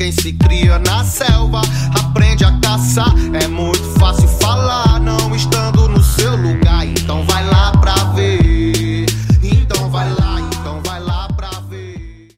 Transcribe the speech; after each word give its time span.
quem 0.00 0.10
se 0.10 0.32
cria 0.32 0.78
na 0.78 1.04
selva 1.04 1.60
aprende 1.94 2.42
a 2.42 2.58
caçar. 2.58 3.12
É 3.34 3.46
muito 3.46 3.84
fácil 3.98 4.26
falar, 4.40 4.98
não 4.98 5.36
estando 5.36 5.86
no 5.88 6.02
seu 6.02 6.34
lugar. 6.36 6.86
Então 6.86 7.22
vai 7.26 7.46
lá 7.46 7.70
pra 7.72 7.92
ver. 8.14 9.04
Então 9.42 9.90
vai 9.90 10.10
lá, 10.14 10.40
então 10.40 10.80
vai 10.86 11.00
lá 11.00 11.28
pra 11.36 11.50
ver. 11.68 12.28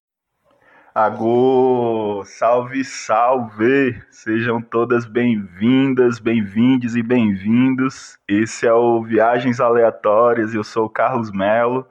Agô, 0.92 2.24
salve, 2.26 2.84
salve! 2.84 3.96
Sejam 4.10 4.60
todas 4.60 5.06
bem-vindas, 5.06 6.18
bem-vindes 6.18 6.96
e 6.96 7.02
bem-vindos. 7.02 8.18
Esse 8.26 8.66
é 8.66 8.72
o 8.72 9.04
Viagens 9.04 9.60
Aleatórias, 9.60 10.52
eu 10.52 10.64
sou 10.64 10.86
o 10.86 10.90
Carlos 10.90 11.30
Melo 11.30 11.86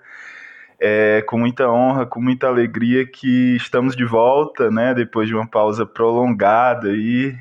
é 0.83 1.21
com 1.21 1.37
muita 1.37 1.69
honra, 1.69 2.07
com 2.07 2.19
muita 2.19 2.47
alegria 2.47 3.05
que 3.05 3.55
estamos 3.55 3.95
de 3.95 4.03
volta, 4.03 4.71
né? 4.71 4.95
Depois 4.95 5.27
de 5.27 5.35
uma 5.35 5.45
pausa 5.45 5.85
prolongada 5.85 6.89
aí, 6.89 7.37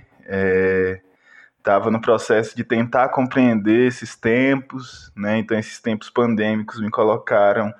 estava 1.59 1.89
é, 1.89 1.91
no 1.91 2.03
processo 2.03 2.55
de 2.55 2.63
tentar 2.63 3.09
compreender 3.09 3.87
esses 3.87 4.15
tempos, 4.15 5.11
né? 5.17 5.39
Então 5.39 5.59
esses 5.59 5.81
tempos 5.81 6.11
pandêmicos 6.11 6.79
me 6.83 6.91
colocaram 6.91 7.73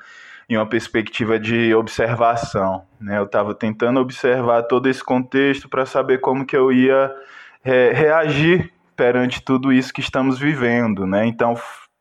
em 0.49 0.57
uma 0.57 0.67
perspectiva 0.67 1.39
de 1.39 1.75
observação, 1.75 2.87
né? 2.99 3.19
Eu 3.19 3.25
estava 3.25 3.55
tentando 3.55 4.01
observar 4.01 4.63
todo 4.63 4.89
esse 4.89 5.05
contexto 5.05 5.69
para 5.69 5.85
saber 5.85 6.21
como 6.21 6.47
que 6.47 6.57
eu 6.57 6.73
ia 6.73 7.15
é, 7.63 7.93
reagir 7.93 8.73
perante 8.97 9.43
tudo 9.43 9.71
isso 9.71 9.93
que 9.93 10.01
estamos 10.01 10.39
vivendo, 10.39 11.07
né? 11.07 11.27
Então 11.27 11.55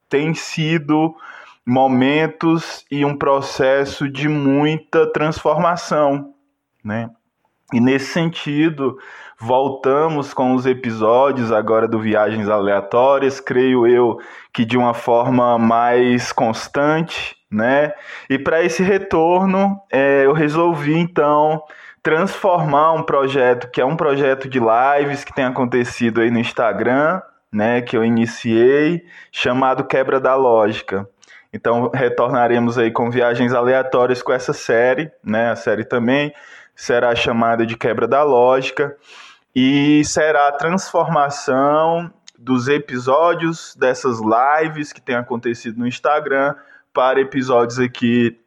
tem 0.07 0.33
sido 0.33 1.13
momentos 1.69 2.83
e 2.89 3.05
um 3.05 3.15
processo 3.15 4.09
de 4.09 4.27
muita 4.27 5.05
transformação, 5.13 6.33
né? 6.83 7.11
E 7.71 7.79
nesse 7.79 8.07
sentido, 8.07 8.97
voltamos 9.39 10.33
com 10.33 10.55
os 10.55 10.65
episódios 10.65 11.51
agora 11.51 11.87
do 11.87 11.99
Viagens 11.99 12.49
Aleatórias, 12.49 13.39
creio 13.39 13.85
eu 13.85 14.17
que 14.51 14.65
de 14.65 14.75
uma 14.75 14.95
forma 14.95 15.59
mais 15.59 16.31
constante, 16.31 17.37
né? 17.51 17.93
E 18.27 18.39
para 18.39 18.63
esse 18.63 18.81
retorno, 18.81 19.79
é, 19.91 20.25
eu 20.25 20.33
resolvi 20.33 20.97
então 20.97 21.61
transformar 22.01 22.93
um 22.93 23.03
projeto 23.03 23.69
que 23.69 23.79
é 23.79 23.85
um 23.85 23.95
projeto 23.95 24.49
de 24.49 24.59
lives 24.59 25.23
que 25.23 25.35
tem 25.35 25.45
acontecido 25.45 26.21
aí 26.21 26.31
no 26.31 26.39
Instagram, 26.39 27.21
né? 27.53 27.79
Que 27.79 27.95
eu 27.95 28.03
iniciei, 28.03 29.05
chamado 29.31 29.83
Quebra 29.83 30.19
da 30.19 30.33
Lógica. 30.33 31.07
Então 31.51 31.89
retornaremos 31.93 32.77
aí 32.77 32.91
com 32.91 33.09
viagens 33.09 33.53
aleatórias 33.53 34.21
com 34.21 34.31
essa 34.31 34.53
série, 34.53 35.11
né? 35.23 35.49
A 35.49 35.55
série 35.55 35.83
também 35.83 36.33
será 36.75 37.15
chamada 37.15 37.65
de 37.65 37.75
Quebra 37.75 38.07
da 38.07 38.23
Lógica 38.23 38.95
e 39.55 40.03
será 40.05 40.47
a 40.47 40.51
transformação 40.53 42.11
dos 42.37 42.67
episódios 42.67 43.75
dessas 43.75 44.19
lives 44.19 44.93
que 44.93 45.01
tem 45.01 45.15
acontecido 45.15 45.77
no 45.77 45.87
Instagram 45.87 46.55
para 46.93 47.19
episódios 47.19 47.79
aqui 47.79 48.39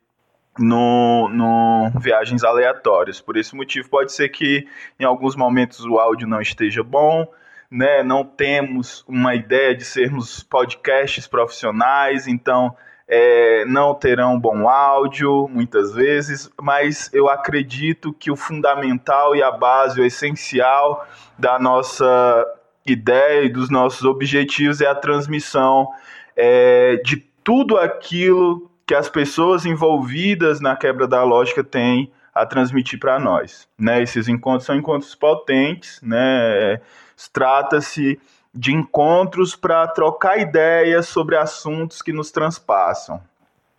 no, 0.58 1.28
no 1.28 1.90
Viagens 2.00 2.44
Aleatórias. 2.44 3.20
Por 3.20 3.36
esse 3.36 3.54
motivo, 3.54 3.88
pode 3.88 4.12
ser 4.12 4.28
que 4.28 4.66
em 4.98 5.04
alguns 5.04 5.36
momentos 5.36 5.84
o 5.84 5.98
áudio 5.98 6.26
não 6.26 6.40
esteja 6.40 6.82
bom, 6.82 7.26
né? 7.70 8.02
Não 8.02 8.24
temos 8.24 9.04
uma 9.08 9.34
ideia 9.34 9.74
de 9.74 9.84
sermos 9.84 10.42
podcasts 10.42 11.26
profissionais, 11.26 12.26
então 12.26 12.76
é, 13.14 13.66
não 13.66 13.94
terão 13.94 14.40
bom 14.40 14.66
áudio 14.66 15.46
muitas 15.46 15.92
vezes, 15.92 16.50
mas 16.58 17.10
eu 17.12 17.28
acredito 17.28 18.10
que 18.10 18.30
o 18.30 18.36
fundamental 18.36 19.36
e 19.36 19.42
a 19.42 19.50
base, 19.50 20.00
o 20.00 20.04
essencial 20.04 21.06
da 21.38 21.58
nossa 21.58 22.46
ideia 22.86 23.42
e 23.42 23.50
dos 23.50 23.68
nossos 23.68 24.04
objetivos 24.04 24.80
é 24.80 24.86
a 24.86 24.94
transmissão 24.94 25.90
é, 26.34 27.02
de 27.04 27.18
tudo 27.44 27.76
aquilo 27.76 28.70
que 28.86 28.94
as 28.94 29.10
pessoas 29.10 29.66
envolvidas 29.66 30.58
na 30.62 30.74
quebra 30.74 31.06
da 31.06 31.22
lógica 31.22 31.62
têm 31.62 32.10
a 32.34 32.46
transmitir 32.46 32.98
para 32.98 33.18
nós. 33.18 33.68
Né? 33.78 34.02
Esses 34.02 34.26
encontros 34.26 34.64
são 34.64 34.74
encontros 34.74 35.14
potentes, 35.14 36.00
né? 36.02 36.80
trata-se 37.30 38.18
de 38.54 38.74
encontros 38.74 39.56
para 39.56 39.86
trocar 39.88 40.38
ideias 40.38 41.08
sobre 41.08 41.36
assuntos 41.36 42.02
que 42.02 42.12
nos 42.12 42.30
transpassam. 42.30 43.20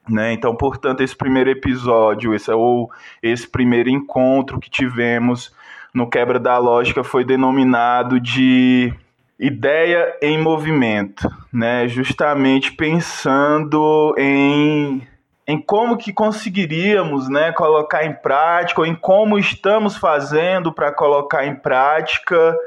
Né? 0.09 0.33
Então, 0.33 0.55
portanto, 0.55 1.01
esse 1.01 1.15
primeiro 1.15 1.49
episódio, 1.49 2.33
esse, 2.33 2.51
ou 2.51 2.91
esse 3.21 3.47
primeiro 3.47 3.89
encontro 3.89 4.59
que 4.59 4.69
tivemos 4.69 5.53
no 5.93 6.09
Quebra 6.09 6.39
da 6.39 6.57
Lógica 6.57 7.03
foi 7.03 7.23
denominado 7.23 8.19
de 8.19 8.93
ideia 9.39 10.17
em 10.21 10.41
movimento, 10.41 11.29
né? 11.51 11.87
justamente 11.87 12.71
pensando 12.71 14.13
em, 14.17 15.07
em 15.47 15.61
como 15.61 15.97
que 15.97 16.11
conseguiríamos 16.11 17.29
né, 17.29 17.51
colocar 17.51 18.03
em 18.03 18.13
prática, 18.13 18.81
ou 18.81 18.87
em 18.87 18.95
como 18.95 19.37
estamos 19.37 19.95
fazendo 19.95 20.73
para 20.73 20.91
colocar 20.91 21.45
em 21.45 21.55
prática 21.55 22.57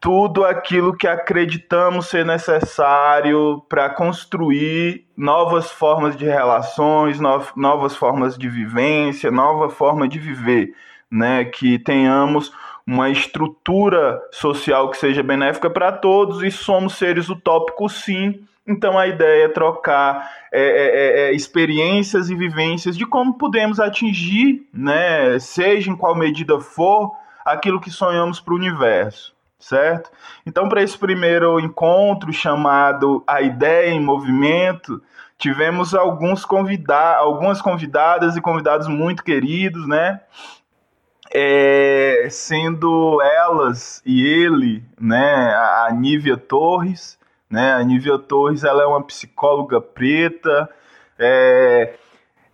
tudo 0.00 0.44
aquilo 0.46 0.96
que 0.96 1.06
acreditamos 1.06 2.06
ser 2.06 2.24
necessário 2.24 3.62
para 3.68 3.90
construir 3.90 5.06
novas 5.14 5.70
formas 5.70 6.16
de 6.16 6.24
relações, 6.24 7.20
novas 7.54 7.94
formas 7.94 8.38
de 8.38 8.48
vivência, 8.48 9.30
nova 9.30 9.68
forma 9.68 10.08
de 10.08 10.18
viver, 10.18 10.74
né? 11.10 11.44
Que 11.44 11.78
tenhamos 11.78 12.50
uma 12.86 13.10
estrutura 13.10 14.18
social 14.32 14.90
que 14.90 14.96
seja 14.96 15.22
benéfica 15.22 15.68
para 15.68 15.92
todos 15.92 16.42
e 16.42 16.50
somos 16.50 16.94
seres 16.94 17.28
utópicos, 17.28 18.02
sim. 18.02 18.40
Então 18.66 18.98
a 18.98 19.06
ideia 19.06 19.44
é 19.44 19.48
trocar 19.48 20.30
é, 20.50 20.62
é, 20.62 20.64
é, 20.64 21.30
é 21.30 21.32
experiências 21.34 22.30
e 22.30 22.34
vivências 22.34 22.96
de 22.96 23.04
como 23.04 23.36
podemos 23.36 23.78
atingir, 23.78 24.66
né? 24.72 25.38
Seja 25.38 25.90
em 25.90 25.96
qual 25.96 26.14
medida 26.14 26.58
for, 26.58 27.12
aquilo 27.44 27.80
que 27.80 27.90
sonhamos 27.90 28.40
para 28.40 28.54
o 28.54 28.56
universo 28.56 29.38
certo? 29.60 30.10
Então, 30.46 30.68
para 30.68 30.82
esse 30.82 30.96
primeiro 30.98 31.60
encontro 31.60 32.32
chamado 32.32 33.22
A 33.26 33.42
Ideia 33.42 33.90
em 33.90 34.00
Movimento, 34.00 35.00
tivemos 35.38 35.94
alguns 35.94 36.44
convida 36.44 37.14
algumas 37.16 37.60
convidadas 37.60 38.36
e 38.36 38.40
convidados 38.40 38.88
muito 38.88 39.22
queridos, 39.22 39.86
né? 39.86 40.20
É, 41.32 42.26
sendo 42.28 43.20
elas 43.22 44.02
e 44.04 44.26
ele, 44.26 44.82
né, 45.00 45.54
a 45.54 45.88
Nívia 45.92 46.36
Torres, 46.36 47.16
né? 47.48 47.74
A 47.74 47.82
Nívia 47.84 48.18
Torres, 48.18 48.64
ela 48.64 48.82
é 48.82 48.86
uma 48.86 49.02
psicóloga 49.04 49.80
preta, 49.80 50.68
é, 51.16 51.94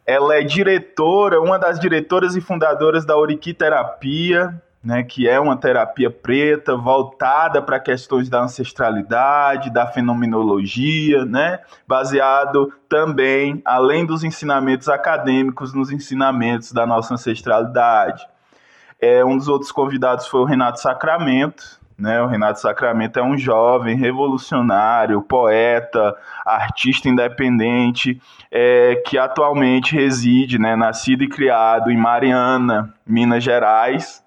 ela 0.05 0.37
é 0.37 0.43
diretora, 0.43 1.41
uma 1.41 1.59
das 1.59 1.81
diretoras 1.81 2.37
e 2.37 2.41
fundadoras 2.41 3.07
da 3.07 3.17
Oriqui 3.17 3.55
Terapia, 3.55 4.63
né, 4.87 5.03
que 5.03 5.29
é 5.29 5.41
uma 5.41 5.57
terapia 5.57 6.09
preta 6.09 6.77
voltada 6.77 7.61
para 7.61 7.81
questões 7.81 8.29
da 8.29 8.43
ancestralidade, 8.43 9.69
da 9.69 9.85
fenomenologia, 9.85 11.25
né, 11.25 11.59
baseado 11.89 12.73
também, 12.89 13.61
além 13.65 14.07
dos 14.07 14.23
ensinamentos 14.23 14.89
acadêmicos, 14.89 15.75
nos 15.75 15.91
ensinamentos 15.91 16.71
da 16.71 16.87
nossa 16.87 17.15
ancestralidade. 17.15 18.25
É, 19.01 19.25
um 19.25 19.37
dos 19.37 19.49
outros 19.49 19.73
convidados 19.73 20.29
foi 20.29 20.43
o 20.43 20.45
Renato 20.45 20.81
Sacramento. 20.81 21.85
Né, 21.99 22.23
o 22.23 22.27
Renato 22.27 22.61
Sacramento 22.61 23.19
é 23.19 23.23
um 23.23 23.37
jovem 23.37 23.97
revolucionário, 23.97 25.23
poeta, 25.23 26.15
artista 26.45 27.09
independente, 27.09 28.21
é, 28.53 29.03
que 29.05 29.19
atualmente 29.19 29.97
reside, 29.97 30.61
né, 30.61 30.77
nascido 30.77 31.25
e 31.25 31.29
criado 31.29 31.91
em 31.91 31.97
Mariana, 31.97 32.95
Minas 33.05 33.43
Gerais, 33.43 34.23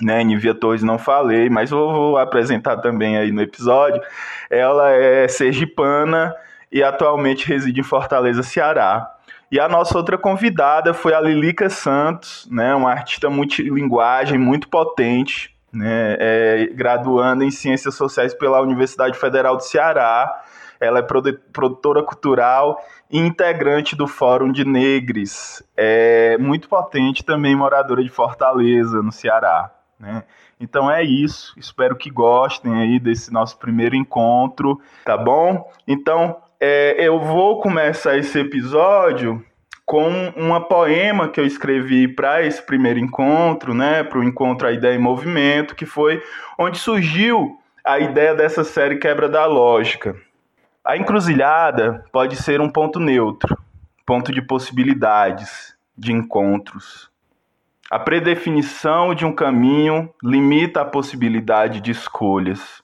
né, 0.00 0.24
Nivia 0.24 0.54
Torres 0.54 0.82
não 0.82 0.98
falei, 0.98 1.48
mas 1.50 1.70
vou, 1.70 1.92
vou, 1.92 2.18
apresentar 2.18 2.78
também 2.78 3.18
aí 3.18 3.30
no 3.30 3.42
episódio. 3.42 4.00
Ela 4.48 4.90
é 4.90 5.28
sergipana 5.28 6.34
e 6.72 6.82
atualmente 6.82 7.46
reside 7.46 7.80
em 7.80 7.84
Fortaleza, 7.84 8.42
Ceará. 8.42 9.14
E 9.50 9.58
a 9.58 9.68
nossa 9.68 9.96
outra 9.98 10.16
convidada 10.16 10.94
foi 10.94 11.12
a 11.12 11.20
Lilica 11.20 11.68
Santos, 11.68 12.48
né, 12.50 12.74
uma 12.74 12.92
artista 12.92 13.28
multilinguagem 13.28 14.38
muito 14.38 14.68
potente, 14.68 15.54
né, 15.72 16.16
é, 16.18 16.66
graduando 16.72 17.42
em 17.42 17.50
Ciências 17.50 17.94
Sociais 17.94 18.32
pela 18.32 18.60
Universidade 18.60 19.18
Federal 19.18 19.56
do 19.56 19.62
Ceará. 19.64 20.42
Ela 20.80 21.00
é 21.00 21.02
produtora 21.02 22.02
cultural 22.02 22.80
e 23.10 23.18
integrante 23.18 23.96
do 23.96 24.06
Fórum 24.06 24.52
de 24.52 24.64
Negres. 24.64 25.62
É 25.76 26.38
muito 26.38 26.68
potente 26.68 27.24
também, 27.24 27.54
moradora 27.54 28.02
de 28.02 28.08
Fortaleza, 28.08 29.02
no 29.02 29.12
Ceará. 29.12 29.70
Né? 30.00 30.24
Então 30.58 30.90
é 30.90 31.04
isso. 31.04 31.52
Espero 31.58 31.94
que 31.94 32.10
gostem 32.10 32.74
aí 32.80 32.98
desse 32.98 33.30
nosso 33.30 33.58
primeiro 33.58 33.94
encontro, 33.94 34.80
tá 35.04 35.16
bom? 35.16 35.70
Então 35.86 36.38
é, 36.58 36.96
eu 36.98 37.20
vou 37.20 37.60
começar 37.60 38.16
esse 38.16 38.38
episódio 38.38 39.44
com 39.84 40.08
uma 40.36 40.60
poema 40.60 41.28
que 41.28 41.40
eu 41.40 41.44
escrevi 41.44 42.06
para 42.08 42.42
esse 42.42 42.62
primeiro 42.62 42.98
encontro, 42.98 43.74
né, 43.74 44.04
para 44.04 44.20
o 44.20 44.24
encontro 44.24 44.68
A 44.68 44.72
Ideia 44.72 44.94
em 44.94 45.00
Movimento, 45.00 45.74
que 45.74 45.84
foi 45.84 46.22
onde 46.56 46.78
surgiu 46.78 47.58
a 47.84 47.98
ideia 47.98 48.34
dessa 48.34 48.62
série 48.62 48.98
Quebra 48.98 49.28
da 49.28 49.46
Lógica. 49.46 50.14
A 50.84 50.96
encruzilhada 50.96 52.04
pode 52.12 52.36
ser 52.36 52.60
um 52.60 52.70
ponto 52.70 53.00
neutro, 53.00 53.58
ponto 54.06 54.32
de 54.32 54.40
possibilidades, 54.40 55.74
de 55.98 56.12
encontros. 56.12 57.10
A 57.90 57.98
predefinição 57.98 59.12
de 59.16 59.26
um 59.26 59.32
caminho 59.32 60.14
limita 60.22 60.82
a 60.82 60.84
possibilidade 60.84 61.80
de 61.80 61.90
escolhas. 61.90 62.80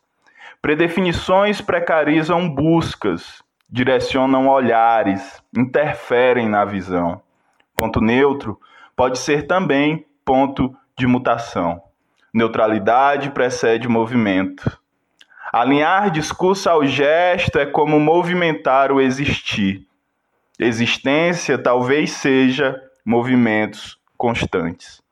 Predefinições 0.60 1.60
precarizam 1.60 2.52
buscas, 2.52 3.40
direcionam 3.70 4.48
olhares, 4.48 5.40
interferem 5.56 6.48
na 6.48 6.64
visão. 6.64 7.22
Ponto 7.76 8.00
neutro 8.00 8.58
pode 8.96 9.20
ser 9.20 9.46
também 9.46 10.04
ponto 10.24 10.76
de 10.98 11.06
mutação. 11.06 11.80
Neutralidade 12.34 13.30
precede 13.30 13.86
movimento. 13.86 14.76
Alinhar 15.52 16.10
discurso 16.10 16.68
ao 16.68 16.84
gesto 16.84 17.60
é 17.60 17.64
como 17.64 18.00
movimentar 18.00 18.90
o 18.90 19.00
existir. 19.00 19.86
Existência 20.58 21.56
talvez 21.56 22.10
seja 22.10 22.76
movimentos 23.04 23.95
constantes. 24.16 25.02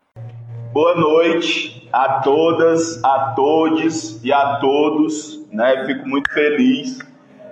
Boa 0.73 0.97
noite 0.97 1.89
a 1.93 2.21
todas, 2.21 3.03
a 3.05 3.33
todos 3.37 4.25
e 4.25 4.33
a 4.33 4.57
todos. 4.57 5.47
Né? 5.53 5.85
Fico 5.87 6.09
muito 6.09 6.33
feliz 6.33 6.99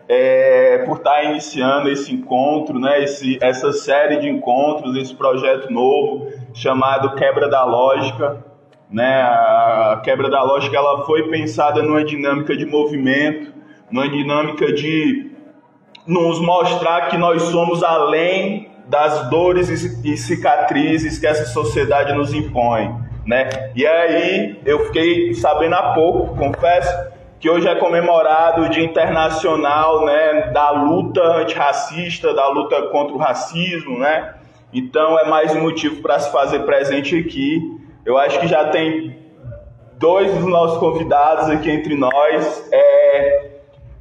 é, 0.09 0.79
por 0.79 0.99
estar 0.99 1.25
iniciando 1.25 1.89
esse 1.89 2.13
encontro, 2.13 2.79
né, 2.79 3.03
esse, 3.03 3.39
essa 3.41 3.73
série 3.73 4.19
de 4.19 4.29
encontros, 4.29 4.97
esse 4.97 5.15
projeto 5.15 5.73
novo 5.73 6.29
chamado 6.53 7.15
Quebra 7.15 7.49
da 7.49 7.65
Lógica. 7.65 8.45
Né, 8.91 9.23
a 9.23 10.03
quebra 10.05 10.29
da 10.29 10.43
lógica 10.43 10.77
ela 10.77 11.07
foi 11.07 11.31
pensada 11.31 11.83
numa 11.83 12.05
dinâmica 12.05 12.55
de 12.55 12.67
movimento, 12.67 13.51
numa 13.91 14.07
dinâmica 14.07 14.71
de 14.71 15.31
nos 16.07 16.39
mostrar 16.41 17.09
que 17.09 17.17
nós 17.17 17.41
somos 17.45 17.83
além 17.83 18.72
das 18.87 19.29
dores 19.31 19.69
e 19.71 20.17
cicatrizes 20.17 21.19
que 21.19 21.27
essa 21.27 21.47
sociedade 21.47 22.13
nos 22.13 22.33
impõe, 22.33 22.95
né? 23.25 23.49
E 23.75 23.87
aí 23.87 24.61
eu 24.65 24.87
fiquei 24.87 25.35
sabendo 25.35 25.75
há 25.75 25.95
pouco, 25.95 26.37
confesso, 26.37 27.13
que 27.39 27.51
hoje 27.51 27.67
é 27.67 27.75
comemorado 27.75 28.63
o 28.63 28.69
Dia 28.69 28.85
Internacional 28.85 30.05
né, 30.05 30.53
da 30.53 30.71
luta 30.71 31.21
antirracista, 31.39 32.33
da 32.33 32.49
luta 32.49 32.83
contra 32.89 33.15
o 33.15 33.19
racismo, 33.19 33.99
né? 33.99 34.35
Então 34.73 35.19
é 35.19 35.29
mais 35.29 35.55
um 35.55 35.61
motivo 35.61 36.01
para 36.01 36.19
se 36.19 36.31
fazer 36.31 36.61
presente 36.61 37.19
aqui. 37.19 37.61
Eu 38.07 38.17
acho 38.17 38.39
que 38.39 38.47
já 38.47 38.69
tem 38.69 39.19
dois 39.99 40.33
dos 40.35 40.45
nossos 40.47 40.79
convidados 40.79 41.49
aqui 41.51 41.71
entre 41.71 41.95
nós. 41.95 42.69
É, 42.73 43.52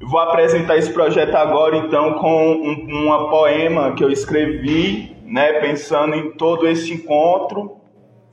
vou 0.04 0.20
apresentar 0.20 0.78
esse 0.78 0.92
projeto 0.92 1.36
agora, 1.36 1.78
então, 1.78 2.14
com 2.14 2.54
um, 2.54 3.06
uma 3.06 3.30
poema 3.30 3.94
que 3.94 4.04
eu 4.04 4.10
escrevi, 4.10 5.16
né, 5.26 5.54
pensando 5.60 6.16
em 6.16 6.32
todo 6.32 6.68
esse 6.68 6.94
encontro 6.94 7.78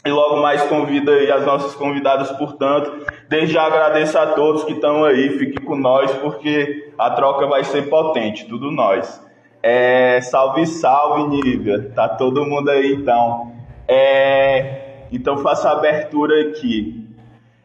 e 0.04 0.10
logo 0.10 0.36
mais 0.40 0.62
convida 0.64 1.12
aí 1.12 1.30
as 1.30 1.44
nossas 1.44 1.74
convidadas, 1.74 2.30
portanto. 2.32 3.06
Desde 3.28 3.54
já 3.54 3.64
agradeço 3.64 4.18
a 4.18 4.28
todos 4.28 4.64
que 4.64 4.72
estão 4.72 5.04
aí, 5.04 5.30
fiquem 5.38 5.64
com 5.64 5.76
nós, 5.76 6.10
porque 6.14 6.92
a 6.98 7.10
troca 7.10 7.46
vai 7.46 7.64
ser 7.64 7.88
potente, 7.88 8.46
tudo 8.46 8.70
nós. 8.70 9.22
É, 9.62 10.20
salve, 10.20 10.66
salve, 10.66 11.28
Nívia. 11.28 11.90
Tá 11.94 12.08
todo 12.08 12.46
mundo 12.46 12.70
aí, 12.70 12.94
então. 12.94 13.52
É, 13.86 15.06
então 15.12 15.38
faço 15.38 15.66
a 15.68 15.72
abertura 15.72 16.40
aqui. 16.42 17.07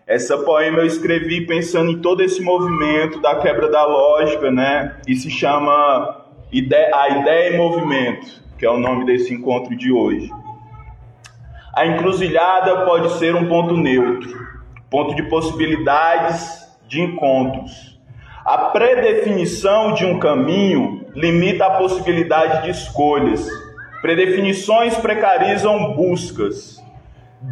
Essa 0.06 0.38
poema 0.38 0.80
eu 0.80 0.86
escrevi 0.86 1.46
pensando 1.46 1.90
em 1.90 2.02
todo 2.02 2.22
esse 2.22 2.42
movimento 2.42 3.22
da 3.22 3.36
quebra 3.36 3.70
da 3.70 3.86
lógica, 3.86 4.52
né? 4.52 4.98
E 5.08 5.16
se 5.16 5.32
chama 5.32 6.26
A 6.94 7.10
Ideia 7.10 7.54
em 7.54 7.58
Movimento, 7.58 8.28
que 8.58 8.66
é 8.66 8.70
o 8.70 8.78
nome 8.78 9.06
desse 9.06 9.34
encontro 9.34 9.74
de 9.78 9.94
hoje. 9.94 10.30
A 11.74 11.86
encruzilhada 11.86 12.86
pode 12.86 13.14
ser 13.14 13.34
um 13.34 13.48
ponto 13.48 13.78
neutro, 13.78 14.46
ponto 14.90 15.16
de 15.16 15.24
possibilidades 15.24 16.68
de 16.86 17.00
encontros. 17.00 17.98
A 18.46 18.58
predefinição 18.58 19.94
de 19.94 20.06
um 20.06 20.20
caminho 20.20 21.06
limita 21.16 21.66
a 21.66 21.78
possibilidade 21.78 22.64
de 22.64 22.72
escolhas. 22.72 23.48
Predefinições 24.02 24.98
precarizam 24.98 25.94
buscas, 25.94 26.83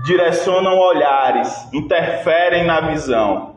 direcionam 0.03 0.77
olhares, 0.79 1.67
interferem 1.73 2.65
na 2.65 2.81
visão. 2.81 3.55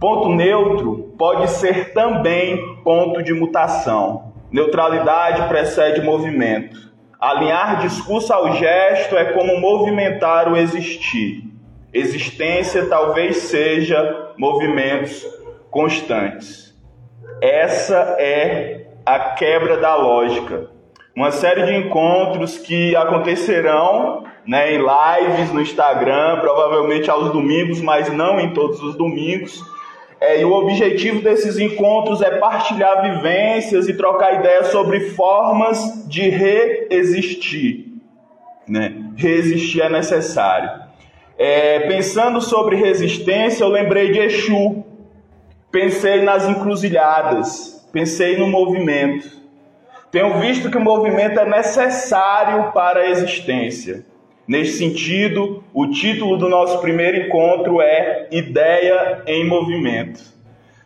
Ponto 0.00 0.30
neutro 0.30 1.14
pode 1.16 1.48
ser 1.50 1.92
também 1.92 2.80
ponto 2.82 3.22
de 3.22 3.32
mutação. 3.32 4.32
Neutralidade 4.50 5.46
precede 5.48 6.00
movimento. 6.02 6.92
Alinhar 7.20 7.80
discurso 7.82 8.32
ao 8.32 8.52
gesto 8.54 9.16
é 9.16 9.32
como 9.32 9.60
movimentar 9.60 10.50
o 10.52 10.56
existir. 10.56 11.44
Existência 11.92 12.86
talvez 12.86 13.36
seja 13.36 14.32
movimentos 14.36 15.24
constantes. 15.70 16.74
Essa 17.40 18.16
é 18.18 18.88
a 19.06 19.18
quebra 19.18 19.76
da 19.76 19.94
lógica. 19.94 20.70
Uma 21.14 21.30
série 21.30 21.64
de 21.64 21.74
encontros 21.74 22.58
que 22.58 22.96
acontecerão 22.96 24.24
né, 24.46 24.74
em 24.74 24.78
lives 24.78 25.52
no 25.52 25.60
Instagram, 25.60 26.40
provavelmente 26.40 27.10
aos 27.10 27.32
domingos, 27.32 27.80
mas 27.80 28.12
não 28.12 28.40
em 28.40 28.52
todos 28.54 28.82
os 28.82 28.96
domingos 28.96 29.62
é, 30.22 30.40
e 30.40 30.44
o 30.44 30.52
objetivo 30.52 31.20
desses 31.20 31.58
encontros 31.58 32.22
é 32.22 32.38
partilhar 32.38 33.02
vivências 33.02 33.88
e 33.88 33.94
trocar 33.94 34.38
ideias 34.38 34.68
sobre 34.68 35.00
formas 35.00 36.06
de 36.06 36.28
reexistir. 36.28 37.86
Né? 38.68 38.94
Resistir 39.16 39.80
é 39.80 39.88
necessário. 39.88 40.70
É, 41.36 41.80
pensando 41.88 42.40
sobre 42.40 42.76
resistência, 42.76 43.64
eu 43.64 43.68
lembrei 43.68 44.12
de 44.12 44.20
Exu. 44.20 44.84
Pensei 45.72 46.22
nas 46.22 46.48
encruzilhadas. 46.48 47.84
Pensei 47.92 48.38
no 48.38 48.46
movimento. 48.46 49.41
Tenho 50.12 50.38
visto 50.40 50.70
que 50.70 50.76
o 50.76 50.80
movimento 50.80 51.40
é 51.40 51.46
necessário 51.46 52.70
para 52.72 53.00
a 53.00 53.08
existência. 53.08 54.04
Nesse 54.46 54.76
sentido, 54.76 55.64
o 55.72 55.86
título 55.86 56.36
do 56.36 56.50
nosso 56.50 56.82
primeiro 56.82 57.16
encontro 57.16 57.80
é 57.80 58.28
Ideia 58.30 59.22
em 59.26 59.48
Movimento. 59.48 60.20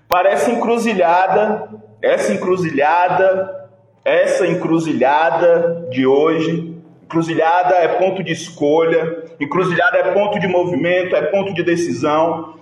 Parece 0.09 0.53
encruzilhada, 0.53 1.69
essa 2.01 2.33
encruzilhada, 2.33 3.69
essa 4.05 4.47
encruzilhada 4.47 5.89
de 5.91 6.07
hoje. 6.07 6.77
Encruzilhada 7.03 7.75
é 7.75 7.89
ponto 7.89 8.23
de 8.23 8.31
escolha, 8.31 9.25
encruzilhada 9.41 9.97
é 9.99 10.13
ponto 10.13 10.39
de 10.39 10.47
movimento, 10.47 11.17
é 11.17 11.23
ponto 11.23 11.53
de 11.53 11.65
decisão. 11.65 12.55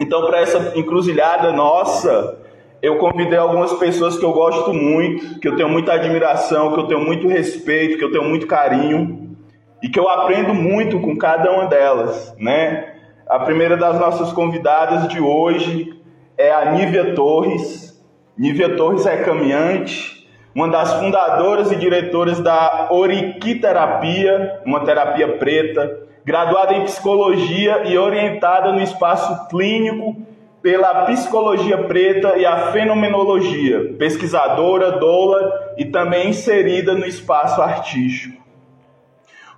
Então, 0.00 0.24
para 0.26 0.40
essa 0.40 0.72
encruzilhada 0.74 1.52
nossa, 1.52 2.38
eu 2.80 2.96
convidei 2.96 3.38
algumas 3.38 3.72
pessoas 3.74 4.16
que 4.16 4.24
eu 4.24 4.32
gosto 4.32 4.72
muito, 4.72 5.40
que 5.40 5.48
eu 5.48 5.56
tenho 5.56 5.68
muita 5.68 5.92
admiração, 5.92 6.72
que 6.72 6.80
eu 6.80 6.86
tenho 6.86 7.00
muito 7.00 7.26
respeito, 7.26 7.98
que 7.98 8.04
eu 8.04 8.12
tenho 8.12 8.24
muito 8.24 8.46
carinho 8.46 9.36
e 9.82 9.88
que 9.88 9.98
eu 9.98 10.08
aprendo 10.08 10.54
muito 10.54 11.00
com 11.00 11.16
cada 11.16 11.50
uma 11.50 11.66
delas, 11.66 12.34
né? 12.38 12.94
A 13.28 13.40
primeira 13.40 13.76
das 13.76 13.98
nossas 13.98 14.32
convidadas 14.32 15.08
de 15.08 15.20
hoje 15.20 15.92
é 16.36 16.52
a 16.52 16.72
Nívia 16.72 17.14
Torres. 17.14 18.00
Nívia 18.36 18.76
Torres 18.76 19.06
é 19.06 19.18
caminhante, 19.18 20.28
uma 20.54 20.68
das 20.68 20.94
fundadoras 20.94 21.72
e 21.72 21.76
diretoras 21.76 22.40
da 22.40 22.88
Oriquiterapia, 22.90 24.62
uma 24.64 24.80
terapia 24.84 25.36
preta, 25.36 26.06
graduada 26.24 26.74
em 26.74 26.84
psicologia 26.84 27.82
e 27.86 27.98
orientada 27.98 28.72
no 28.72 28.80
espaço 28.80 29.48
clínico 29.48 30.27
pela 30.62 31.04
psicologia 31.04 31.78
preta 31.84 32.36
e 32.36 32.44
a 32.44 32.72
fenomenologia, 32.72 33.94
pesquisadora, 33.98 34.92
doula 34.92 35.74
e 35.76 35.84
também 35.84 36.30
inserida 36.30 36.94
no 36.94 37.06
espaço 37.06 37.62
artístico. 37.62 38.42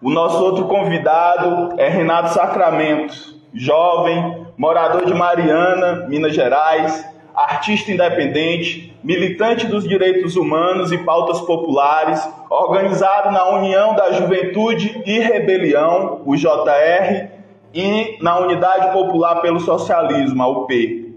O 0.02 0.10
nosso 0.10 0.42
outro 0.42 0.66
convidado 0.66 1.74
é 1.78 1.88
Renato 1.88 2.30
Sacramento, 2.30 3.14
jovem, 3.52 4.46
morador 4.56 5.04
de 5.04 5.14
Mariana, 5.14 6.06
Minas 6.08 6.34
Gerais, 6.34 7.06
artista 7.34 7.90
independente, 7.90 8.96
militante 9.02 9.66
dos 9.66 9.88
direitos 9.88 10.36
humanos 10.36 10.92
e 10.92 10.98
pautas 10.98 11.40
populares, 11.40 12.26
organizado 12.48 13.30
na 13.30 13.48
União 13.50 13.94
da 13.94 14.12
Juventude 14.12 15.02
e 15.06 15.18
Rebelião, 15.18 16.22
o 16.26 16.36
JR, 16.36 17.39
e 17.72 18.18
na 18.20 18.38
Unidade 18.40 18.92
Popular 18.92 19.40
pelo 19.40 19.60
Socialismo, 19.60 20.42
a 20.42 20.48
UP. 20.48 21.10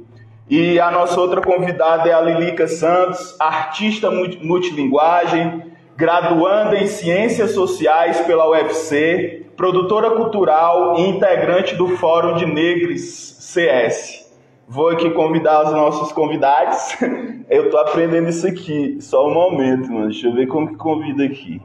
E 0.50 0.80
a 0.80 0.92
nossa 0.92 1.20
outra 1.20 1.42
convidada 1.42 2.10
é 2.10 2.14
a 2.14 2.22
Lilica 2.22 2.68
Santos, 2.68 3.36
artista 3.40 4.12
multilinguagem, 4.12 5.64
graduanda 5.96 6.78
em 6.78 6.88
Ciências 6.88 7.52
Sociais 7.52 8.22
pela 8.22 8.50
UFC, 8.50 9.46
produtora 9.56 10.12
cultural 10.12 10.98
e 10.98 11.08
integrante 11.08 11.76
do 11.76 11.88
Fórum 11.98 12.36
de 12.36 12.46
Negros 12.46 13.02
CS. 13.40 14.24
Vou 14.68 14.90
aqui 14.90 15.10
convidar 15.12 15.66
os 15.66 15.72
nossos 15.72 16.12
convidados. 16.12 16.98
Eu 17.50 17.70
tô 17.70 17.78
aprendendo 17.78 18.30
isso 18.30 18.48
aqui. 18.48 18.98
Só 19.02 19.28
um 19.28 19.34
momento, 19.34 19.92
mano. 19.92 20.08
Deixa 20.08 20.28
eu 20.28 20.34
ver 20.34 20.48
como 20.48 20.70
que 20.70 20.76
convida 20.76 21.24
aqui. 21.26 21.62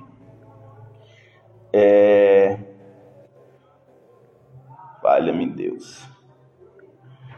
É... 1.72 2.58
Valha-me 5.08 5.46
Deus. 5.46 6.06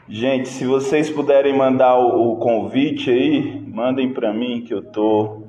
Gente, 0.08 0.48
se 0.48 0.66
vocês 0.66 1.08
puderem 1.08 1.56
mandar 1.56 1.96
o, 2.00 2.32
o 2.32 2.36
convite 2.38 3.08
aí, 3.08 3.60
mandem 3.64 4.12
para 4.12 4.34
mim 4.34 4.64
que 4.66 4.74
eu 4.74 4.82
tô 4.82 5.44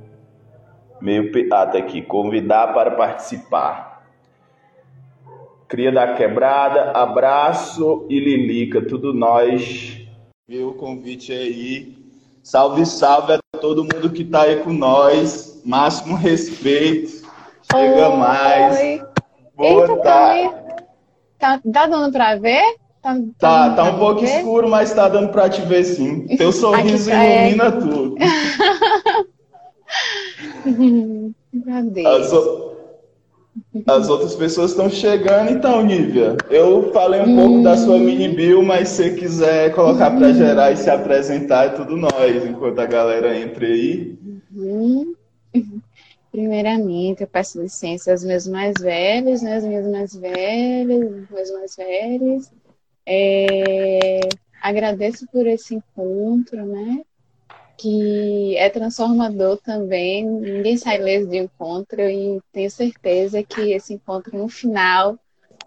meio 1.02 1.32
ah, 1.52 1.66
tá 1.66 1.80
aqui, 1.80 2.00
convidar 2.04 2.76
para 2.76 2.92
participar. 2.92 4.06
Cria 5.68 5.92
da 5.92 6.14
quebrada, 6.14 6.92
abraço 6.92 8.06
e 8.08 8.20
Lilica, 8.20 8.86
tudo 8.86 9.16
nós. 9.16 10.06
Viu 10.48 10.70
o 10.70 10.74
convite 10.76 11.34
aí. 11.34 11.98
Salve, 12.44 12.86
salve 12.86 13.34
a 13.34 13.58
todo 13.60 13.84
mundo 13.84 14.12
que 14.12 14.24
tá 14.24 14.44
aí 14.44 14.58
com 14.58 14.72
nós. 14.72 15.60
Máximo 15.66 16.16
respeito. 16.16 17.28
Chega 17.72 18.10
oi, 18.10 18.16
mais. 18.16 19.02
Boa 19.56 19.82
Eita, 19.82 19.98
tarde. 20.04 20.61
Tá, 21.42 21.60
tá 21.74 21.88
dando 21.88 22.12
para 22.12 22.36
ver? 22.36 22.62
Tá, 23.02 23.16
tá, 23.40 23.70
tá, 23.70 23.76
tá 23.76 23.84
um 23.86 23.98
pouco 23.98 24.22
ver? 24.22 24.28
escuro, 24.28 24.70
mas 24.70 24.94
tá 24.94 25.10
dando 25.10 25.30
para 25.30 25.50
te 25.50 25.64
ver 25.64 25.84
sim. 25.84 26.28
Teu 26.38 26.52
sorriso 26.52 27.10
Aqui, 27.10 27.20
é. 27.20 27.48
ilumina 27.48 27.66
é... 27.66 27.72
tudo. 27.72 28.16
As, 32.06 32.32
o... 32.32 32.72
As, 33.88 34.08
outras 34.08 34.36
pessoas 34.36 34.70
estão 34.72 34.88
chegando, 34.88 35.52
então, 35.52 35.84
Nívia. 35.84 36.38
Eu 36.52 36.92
falei 36.94 37.22
um 37.22 37.36
pouco 37.36 37.64
da 37.64 37.76
sua 37.76 37.98
mini 37.98 38.28
bio, 38.30 38.64
mas 38.64 38.90
se 38.90 39.04
você 39.04 39.10
quiser 39.16 39.74
colocar 39.74 40.12
para 40.12 40.32
gerar 40.34 40.72
e 40.72 40.78
se 40.78 40.92
apresentar, 40.92 41.66
é 41.66 41.70
tudo 41.70 41.98
nós, 41.98 42.46
enquanto 42.46 42.78
a 42.78 42.86
galera 42.86 43.36
entra 43.36 43.66
aí. 43.66 44.16
Uhum. 44.56 45.16
Primeiramente, 46.32 47.22
eu 47.22 47.28
peço 47.28 47.62
licença 47.62 48.12
aos 48.12 48.24
meus 48.24 48.48
mais 48.48 48.74
velhos, 48.80 49.42
né? 49.42 49.58
Os 49.58 49.64
meus 49.66 49.88
mais 49.88 50.16
velhos, 50.16 51.24
os 51.24 51.30
meus 51.30 51.52
mais 51.52 51.76
velhos. 51.76 52.52
É... 53.06 54.22
Agradeço 54.62 55.28
por 55.28 55.46
esse 55.46 55.76
encontro, 55.76 56.66
né? 56.66 57.02
Que 57.78 58.56
é 58.56 58.70
transformador 58.70 59.58
também. 59.58 60.26
Ninguém 60.26 60.78
sai 60.78 61.00
leso 61.00 61.28
de 61.28 61.38
encontro 61.38 62.02
e 62.02 62.40
tenho 62.54 62.72
certeza 62.72 63.44
que 63.44 63.74
esse 63.74 63.96
encontro 63.96 64.38
no 64.38 64.48
final 64.48 65.20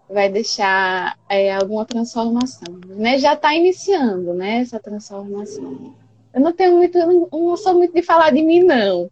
vai 0.09 0.29
deixar 0.29 1.15
é, 1.29 1.53
alguma 1.53 1.85
transformação. 1.85 2.79
Né? 2.87 3.19
Já 3.19 3.33
está 3.33 3.53
iniciando, 3.53 4.33
né? 4.33 4.61
Essa 4.61 4.79
transformação. 4.79 5.93
Eu 6.33 6.41
não 6.41 6.53
tenho 6.53 6.75
muito, 6.77 6.97
não 6.97 7.57
sou 7.57 7.75
muito 7.75 7.93
de 7.93 8.01
falar 8.01 8.31
de 8.31 8.41
mim, 8.41 8.63
não. 8.63 9.09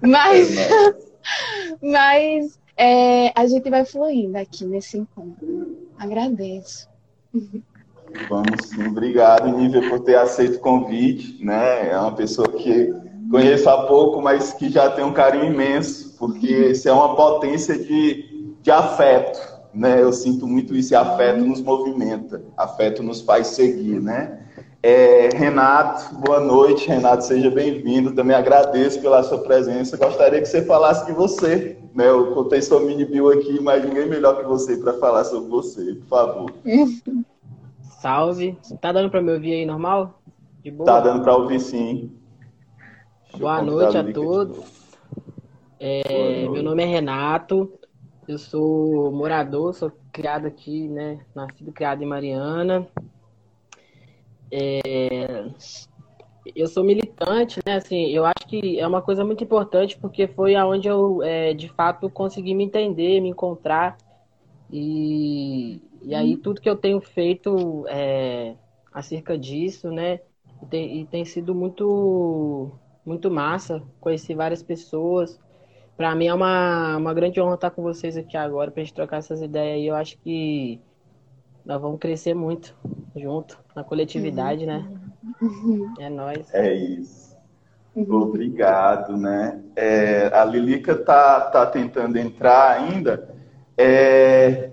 Mas, 0.00 0.56
mas 1.82 2.58
é, 2.76 3.32
a 3.34 3.46
gente 3.46 3.68
vai 3.68 3.84
fluindo 3.84 4.38
aqui 4.38 4.64
nesse 4.64 4.98
encontro. 4.98 5.76
Agradeço. 5.98 6.88
Vamos 8.28 8.68
sim, 8.68 8.86
obrigado, 8.86 9.48
Nívia, 9.48 9.88
por 9.88 10.00
ter 10.00 10.16
aceito 10.16 10.56
o 10.56 10.60
convite. 10.60 11.44
Né? 11.44 11.90
É 11.90 11.98
uma 11.98 12.12
pessoa 12.12 12.48
que 12.48 12.92
conheço 13.30 13.68
há 13.68 13.86
pouco, 13.86 14.22
mas 14.22 14.52
que 14.52 14.70
já 14.70 14.90
tem 14.90 15.04
um 15.04 15.12
carinho 15.12 15.52
imenso, 15.52 16.16
porque 16.18 16.70
isso 16.70 16.88
é 16.88 16.92
uma 16.92 17.14
potência 17.14 17.78
de, 17.78 18.54
de 18.62 18.70
afeto. 18.70 19.58
Né? 19.74 20.02
Eu 20.02 20.12
sinto 20.12 20.46
muito 20.46 20.74
isso, 20.74 20.94
e 20.94 20.96
afeto 20.96 21.40
nos 21.40 21.60
movimenta, 21.60 22.42
afeto 22.56 23.02
nos 23.02 23.20
faz 23.20 23.48
seguir, 23.48 24.00
né? 24.00 24.40
É, 24.80 25.30
Renato, 25.34 26.14
boa 26.14 26.38
noite, 26.38 26.86
Renato, 26.86 27.24
seja 27.24 27.50
bem-vindo. 27.50 28.14
Também 28.14 28.36
agradeço 28.36 29.00
pela 29.00 29.22
sua 29.24 29.38
presença. 29.38 29.96
Gostaria 29.96 30.40
que 30.40 30.46
você 30.46 30.64
falasse 30.64 31.04
de 31.06 31.12
você. 31.12 31.76
Né? 31.92 32.08
Eu 32.08 32.32
contei 32.32 32.62
sua 32.62 32.78
mini 32.78 33.04
bio 33.04 33.28
aqui, 33.28 33.60
mas 33.60 33.84
ninguém 33.84 34.06
melhor 34.06 34.38
que 34.38 34.44
você 34.44 34.76
para 34.76 34.92
falar 34.94 35.24
sobre 35.24 35.48
você, 35.48 35.94
por 35.94 36.06
favor. 36.06 36.52
Salve. 38.00 38.56
Tá 38.80 38.92
dando 38.92 39.10
para 39.10 39.20
me 39.20 39.32
ouvir 39.32 39.54
aí 39.54 39.66
normal? 39.66 40.20
De 40.62 40.70
boa? 40.70 40.86
Tá 40.86 41.00
dando 41.00 41.24
para 41.24 41.36
ouvir 41.36 41.58
sim. 41.58 42.12
Boa 43.36 43.60
noite 43.60 43.98
a 43.98 44.12
todos. 44.12 44.58
É, 45.80 46.48
meu 46.48 46.62
nome 46.62 46.84
é 46.84 46.86
Renato. 46.86 47.72
Eu 48.28 48.38
sou 48.38 49.10
morador, 49.10 49.74
sou 49.74 49.90
criado 50.12 50.46
aqui, 50.46 50.86
né? 50.86 51.18
Nascido 51.34 51.72
criado 51.72 52.02
em 52.02 52.06
Mariana. 52.06 52.86
É, 54.50 55.44
eu 56.54 56.66
sou 56.66 56.84
militante, 56.84 57.60
né? 57.66 57.76
Assim, 57.76 58.06
eu 58.08 58.24
acho 58.24 58.46
que 58.46 58.78
é 58.78 58.86
uma 58.86 59.02
coisa 59.02 59.24
muito 59.24 59.42
importante 59.44 59.98
porque 59.98 60.26
foi 60.26 60.54
aonde 60.54 60.88
eu, 60.88 61.22
é, 61.22 61.52
de 61.54 61.68
fato, 61.68 62.08
consegui 62.10 62.54
me 62.54 62.64
entender, 62.64 63.20
me 63.20 63.28
encontrar 63.28 63.96
e, 64.70 65.80
e 66.02 66.14
aí 66.14 66.34
uhum. 66.34 66.40
tudo 66.40 66.60
que 66.60 66.68
eu 66.68 66.76
tenho 66.76 67.00
feito 67.00 67.86
é, 67.88 68.54
acerca 68.92 69.36
disso, 69.36 69.90
né? 69.90 70.20
E 70.62 70.66
tem, 70.66 71.00
e 71.00 71.06
tem 71.06 71.24
sido 71.24 71.54
muito, 71.54 72.70
muito 73.04 73.30
massa. 73.30 73.82
Conheci 74.00 74.34
várias 74.34 74.62
pessoas. 74.62 75.38
Para 75.96 76.14
mim 76.14 76.26
é 76.26 76.34
uma, 76.34 76.96
uma 76.96 77.14
grande 77.14 77.40
honra 77.40 77.54
estar 77.54 77.70
com 77.70 77.82
vocês 77.82 78.16
aqui 78.16 78.36
agora 78.36 78.70
para 78.70 78.82
gente 78.82 78.94
trocar 78.94 79.18
essas 79.18 79.42
ideias. 79.42 79.80
E 79.82 79.86
eu 79.86 79.94
acho 79.94 80.18
que 80.18 80.80
nós 81.68 81.82
vamos 81.82 82.00
crescer 82.00 82.32
muito 82.32 82.74
junto 83.14 83.58
na 83.76 83.84
coletividade, 83.84 84.64
né? 84.64 84.86
uhum. 85.42 85.92
né? 85.98 86.06
É 86.06 86.08
nós. 86.08 86.54
É 86.54 86.72
isso. 86.72 87.36
Uhum. 87.94 88.22
Obrigado, 88.22 89.18
né? 89.18 89.60
É, 89.76 90.30
a 90.32 90.46
Lilica 90.46 90.96
tá, 90.96 91.42
tá 91.42 91.66
tentando 91.66 92.16
entrar 92.16 92.70
ainda. 92.70 93.28
É, 93.76 94.70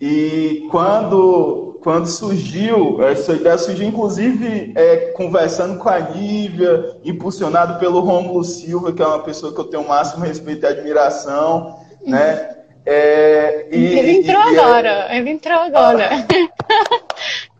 e 0.00 0.66
quando, 0.70 1.78
quando 1.82 2.06
surgiu, 2.06 3.02
essa 3.02 3.34
ideia 3.34 3.58
surgiu 3.58 3.86
inclusive 3.86 4.72
é, 4.74 5.10
conversando 5.12 5.78
com 5.78 5.90
a 5.90 6.00
Nívia, 6.00 6.96
impulsionado 7.04 7.78
pelo 7.78 8.00
Rômulo 8.00 8.42
Silva, 8.44 8.94
que 8.94 9.02
é 9.02 9.06
uma 9.06 9.22
pessoa 9.22 9.52
que 9.52 9.60
eu 9.60 9.64
tenho 9.64 9.82
o 9.82 9.88
máximo 9.88 10.24
respeito 10.24 10.64
e 10.64 10.68
admiração, 10.68 11.76
né? 12.00 12.59
É, 12.92 13.68
e, 13.70 13.98
ele 14.00 14.10
entrou 14.16 14.50
e, 14.50 14.56
é 14.56 14.58
agora, 14.58 15.14
e, 15.14 15.18
ele 15.18 15.30
entrou 15.30 15.58
agora. 15.58 16.08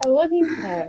Acabou 0.00 0.28
de 0.28 0.34
entrar. 0.34 0.88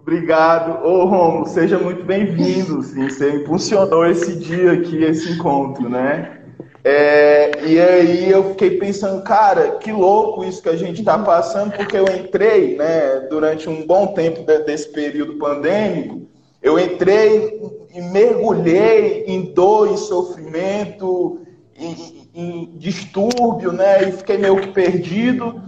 Obrigado. 0.00 0.82
Ô, 0.82 1.04
Romulo, 1.04 1.46
seja 1.46 1.76
muito 1.76 2.02
bem-vindo. 2.04 2.82
Sim, 2.82 3.10
você 3.10 3.32
impulsionou 3.32 4.06
esse 4.06 4.36
dia 4.36 4.72
aqui, 4.72 5.04
esse 5.04 5.30
encontro, 5.30 5.90
né? 5.90 6.38
É, 6.82 7.62
e 7.66 7.78
aí 7.78 8.30
eu 8.30 8.48
fiquei 8.52 8.78
pensando, 8.78 9.22
cara, 9.22 9.72
que 9.72 9.92
louco 9.92 10.42
isso 10.42 10.62
que 10.62 10.70
a 10.70 10.76
gente 10.76 11.00
está 11.00 11.18
passando, 11.18 11.76
porque 11.76 11.98
eu 11.98 12.06
entrei, 12.06 12.78
né, 12.78 13.26
durante 13.28 13.68
um 13.68 13.86
bom 13.86 14.14
tempo 14.14 14.42
desse 14.64 14.90
período 14.90 15.34
pandêmico, 15.34 16.22
eu 16.62 16.78
entrei 16.78 17.60
e 17.94 18.00
mergulhei 18.00 19.24
em 19.26 19.52
dor, 19.52 19.92
em 19.92 19.98
sofrimento, 19.98 21.42
em, 21.76 22.21
em 22.34 22.76
distúrbio, 22.76 23.72
né, 23.72 24.08
e 24.08 24.12
fiquei 24.12 24.38
meio 24.38 24.56
que 24.60 24.68
perdido, 24.68 25.62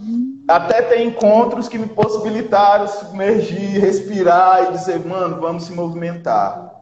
até 0.48 0.82
ter 0.82 1.02
encontros 1.02 1.68
que 1.68 1.78
me 1.78 1.86
possibilitaram 1.86 2.86
submergir, 2.86 3.80
respirar 3.80 4.68
e 4.68 4.72
dizer, 4.72 5.04
mano, 5.04 5.40
vamos 5.40 5.64
se 5.64 5.72
movimentar. 5.72 6.72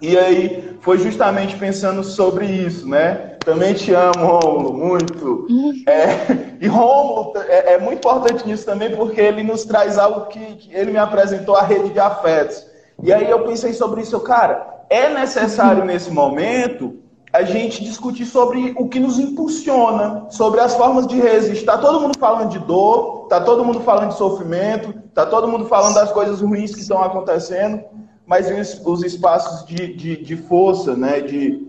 E 0.00 0.16
aí 0.18 0.78
foi 0.82 0.98
justamente 0.98 1.56
pensando 1.56 2.04
sobre 2.04 2.44
isso, 2.44 2.86
né? 2.86 3.36
Também 3.44 3.72
te 3.72 3.94
amo, 3.94 4.26
Rômulo, 4.26 4.74
muito. 4.74 5.46
É, 5.88 6.56
e 6.60 6.66
Rômulo 6.66 7.32
é, 7.48 7.74
é, 7.74 7.78
muito 7.78 7.98
importante 7.98 8.46
nisso 8.46 8.66
também 8.66 8.94
porque 8.94 9.20
ele 9.20 9.42
nos 9.42 9.64
traz 9.64 9.96
algo 9.96 10.26
que, 10.26 10.56
que, 10.56 10.74
ele 10.74 10.90
me 10.90 10.98
apresentou 10.98 11.56
a 11.56 11.62
rede 11.62 11.90
de 11.90 12.00
afetos. 12.00 12.66
E 13.02 13.12
aí 13.12 13.30
eu 13.30 13.44
pensei 13.44 13.72
sobre 13.72 14.02
isso, 14.02 14.18
cara, 14.20 14.84
é 14.90 15.08
necessário 15.08 15.84
nesse 15.84 16.10
momento 16.10 16.98
a 17.36 17.42
gente 17.42 17.84
discutir 17.84 18.26
sobre 18.26 18.74
o 18.76 18.88
que 18.88 18.98
nos 18.98 19.18
impulsiona, 19.18 20.26
sobre 20.30 20.60
as 20.60 20.74
formas 20.74 21.06
de 21.06 21.20
resistir. 21.20 21.60
Está 21.60 21.78
todo 21.78 22.00
mundo 22.00 22.18
falando 22.18 22.50
de 22.50 22.58
dor, 22.58 23.24
está 23.24 23.40
todo 23.40 23.64
mundo 23.64 23.80
falando 23.80 24.10
de 24.10 24.18
sofrimento, 24.18 24.94
está 25.08 25.26
todo 25.26 25.48
mundo 25.48 25.66
falando 25.66 25.94
das 25.94 26.12
coisas 26.12 26.40
ruins 26.40 26.74
que 26.74 26.80
estão 26.80 27.02
acontecendo 27.02 27.80
mas 28.26 28.50
os, 28.50 28.84
os 28.84 29.04
espaços 29.04 29.64
de, 29.66 29.94
de, 29.94 30.16
de, 30.16 30.36
força, 30.36 30.96
né, 30.96 31.20
de, 31.20 31.66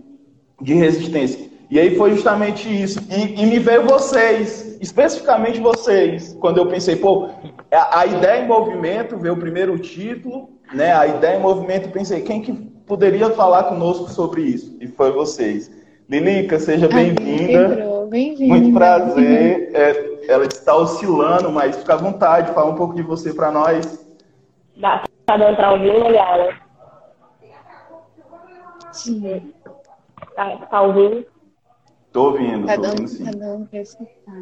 de 0.60 0.74
resistência. 0.74 1.48
E 1.70 1.78
aí 1.78 1.96
foi 1.96 2.12
justamente 2.12 2.68
isso. 2.68 2.98
E, 3.10 3.40
e, 3.40 3.46
me 3.46 3.58
veio 3.58 3.86
vocês, 3.86 4.76
especificamente 4.80 5.60
vocês, 5.60 6.36
quando 6.40 6.58
eu 6.58 6.66
pensei, 6.66 6.96
pô, 6.96 7.28
a, 7.70 8.00
a, 8.00 8.06
ideia 8.06 8.42
em 8.42 8.48
movimento 8.48 9.16
veio 9.16 9.34
o 9.34 9.38
primeiro 9.38 9.78
título, 9.78 10.50
né? 10.72 10.92
A 10.92 11.06
ideia 11.06 11.36
em 11.36 11.42
movimento, 11.42 11.90
pensei, 11.90 12.22
quem 12.22 12.42
que 12.42 12.52
poderia 12.88 13.30
falar 13.30 13.64
conosco 13.64 14.08
sobre 14.08 14.42
isso? 14.42 14.76
E 14.80 14.88
foi 14.88 15.12
vocês. 15.12 15.70
Lilica, 16.08 16.58
seja 16.58 16.88
bem-vinda. 16.88 17.86
Bem 18.08 18.34
Muito 18.48 18.72
prazer. 18.72 19.70
É, 19.74 20.24
ela 20.32 20.46
está 20.46 20.74
oscilando, 20.74 21.52
mas 21.52 21.76
fica 21.76 21.92
à 21.92 21.96
vontade, 21.98 22.52
fala 22.54 22.70
um 22.70 22.74
pouco 22.74 22.94
de 22.94 23.02
você 23.02 23.34
para 23.34 23.50
nós. 23.50 24.08
Dá, 24.76 25.04
tá 25.26 25.36
dando 25.36 25.56
para 25.56 25.72
ouvir, 25.72 25.90
olhada? 25.90 26.56
Sim. 28.92 29.52
Tá, 30.34 30.56
tá 30.70 30.80
ouvindo? 30.82 31.26
Tô 32.12 32.30
ouvindo, 32.30 32.66
Tá 32.66 32.76
tô 32.76 32.82
dando, 32.82 32.90
ouvindo 32.92 33.08
sim. 33.08 33.24
tá 33.24 33.30
dando 33.32 33.66
pra 33.68 33.80
escutar. 33.80 34.32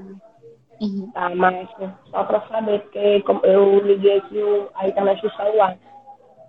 Uhum. 0.81 1.11
Tá, 1.13 1.35
massa. 1.35 1.95
Só 2.11 2.23
para 2.25 2.41
saber, 2.49 2.81
porque 2.83 3.25
eu 3.43 3.79
liguei 3.81 4.19
aqui 4.19 4.39
o- 4.39 4.69
a 4.77 4.87
internet 4.87 5.21
do 5.23 5.31
celular. 5.35 5.77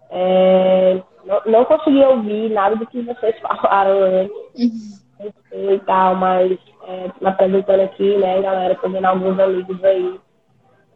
É, 0.09 1.01
não, 1.25 1.41
não 1.45 1.65
consegui 1.65 2.03
ouvir 2.03 2.49
nada 2.49 2.75
do 2.75 2.87
que 2.87 3.01
vocês 3.01 3.37
falaram 3.41 3.99
antes 4.01 5.05
e 5.51 5.79
tal, 5.85 6.15
mas 6.15 6.57
é, 6.87 7.11
me 7.19 7.27
apresentando 7.27 7.81
aqui, 7.81 8.17
né, 8.17 8.41
galera, 8.41 8.75
tô 8.75 8.89
vendo 8.89 9.05
alguns 9.05 9.39
amigos 9.39 9.83
aí. 9.83 10.19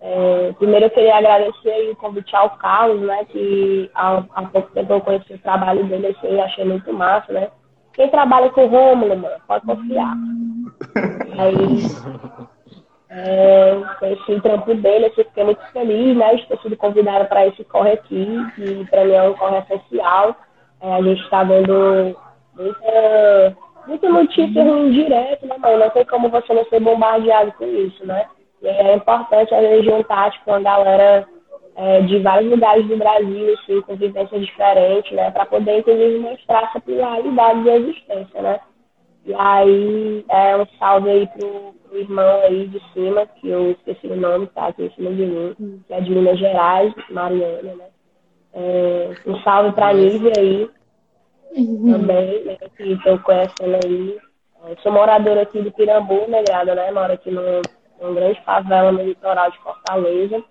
É, 0.03 0.53
primeiro 0.57 0.85
eu 0.85 0.89
queria 0.89 1.15
agradecer 1.15 1.91
o 1.91 1.95
convite 1.95 2.35
ao 2.35 2.51
Carlos, 2.57 3.01
né, 3.01 3.25
que 3.25 3.89
há, 3.93 4.23
há 4.33 4.43
pouco 4.43 4.71
tempo 4.71 4.93
eu 4.93 5.01
conheci 5.01 5.33
o 5.33 5.39
trabalho 5.39 5.85
dele, 5.85 6.07
assim, 6.07 6.39
achei 6.39 6.65
muito 6.65 6.91
massa, 6.93 7.31
né. 7.33 7.49
Quem 7.93 8.09
trabalha 8.09 8.49
com 8.51 8.67
Rômulo, 8.67 9.17
mano, 9.17 9.35
pode 9.47 9.65
confiar. 9.65 10.15
Aí, 11.37 11.55
é, 13.13 13.77
conheci 13.99 14.31
o 14.31 14.41
trampo 14.41 14.73
dele, 14.73 15.07
assim, 15.07 15.23
fiquei 15.25 15.43
muito 15.43 15.61
feliz, 15.73 16.15
né, 16.15 16.35
de 16.35 16.47
ter 16.47 16.57
sido 16.59 16.77
convidada 16.77 17.25
para 17.25 17.45
esse 17.45 17.61
corre 17.65 17.91
aqui, 17.91 18.25
que 18.55 18.85
para 18.85 19.03
mim 19.03 19.11
é 19.11 19.23
um 19.23 19.33
corre 19.33 19.57
essencial. 19.57 20.33
É, 20.79 20.93
a 20.93 21.01
gente 21.01 21.21
está 21.21 21.43
vendo 21.43 22.15
muita, 22.55 23.57
muita 23.85 24.09
notícia 24.09 24.63
ruim 24.63 24.91
direto, 24.91 25.45
né, 25.45 25.57
mãe? 25.57 25.77
Não 25.77 25.89
tem 25.89 26.05
como 26.05 26.29
você 26.29 26.53
não 26.53 26.63
ser 26.65 26.79
bombardeado 26.79 27.51
com 27.53 27.65
isso, 27.65 28.05
né? 28.05 28.27
E 28.61 28.67
é 28.67 28.95
importante 28.95 29.53
a 29.53 29.61
gente 29.61 29.89
juntar, 29.89 30.31
tipo, 30.31 30.49
uma 30.49 30.61
galera 30.61 31.27
é, 31.75 32.01
de 32.01 32.17
vários 32.19 32.49
lugares 32.49 32.87
do 32.87 32.95
Brasil, 32.95 33.53
assim, 33.55 33.81
com 33.81 33.95
vivências 33.97 34.45
diferentes, 34.45 35.11
né, 35.11 35.31
para 35.31 35.45
poder, 35.45 35.79
inclusive, 35.79 36.17
mostrar 36.17 36.63
essa 36.63 36.79
pluralidade 36.79 37.63
de 37.63 37.69
existência, 37.69 38.41
né? 38.41 38.59
E 39.25 39.33
aí, 39.33 40.25
é 40.29 40.55
um 40.55 40.65
salve 40.79 41.09
aí 41.09 41.27
pro, 41.27 41.80
pro 41.91 41.99
irmão 41.99 42.41
aí 42.43 42.67
de 42.67 42.81
cima, 42.93 43.27
que 43.27 43.49
eu 43.49 43.71
esqueci 43.71 44.07
o 44.07 44.15
nome, 44.15 44.47
tá 44.47 44.67
aqui 44.67 44.83
em 44.83 44.91
cima 44.91 45.11
de 45.11 45.25
mim, 45.25 45.83
que 45.85 45.93
é 45.93 45.99
de 45.99 46.09
Minas 46.09 46.39
Gerais, 46.39 46.93
Mariana, 47.09 47.75
né? 47.75 47.85
É, 48.53 49.09
um 49.27 49.37
salve 49.41 49.73
pra 49.73 49.93
Nívia 49.93 50.31
aí, 50.37 50.69
também, 51.53 52.45
né, 52.45 52.57
que 52.77 52.93
estou 52.93 53.19
conhecendo 53.19 53.77
aí. 53.85 54.17
Eu 54.69 54.77
sou 54.81 54.91
moradora 54.91 55.41
aqui 55.41 55.61
do 55.61 55.71
Pirambu, 55.71 56.27
negrada, 56.29 56.73
né? 56.75 56.91
Moro 56.91 57.11
aqui 57.11 57.29
num, 57.29 57.61
numa 57.99 58.13
grande 58.13 58.41
favela 58.45 58.91
no 58.91 59.03
litoral 59.03 59.51
de 59.51 59.57
Fortaleza. 59.59 60.43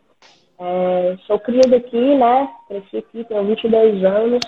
É, 0.59 1.17
sou 1.27 1.39
cria 1.39 1.63
daqui, 1.63 2.17
né? 2.17 2.51
Cresci 2.69 2.99
aqui, 2.99 3.25
tenho 3.25 3.45
22 3.45 4.05
anos. 4.05 4.41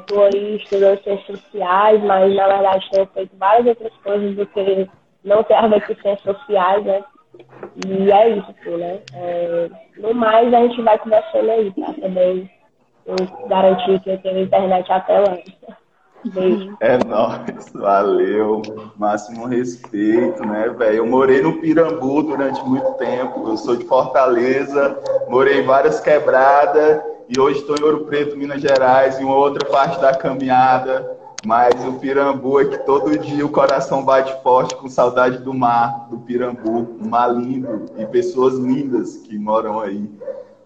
Estou 0.00 0.24
aí 0.24 0.56
estudando 0.56 1.02
ciências 1.02 1.40
sociais, 1.40 2.02
mas 2.04 2.34
na 2.34 2.46
verdade 2.48 2.90
tenho 2.92 3.06
feito 3.06 3.36
várias 3.36 3.66
outras 3.66 3.92
coisas 4.02 4.36
do 4.36 4.46
que 4.46 4.88
não 5.24 5.42
tem 5.42 5.56
a 5.56 5.66
ver 5.66 5.86
com 5.86 5.94
ciências 5.94 6.36
sociais, 6.36 6.84
né? 6.84 7.02
E 7.86 8.12
é 8.12 8.28
isso, 8.28 8.50
assim, 8.50 8.76
né? 8.76 9.00
É, 9.14 9.70
no 9.98 10.14
mais, 10.14 10.52
a 10.52 10.60
gente 10.60 10.80
vai 10.82 10.98
conversando 10.98 11.50
aí, 11.50 11.72
tá? 11.72 11.92
Também 12.00 12.50
eu 13.06 13.16
garantir 13.48 14.00
que 14.00 14.10
eu 14.10 14.18
tenho 14.18 14.42
internet 14.42 14.90
até 14.90 15.18
lá. 15.18 15.36
Beijo. 16.32 16.74
É 16.80 16.96
nóis, 17.04 17.70
valeu. 17.74 18.62
Máximo 18.96 19.46
respeito, 19.46 20.46
né, 20.46 20.68
velho? 20.70 20.96
Eu 20.96 21.06
morei 21.06 21.42
no 21.42 21.60
Pirambu 21.60 22.22
durante 22.22 22.64
muito 22.64 22.92
tempo. 22.94 23.46
Eu 23.46 23.56
sou 23.58 23.76
de 23.76 23.84
Fortaleza, 23.84 24.98
morei 25.28 25.60
em 25.60 25.66
várias 25.66 26.00
quebradas 26.00 27.02
e 27.28 27.38
hoje 27.38 27.60
estou 27.60 27.76
em 27.76 27.82
Ouro 27.82 28.06
Preto, 28.06 28.36
Minas 28.36 28.60
Gerais, 28.60 29.20
em 29.20 29.24
outra 29.24 29.68
parte 29.68 30.00
da 30.00 30.14
caminhada. 30.14 31.14
Mas 31.44 31.74
o 31.84 31.94
Pirambu 31.94 32.60
é 32.60 32.64
que 32.64 32.78
todo 32.78 33.18
dia 33.18 33.44
o 33.44 33.50
coração 33.50 34.02
bate 34.02 34.34
forte 34.42 34.74
com 34.76 34.88
saudade 34.88 35.38
do 35.38 35.52
mar, 35.52 36.08
do 36.08 36.18
Pirambu. 36.18 36.96
Um 37.00 37.08
mar 37.08 37.28
lindo 37.28 37.86
e 37.98 38.06
pessoas 38.06 38.54
lindas 38.54 39.18
que 39.18 39.38
moram 39.38 39.80
aí. 39.80 40.08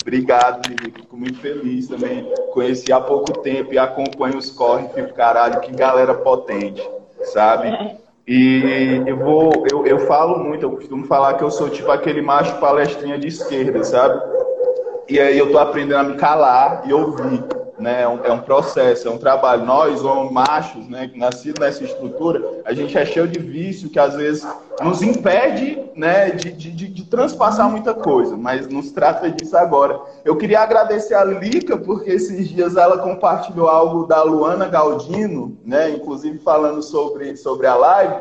Obrigado, 0.01 0.69
Lili. 0.69 0.93
Fico 0.93 1.17
muito 1.17 1.39
feliz 1.41 1.89
também. 1.89 2.33
Conheci 2.53 2.93
há 2.93 3.01
pouco 3.01 3.41
tempo 3.41 3.75
e 3.75 3.79
acompanho 3.79 4.39
os 4.39 4.51
corre. 4.51 4.89
Fico, 4.89 5.13
caralho, 5.15 5.61
que 5.61 5.73
galera 5.73 6.15
potente, 6.15 6.89
sabe? 7.25 7.99
E 8.27 9.03
eu 9.07 9.17
vou, 9.17 9.67
eu, 9.71 9.87
eu 9.87 9.99
falo 10.01 10.39
muito, 10.39 10.63
eu 10.63 10.73
costumo 10.73 11.07
falar 11.07 11.35
que 11.35 11.43
eu 11.43 11.51
sou 11.51 11.71
tipo 11.71 11.91
aquele 11.91 12.21
macho 12.23 12.59
palestrinha 12.61 13.19
de 13.19 13.27
esquerda, 13.27 13.83
sabe? 13.83 14.21
E 15.09 15.19
aí 15.19 15.39
eu 15.39 15.51
tô 15.51 15.59
aprendendo 15.59 16.01
a 16.01 16.05
me 16.05 16.17
calar 16.17 16.83
e 16.87 16.93
ouvir, 16.93 17.43
né? 17.79 18.03
É 18.03 18.09
um, 18.09 18.25
é 18.25 18.33
um 18.33 18.41
processo, 18.41 19.09
é 19.09 19.11
um 19.11 19.19
trabalho. 19.19 19.65
Nós, 19.65 20.05
homens 20.05 20.33
machos, 20.33 20.89
né, 20.89 21.11
nascidos 21.15 21.61
nessa 21.61 21.85
estrutura, 21.85 22.43
a 22.65 22.73
gente 22.73 22.97
é 22.97 23.05
cheio 23.05 23.29
de 23.29 23.39
vício 23.39 23.89
que 23.89 23.99
às 23.99 24.15
vezes 24.15 24.47
nos 24.83 25.03
impede, 25.03 25.83
né, 25.95 26.31
de, 26.31 26.53
de, 26.53 26.71
de, 26.71 26.89
de 26.89 27.05
transpassar 27.05 27.69
muita 27.71 27.95
coisa, 27.95 28.37
mas 28.37 28.69
nos 28.69 28.91
trata 28.91 29.31
disso 29.31 29.57
agora. 29.57 30.01
Eu 30.25 30.37
queria 30.37 30.61
agradecer 30.61 31.15
a 31.15 31.25
Lica, 31.25 31.77
porque 31.77 32.11
esses 32.11 32.49
dias 32.49 32.77
ela 32.77 32.99
compartilhou 32.99 33.69
algo 33.69 34.07
da 34.07 34.23
Luana 34.23 34.67
Galdino, 34.67 35.57
né, 35.65 35.91
inclusive 35.91 36.39
falando 36.39 36.83
sobre, 36.83 37.37
sobre 37.37 37.67
a 37.67 37.75
live, 37.75 38.15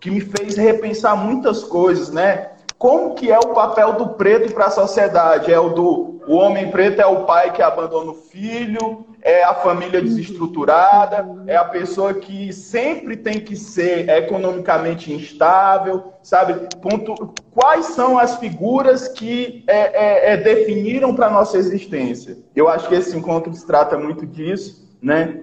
que 0.00 0.10
me 0.10 0.20
fez 0.20 0.56
repensar 0.56 1.16
muitas 1.16 1.62
coisas, 1.62 2.10
né? 2.10 2.50
Como 2.78 3.14
que 3.14 3.30
é 3.30 3.38
o 3.38 3.48
papel 3.48 3.92
do 3.92 4.08
preto 4.10 4.54
para 4.54 4.66
a 4.66 4.70
sociedade? 4.70 5.52
É 5.52 5.60
o 5.60 5.68
do 5.68 6.19
o 6.30 6.36
homem 6.36 6.70
preto 6.70 7.02
é 7.02 7.06
o 7.06 7.24
pai 7.24 7.52
que 7.52 7.60
abandona 7.60 8.12
o 8.12 8.14
filho, 8.14 9.04
é 9.20 9.42
a 9.42 9.52
família 9.52 10.00
desestruturada, 10.00 11.26
é 11.48 11.56
a 11.56 11.64
pessoa 11.64 12.14
que 12.14 12.52
sempre 12.52 13.16
tem 13.16 13.40
que 13.40 13.56
ser 13.56 14.08
economicamente 14.08 15.12
instável, 15.12 16.12
sabe? 16.22 16.68
Ponto, 16.76 17.34
quais 17.50 17.86
são 17.86 18.16
as 18.16 18.36
figuras 18.36 19.08
que 19.08 19.64
é, 19.66 19.78
é, 19.78 20.32
é, 20.34 20.36
definiram 20.36 21.16
para 21.16 21.28
nossa 21.28 21.58
existência? 21.58 22.38
Eu 22.54 22.68
acho 22.68 22.88
que 22.88 22.94
esse 22.94 23.16
encontro 23.16 23.52
se 23.52 23.66
trata 23.66 23.98
muito 23.98 24.24
disso, 24.24 24.88
né? 25.02 25.40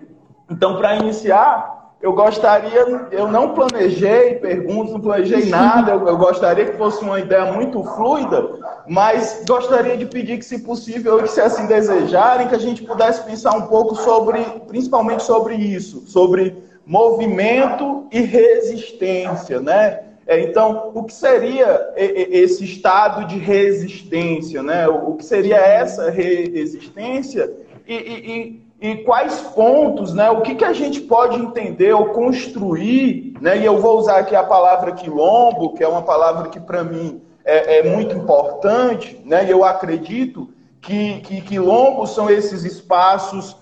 Então, 0.50 0.78
para 0.78 0.95
iniciar, 0.95 1.77
eu 2.00 2.14
gostaria, 2.14 3.08
eu 3.12 3.28
não 3.28 3.54
planejei 3.56 4.36
perguntas, 4.36 4.94
não 4.94 5.02
planejei 5.02 5.46
nada, 5.46 5.94
eu, 5.94 6.08
eu, 6.08 6.18
gostaria 6.18 6.66
que 6.66 6.78
fosse 6.78 7.04
uma 7.04 7.20
ideia 7.20 7.52
muito 7.52 7.84
fluida, 7.84 8.48
mas 8.88 9.44
gostaria 9.48 9.98
de 9.98 10.06
pedir 10.06 10.38
que, 10.38 10.46
se 10.46 10.60
possível, 10.60 11.26
e 11.26 11.28
se 11.28 11.42
assim 11.42 11.66
desejarem, 11.66 12.48
que 12.48 12.56
a 12.56 12.60
gente 12.60 12.84
pudesse 12.84 13.24
pensar 13.24 13.56
um 13.56 13.64
pouco 13.64 13.96
sobre, 13.96 14.44
principalmente 14.68 15.24
sobre 15.24 15.56
isso, 15.56 16.08
sobre 16.08 16.56
movimento 16.86 18.06
e 18.12 18.22
resistência, 18.22 19.60
né? 19.60 20.02
Então, 20.30 20.92
o 20.94 21.04
que 21.04 21.14
seria 21.14 21.94
esse 21.96 22.64
estado 22.64 23.26
de 23.26 23.38
resistência, 23.38 24.62
né? 24.62 24.88
O 24.88 25.16
que 25.16 25.26
seria 25.26 25.56
essa 25.56 26.12
resistência 26.12 27.50
e, 27.88 27.96
e, 27.96 28.32
e 28.32 28.67
quais 29.06 29.42
pontos, 29.42 30.13
né? 30.13 30.30
O 30.30 30.42
que, 30.42 30.56
que 30.56 30.66
a 30.66 30.74
gente 30.74 31.02
pode 31.02 31.40
entender 31.40 31.94
ou 31.94 32.08
construir, 32.08 33.34
né? 33.42 33.58
E 33.58 33.66
eu 33.66 33.80
vou 33.80 33.98
usar 33.98 34.18
aqui 34.18 34.36
a 34.36 34.44
palavra 34.44 34.92
quilombo, 34.92 35.74
que 35.74 35.84
é 35.84 35.88
uma 35.88 36.04
palavra 36.04 36.50
que 36.50 36.60
para 36.60 36.84
mim 36.84 37.22
é, 37.44 37.80
é, 37.80 37.84
muito 37.84 38.16
importante, 38.16 39.20
né? 39.26 39.46
E 39.46 39.50
eu 39.50 39.63
acredito 39.63 40.54
que, 40.82 41.22
que 41.22 41.42
quilombos 41.42 42.13
são 42.13 42.30
esses 42.30 42.63
espaços 42.63 43.58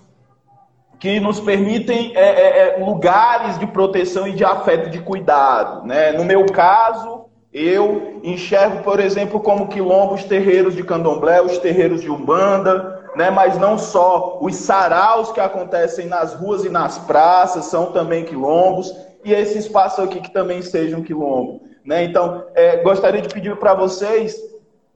que 0.99 1.19
nos 1.19 1.39
permitem 1.39 2.12
é, 2.15 2.78
é, 2.80 2.84
lugares 2.84 3.58
de 3.58 3.67
proteção 3.67 4.28
e 4.28 4.34
de 4.34 4.43
afeto, 4.43 4.89
de 4.89 4.99
cuidado, 4.99 5.86
né? 5.86 6.12
No 6.12 6.25
meu 6.25 6.45
caso, 6.47 7.25
eu 7.54 8.19
enxergo, 8.21 8.84
por 8.84 8.99
exemplo, 8.99 9.39
como 9.39 9.69
quilombos 9.69 10.25
terreiros 10.25 10.75
de 10.75 10.84
candomblé, 10.84 11.41
os 11.41 11.58
terreiros 11.58 12.01
de 12.01 12.12
umbanda, 12.12 12.94
né, 13.15 13.30
mas 13.30 13.58
não 13.58 13.78
só 13.78 14.39
os 14.41 14.56
saraus 14.56 15.32
que 15.32 15.39
acontecem 15.39 16.08
nas 16.08 16.34
ruas 16.34 16.63
e 16.65 16.69
nas 16.69 16.97
praças 16.97 17.65
são 17.65 17.91
também 17.91 18.25
quilombos, 18.25 18.93
e 19.23 19.34
esse 19.34 19.58
espaço 19.58 20.01
aqui 20.01 20.21
que 20.21 20.32
também 20.32 20.62
seja 20.62 20.97
um 20.97 21.04
quilombo. 21.04 21.62
Né? 21.84 22.04
Então, 22.04 22.43
é, 22.54 22.78
gostaria 22.78 23.21
de 23.21 23.30
pedir 23.30 23.56
para 23.58 23.73
vocês, 23.73 24.36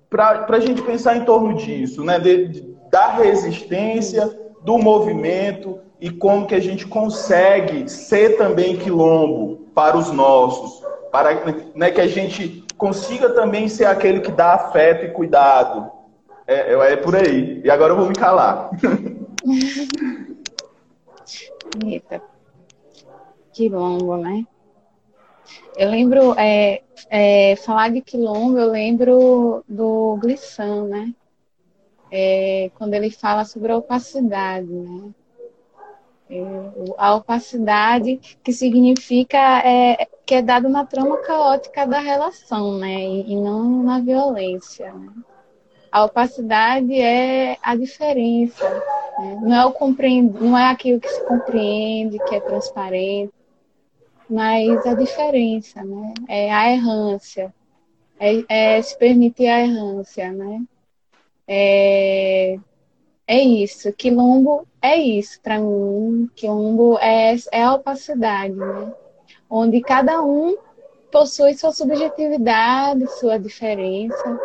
para 0.09 0.45
a 0.47 0.59
gente 0.59 0.81
pensar 0.81 1.17
em 1.17 1.23
torno 1.23 1.53
disso, 1.53 2.03
né? 2.03 2.19
De, 2.19 2.47
de, 2.47 2.75
da 2.89 3.09
resistência, 3.09 4.27
do 4.63 4.77
movimento, 4.77 5.79
e 6.01 6.09
como 6.09 6.47
que 6.47 6.55
a 6.55 6.59
gente 6.59 6.87
consegue 6.87 7.89
ser 7.89 8.37
também 8.37 8.77
quilombo 8.77 9.67
para 9.75 9.97
os 9.97 10.11
nossos, 10.11 10.83
para 11.11 11.35
né, 11.75 11.91
que 11.91 12.01
a 12.01 12.07
gente 12.07 12.65
consiga 12.77 13.29
também 13.29 13.67
ser 13.67 13.85
aquele 13.85 14.21
que 14.21 14.31
dá 14.31 14.53
afeto 14.53 15.05
e 15.05 15.11
cuidado, 15.11 15.91
é, 16.49 16.93
é, 16.93 16.95
por 16.95 17.15
aí. 17.15 17.61
E 17.63 17.69
agora 17.69 17.93
eu 17.93 17.97
vou 17.97 18.07
me 18.07 18.15
calar. 18.15 18.71
Eita. 21.85 22.23
Quilombo, 23.53 24.17
né? 24.17 24.43
Eu 25.77 25.91
lembro, 25.91 26.33
é, 26.39 26.81
é, 27.07 27.55
falar 27.57 27.89
de 27.89 28.01
quilombo, 28.01 28.57
eu 28.57 28.71
lembro 28.71 29.63
do 29.67 30.17
Glissão, 30.19 30.87
né? 30.87 31.13
É, 32.11 32.71
quando 32.75 32.95
ele 32.95 33.11
fala 33.11 33.45
sobre 33.45 33.71
a 33.71 33.77
opacidade, 33.77 34.67
né? 34.67 35.11
É, 36.31 36.41
a 36.97 37.13
opacidade 37.15 38.19
que 38.43 38.51
significa 38.51 39.37
é, 39.37 40.07
que 40.25 40.33
é 40.33 40.41
dado 40.41 40.67
na 40.67 40.83
trama 40.83 41.17
caótica 41.17 41.85
da 41.85 41.99
relação, 41.99 42.79
né? 42.79 43.01
E, 43.01 43.33
e 43.33 43.35
não 43.35 43.83
na 43.83 43.99
violência. 43.99 44.91
Né? 44.91 45.11
A 45.91 46.05
opacidade 46.05 46.99
é 46.99 47.57
a 47.61 47.75
diferença, 47.75 48.69
né? 49.19 49.39
não 49.41 49.55
é 49.55 49.65
o 49.65 49.71
compreend... 49.71 50.33
não 50.39 50.57
é 50.57 50.69
aquilo 50.69 50.99
que 50.99 51.09
se 51.09 51.23
compreende, 51.25 52.19
que 52.27 52.35
é 52.35 52.39
transparente, 52.39 53.33
mas 54.29 54.85
a 54.85 54.93
diferença, 54.93 55.83
né? 55.83 56.13
É 56.27 56.53
a 56.53 56.71
errância, 56.71 57.53
é, 58.19 58.75
é 58.77 58.81
se 58.81 58.97
permitir 58.97 59.47
a 59.47 59.61
errância, 59.61 60.31
né? 60.31 60.61
É, 61.47 62.59
é 63.25 63.41
isso. 63.41 63.91
Quilombo 63.93 64.67
é 64.81 64.95
isso 64.95 65.41
para 65.41 65.57
mim. 65.57 66.29
Quilombo 66.35 66.99
é, 66.99 67.35
é 67.51 67.63
a 67.63 67.73
opacidade, 67.73 68.53
né? 68.53 68.93
Onde 69.49 69.81
cada 69.81 70.21
um 70.21 70.55
possui 71.11 71.55
sua 71.55 71.71
subjetividade, 71.71 73.07
sua 73.19 73.39
diferença, 73.39 74.39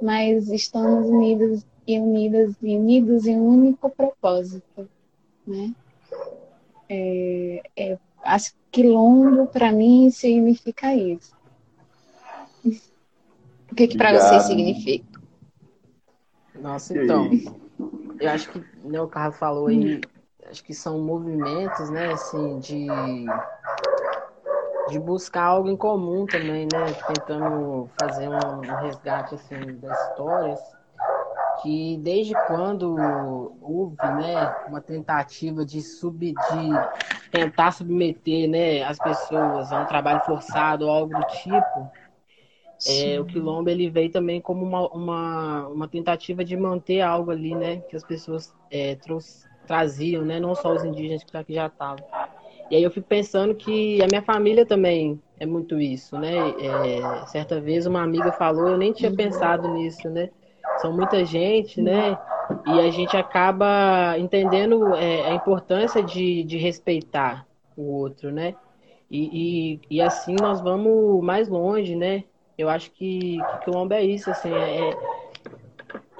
mas 0.00 0.48
estamos 0.48 1.06
unidos 1.06 1.64
e 1.86 1.98
unidas 1.98 2.54
e 2.62 2.76
unidos 2.76 3.26
em 3.26 3.36
um 3.36 3.48
único 3.48 3.90
propósito, 3.90 4.88
né? 5.46 5.74
É, 6.88 7.62
é, 7.76 7.98
acho 8.22 8.52
que 8.52 8.82
quilombo 8.82 9.46
para 9.46 9.72
mim 9.72 10.10
significa 10.10 10.94
isso. 10.94 11.34
O 13.70 13.74
que, 13.74 13.88
que 13.88 13.96
para 13.96 14.18
você 14.18 14.40
significa? 14.40 15.20
Nossa, 16.60 16.96
então, 16.96 17.30
eu 18.20 18.30
acho 18.30 18.50
que 18.50 18.64
né, 18.84 19.00
o 19.00 19.08
Carlos 19.08 19.38
falou 19.38 19.68
aí, 19.68 20.00
acho 20.46 20.62
que 20.64 20.74
são 20.74 21.00
movimentos, 21.00 21.88
né, 21.90 22.12
assim, 22.12 22.58
de 22.58 22.86
de 24.90 24.98
buscar 24.98 25.44
algo 25.44 25.68
em 25.68 25.76
comum 25.76 26.26
também, 26.26 26.66
né? 26.72 26.92
Tentando 27.06 27.88
fazer 27.98 28.28
um, 28.28 28.60
resgate 28.82 29.34
assim 29.34 29.78
das 29.80 30.08
histórias 30.08 30.60
que 31.62 31.98
desde 31.98 32.34
quando 32.46 32.96
houve, 33.60 33.96
né, 33.96 34.54
uma 34.66 34.80
tentativa 34.80 35.64
de 35.64 35.82
sub, 35.82 36.32
de 36.32 37.30
tentar 37.30 37.72
submeter, 37.72 38.48
né, 38.48 38.82
as 38.82 38.98
pessoas 38.98 39.70
a 39.70 39.82
um 39.82 39.86
trabalho 39.86 40.20
forçado 40.20 40.86
ou 40.86 40.90
algo 40.90 41.14
do 41.14 41.26
tipo, 41.26 41.90
é, 42.88 43.20
o 43.20 43.26
quilombo 43.26 43.68
ele 43.68 43.90
veio 43.90 44.10
também 44.10 44.40
como 44.40 44.64
uma, 44.64 44.88
uma, 44.88 45.68
uma, 45.68 45.88
tentativa 45.88 46.42
de 46.42 46.56
manter 46.56 47.02
algo 47.02 47.30
ali, 47.30 47.54
né, 47.54 47.82
que 47.88 47.94
as 47.94 48.04
pessoas 48.04 48.54
é, 48.70 48.96
traziam, 49.66 50.24
né, 50.24 50.40
não 50.40 50.54
só 50.54 50.72
os 50.72 50.82
indígenas 50.82 51.22
que 51.22 51.54
já 51.54 51.66
estavam. 51.66 52.04
E 52.70 52.76
aí 52.76 52.82
eu 52.84 52.90
fico 52.90 53.06
pensando 53.08 53.52
que 53.54 54.00
a 54.00 54.06
minha 54.06 54.22
família 54.22 54.64
também 54.64 55.20
é 55.40 55.44
muito 55.44 55.80
isso, 55.80 56.16
né? 56.16 56.50
É, 56.60 57.26
certa 57.26 57.60
vez 57.60 57.84
uma 57.84 58.00
amiga 58.00 58.30
falou, 58.30 58.68
eu 58.68 58.78
nem 58.78 58.92
tinha 58.92 59.10
pensado 59.10 59.68
nisso, 59.68 60.08
né? 60.08 60.30
São 60.80 60.92
muita 60.92 61.24
gente, 61.24 61.82
né? 61.82 62.16
E 62.66 62.80
a 62.80 62.90
gente 62.90 63.16
acaba 63.16 64.16
entendendo 64.18 64.94
é, 64.94 65.26
a 65.26 65.34
importância 65.34 66.00
de, 66.02 66.44
de 66.44 66.58
respeitar 66.58 67.44
o 67.76 67.82
outro, 67.82 68.30
né? 68.30 68.54
E, 69.10 69.80
e, 69.80 69.80
e, 69.96 70.00
assim 70.00 70.36
nós 70.40 70.60
vamos 70.60 71.22
mais 71.24 71.48
longe, 71.48 71.96
né? 71.96 72.22
Eu 72.56 72.68
acho 72.68 72.92
que, 72.92 73.38
que 73.38 73.64
Quilombo 73.64 73.94
é 73.94 74.04
isso, 74.04 74.30
assim, 74.30 74.52
é, 74.52 74.96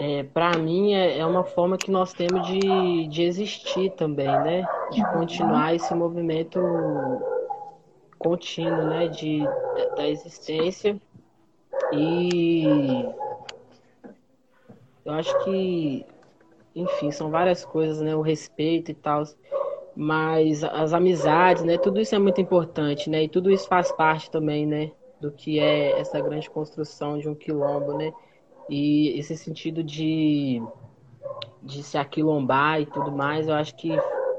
é, 0.02 0.22
para 0.22 0.56
mim 0.56 0.94
é, 0.94 1.18
é, 1.18 1.26
uma 1.26 1.44
forma 1.44 1.76
que 1.76 1.90
nós 1.90 2.14
temos 2.14 2.46
de, 2.46 3.06
de 3.08 3.22
existir 3.22 3.90
também, 3.90 4.26
né? 4.26 4.66
De 4.90 5.04
continuar 5.12 5.74
esse 5.74 5.94
movimento 5.94 6.58
contínuo, 8.18 8.86
né? 8.86 9.08
De, 9.08 9.44
da 9.94 10.08
existência. 10.08 10.98
E 11.92 12.64
eu 15.04 15.12
acho 15.12 15.38
que, 15.44 16.06
enfim, 16.74 17.10
são 17.10 17.30
várias 17.30 17.62
coisas, 17.62 18.00
né? 18.00 18.16
O 18.16 18.22
respeito 18.22 18.90
e 18.90 18.94
tal. 18.94 19.24
Mas 19.94 20.64
as 20.64 20.94
amizades, 20.94 21.62
né? 21.62 21.76
Tudo 21.76 22.00
isso 22.00 22.14
é 22.14 22.18
muito 22.18 22.40
importante, 22.40 23.10
né? 23.10 23.24
E 23.24 23.28
tudo 23.28 23.50
isso 23.50 23.68
faz 23.68 23.92
parte 23.92 24.30
também, 24.30 24.64
né? 24.64 24.92
Do 25.20 25.30
que 25.30 25.58
é 25.58 26.00
essa 26.00 26.18
grande 26.22 26.48
construção 26.48 27.18
de 27.18 27.28
um 27.28 27.34
quilombo, 27.34 27.98
né? 27.98 28.10
E 28.70 29.18
esse 29.18 29.36
sentido 29.36 29.82
de, 29.82 30.62
de 31.60 31.82
se 31.82 31.98
aquilombar 31.98 32.80
e 32.80 32.86
tudo 32.86 33.10
mais, 33.10 33.48
eu 33.48 33.54
acho 33.54 33.74
que 33.74 33.90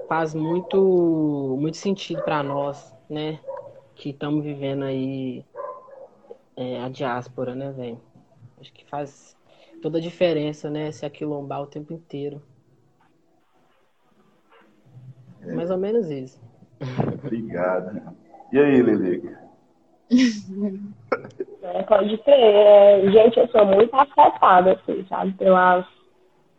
faz 0.08 0.34
muito, 0.34 1.58
muito 1.60 1.76
sentido 1.76 2.24
para 2.24 2.42
nós, 2.42 2.96
né? 3.10 3.42
Que 3.94 4.12
estamos 4.12 4.46
vivendo 4.46 4.86
aí 4.86 5.46
é, 6.56 6.82
a 6.82 6.88
diáspora, 6.88 7.54
né, 7.54 7.74
velho? 7.74 8.00
Acho 8.62 8.72
que 8.72 8.86
faz 8.86 9.36
toda 9.82 9.98
a 9.98 10.02
diferença, 10.02 10.70
né? 10.70 10.94
Se 10.94 11.06
aquilombar 11.06 11.64
o 11.64 11.68
tempo 11.68 11.92
inteiro. 11.92 12.42
É. 15.42 15.54
Mais 15.54 15.70
ou 15.70 15.78
menos 15.78 16.10
isso. 16.10 16.40
Obrigado. 17.22 18.16
E 18.54 18.60
aí, 18.60 18.82
Lilica? 18.82 19.42
É, 21.64 21.84
pode 21.84 22.18
crer. 22.20 22.40
É, 22.40 23.02
gente, 23.12 23.40
eu 23.40 23.48
sou 23.50 23.66
muito 23.66 23.94
afetada, 23.96 24.74
assim, 24.74 25.06
sabe? 25.08 25.32
Pelas, 25.34 25.86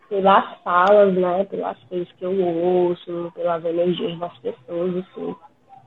pelas 0.08 0.44
falas, 0.62 1.12
né? 1.14 1.44
Pelas 1.44 1.76
coisas 1.88 2.08
que 2.12 2.24
eu 2.24 2.40
ouço, 2.40 3.32
pelas 3.34 3.64
energias 3.64 4.18
das 4.18 4.36
pessoas, 4.38 4.96
assim. 4.96 5.34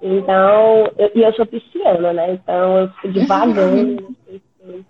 Então, 0.01 0.91
eu, 0.97 1.11
e 1.15 1.23
eu 1.23 1.33
sou 1.33 1.45
pisciana, 1.45 2.11
né? 2.11 2.33
Então 2.33 2.79
eu 2.79 2.89
fico 2.89 3.13
devagando. 3.13 4.15
assim, 4.27 4.85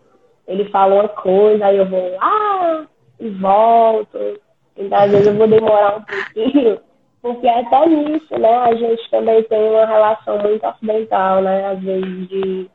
ele 0.47 0.65
fala 0.65 0.95
uma 0.95 1.09
coisa, 1.09 1.65
aí 1.65 1.77
eu 1.77 1.85
vou 1.85 2.15
lá 2.15 2.87
e 3.19 3.29
volto. 3.29 4.39
Então, 4.77 4.97
às 4.97 5.11
vezes 5.11 5.27
eu 5.27 5.35
vou 5.35 5.47
demorar 5.47 5.97
um 5.97 6.03
pouquinho, 6.03 6.79
porque 7.21 7.47
é 7.47 7.59
até 7.59 7.87
nisso, 7.87 8.37
né? 8.37 8.55
A 8.57 8.75
gente 8.75 9.09
também 9.09 9.43
tem 9.43 9.69
uma 9.69 9.85
relação 9.85 10.39
muito 10.39 10.65
ocidental, 10.65 11.41
né? 11.41 11.67
Às 11.67 11.79
vezes 11.81 12.27
de 12.27 12.69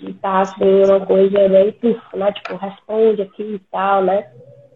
de 0.00 0.10
estar 0.10 0.32
tá, 0.32 0.40
assim, 0.40 0.84
uma 0.84 1.04
coisa 1.04 1.48
bem 1.48 1.76
né? 2.14 2.32
Tipo, 2.32 2.56
responde 2.56 3.22
aqui 3.22 3.42
e 3.42 3.58
tal, 3.70 4.02
né? 4.02 4.26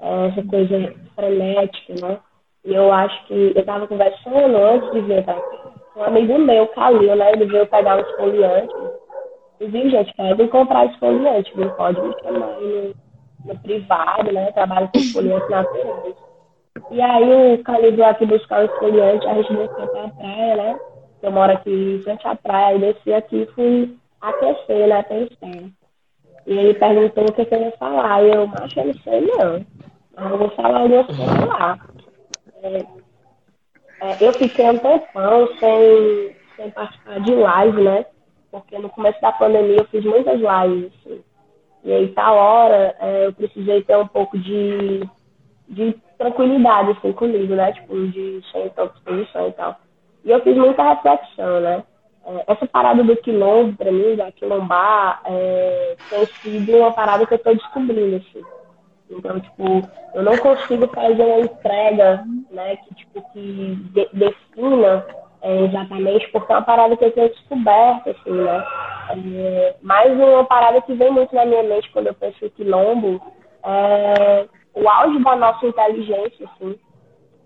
É, 0.01 0.27
essa 0.29 0.43
coisa 0.45 0.95
frenética, 1.15 1.95
né? 2.01 2.19
E 2.65 2.75
eu 2.75 2.93
acho 2.93 3.27
que 3.27 3.53
eu 3.55 3.61
estava 3.61 3.87
conversando 3.87 4.57
antes 4.57 4.91
de 4.93 5.01
vir 5.01 5.25
tá? 5.25 5.37
um 5.97 6.03
amigo 6.03 6.39
meu, 6.39 6.67
Calil, 6.69 7.17
né? 7.17 7.33
Ele 7.33 7.47
veio 7.47 7.67
pegar 7.67 7.97
um 7.97 8.01
esfoliante. 8.01 8.75
E 9.61 9.67
viu, 9.67 9.91
gente, 9.91 10.13
quero 10.15 10.49
comprar 10.49 10.87
esfoliante, 10.87 11.53
viu? 11.55 11.71
Pode 11.71 12.01
me 12.01 12.15
chamar 12.23 12.57
no, 12.61 12.95
no 13.45 13.59
privado, 13.61 14.33
né? 14.33 14.53
Trabalho 14.53 14.89
com 14.93 14.99
esfoliante 14.99 15.51
natural. 15.51 16.13
E 16.91 17.01
aí 17.01 17.55
o 17.55 17.63
Calil 17.63 17.93
veio 17.93 18.09
aqui 18.09 18.27
buscar 18.27 18.63
o 18.63 18.65
esfoliante, 18.65 19.27
a 19.27 19.35
gente 19.35 19.55
desceu 19.55 19.89
pra 19.89 20.09
praia, 20.09 20.57
né? 20.57 20.81
Eu 21.23 21.33
moro 21.33 21.53
aqui 21.53 22.01
frente 22.05 22.27
à 22.29 22.35
praia, 22.35 22.77
e 22.77 22.81
desci 22.81 23.13
aqui 23.13 23.43
e 23.43 23.47
fui 23.47 23.97
aquecer, 24.29 24.89
né? 24.89 25.03
Pensar. 25.03 25.71
E 26.47 26.59
ele 26.59 26.75
perguntou 26.75 27.25
o 27.25 27.33
que, 27.33 27.55
eu 27.55 27.61
ia 27.61 27.73
falar. 27.73 28.23
E 28.23 28.31
eu, 28.31 28.47
mas 28.47 28.77
eu 28.77 28.85
não 28.87 28.95
sei 28.95 29.21
não. 29.21 29.67
Mas 30.17 30.31
eu 30.31 30.39
vou 30.39 30.51
falar 30.51 30.81
algumas 30.81 31.07
coisas 31.07 31.47
lá. 31.47 31.79
É, 32.63 32.87
é, 34.01 34.17
eu 34.21 34.33
fiquei 34.35 34.69
um 34.69 34.79
tempão 34.79 35.49
sem, 35.59 36.37
sem 36.57 36.71
participar 36.71 37.21
de 37.21 37.35
live, 37.35 37.83
né? 37.83 38.07
Porque 38.51 38.79
no 38.79 38.89
começo 38.91 39.21
da 39.21 39.33
pandemia 39.33 39.79
eu 39.79 39.87
fiz 39.87 40.05
muitas 40.05 40.39
lives, 40.39 40.93
assim. 41.01 41.25
E 41.83 41.93
aí, 41.93 42.09
tal 42.09 42.37
hora, 42.37 42.97
é, 42.99 43.27
eu 43.27 43.33
precisei 43.33 43.83
ter 43.83 43.97
um 43.97 44.07
pouco 44.07 44.39
de, 44.39 45.01
de 45.69 45.93
tranquilidade, 46.17 46.93
assim, 46.93 47.13
comigo, 47.13 47.55
né? 47.55 47.73
Tipo, 47.73 47.95
de 48.09 48.43
sem 48.53 48.69
tanta 48.71 48.95
exposição 48.95 49.49
e 49.49 49.53
tal. 49.53 49.77
E 50.25 50.31
eu 50.31 50.41
fiz 50.43 50.57
muita 50.57 50.83
reflexão, 50.83 51.61
né? 51.61 51.85
É, 52.27 52.45
essa 52.53 52.67
parada 52.67 53.03
do 53.05 53.17
quilombo, 53.17 53.77
para 53.77 53.93
mim, 53.93 54.17
da 54.17 54.33
quilombar, 54.33 55.21
é, 55.27 55.97
tem 56.09 56.27
sido 56.27 56.77
uma 56.79 56.93
parada 56.93 57.27
que 57.27 57.35
eu 57.35 57.37
estou 57.37 57.55
descobrindo, 57.55 58.17
assim. 58.17 58.43
Então, 59.11 59.39
tipo, 59.39 59.83
eu 60.15 60.23
não 60.23 60.37
consigo 60.39 60.89
fazer 60.89 61.23
uma 61.23 61.41
entrega, 61.41 62.25
né, 62.51 62.77
que, 62.77 62.95
tipo, 62.95 63.23
que 63.33 63.77
de, 63.93 64.09
defina 64.15 65.07
é, 65.43 65.65
exatamente, 65.65 66.31
porque 66.31 66.51
é 66.51 66.57
uma 66.57 66.63
parada 66.63 66.97
que 66.97 67.05
eu 67.05 67.13
tenho 67.13 67.29
descoberto, 67.29 68.11
assim, 68.11 68.33
né. 68.33 68.65
É, 69.11 69.77
mais 69.83 70.11
uma 70.19 70.45
parada 70.45 70.81
que 70.81 70.95
vem 70.95 71.11
muito 71.11 71.35
na 71.35 71.45
minha 71.45 71.63
mente 71.63 71.91
quando 71.93 72.07
eu 72.07 72.15
penso 72.15 72.43
em 72.43 72.49
quilombo, 72.49 73.21
é 73.63 74.47
o 74.73 74.89
auge 74.89 75.23
da 75.23 75.37
nossa 75.37 75.67
inteligência, 75.67 76.47
assim. 76.47 76.79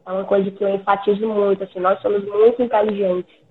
É 0.07 0.13
uma 0.13 0.25
coisa 0.25 0.51
que 0.53 0.63
eu 0.63 0.69
enfatizo 0.69 1.27
muito, 1.27 1.65
assim, 1.65 1.81
nós 1.81 2.01
somos 2.01 2.25
muito 2.25 2.63
inteligentes 2.63 3.48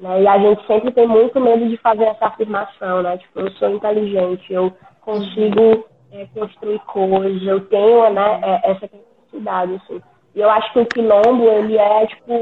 Né? 0.00 0.22
E 0.22 0.28
a 0.28 0.38
gente 0.38 0.66
sempre 0.66 0.92
tem 0.92 1.06
muito 1.06 1.40
medo 1.40 1.68
de 1.68 1.76
fazer 1.78 2.04
essa 2.04 2.26
afirmação, 2.26 3.02
né? 3.02 3.16
Tipo, 3.18 3.40
eu 3.40 3.50
sou 3.52 3.70
inteligente, 3.70 4.52
eu 4.52 4.72
consigo 5.00 5.86
é, 6.12 6.26
construir 6.34 6.78
coisas, 6.80 7.42
eu 7.42 7.60
tenho 7.66 8.10
né, 8.10 8.40
é, 8.42 8.70
essa 8.70 8.88
capacidade, 8.88 9.74
assim. 9.74 10.02
E 10.34 10.40
eu 10.40 10.50
acho 10.50 10.72
que 10.72 10.80
o 10.80 10.86
quilombo, 10.86 11.44
ele 11.44 11.78
é, 11.78 12.06
tipo, 12.06 12.32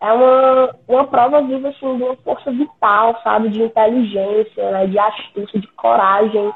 é 0.00 0.12
uma, 0.12 0.74
uma 0.86 1.06
prova 1.06 1.42
viva, 1.42 1.68
assim, 1.68 1.96
de 1.96 2.02
uma 2.02 2.16
força 2.16 2.50
vital, 2.50 3.18
sabe? 3.24 3.48
De 3.48 3.62
inteligência, 3.62 4.70
né? 4.70 4.86
de 4.86 4.98
astúcia, 4.98 5.58
de 5.58 5.66
coragem, 5.68 6.52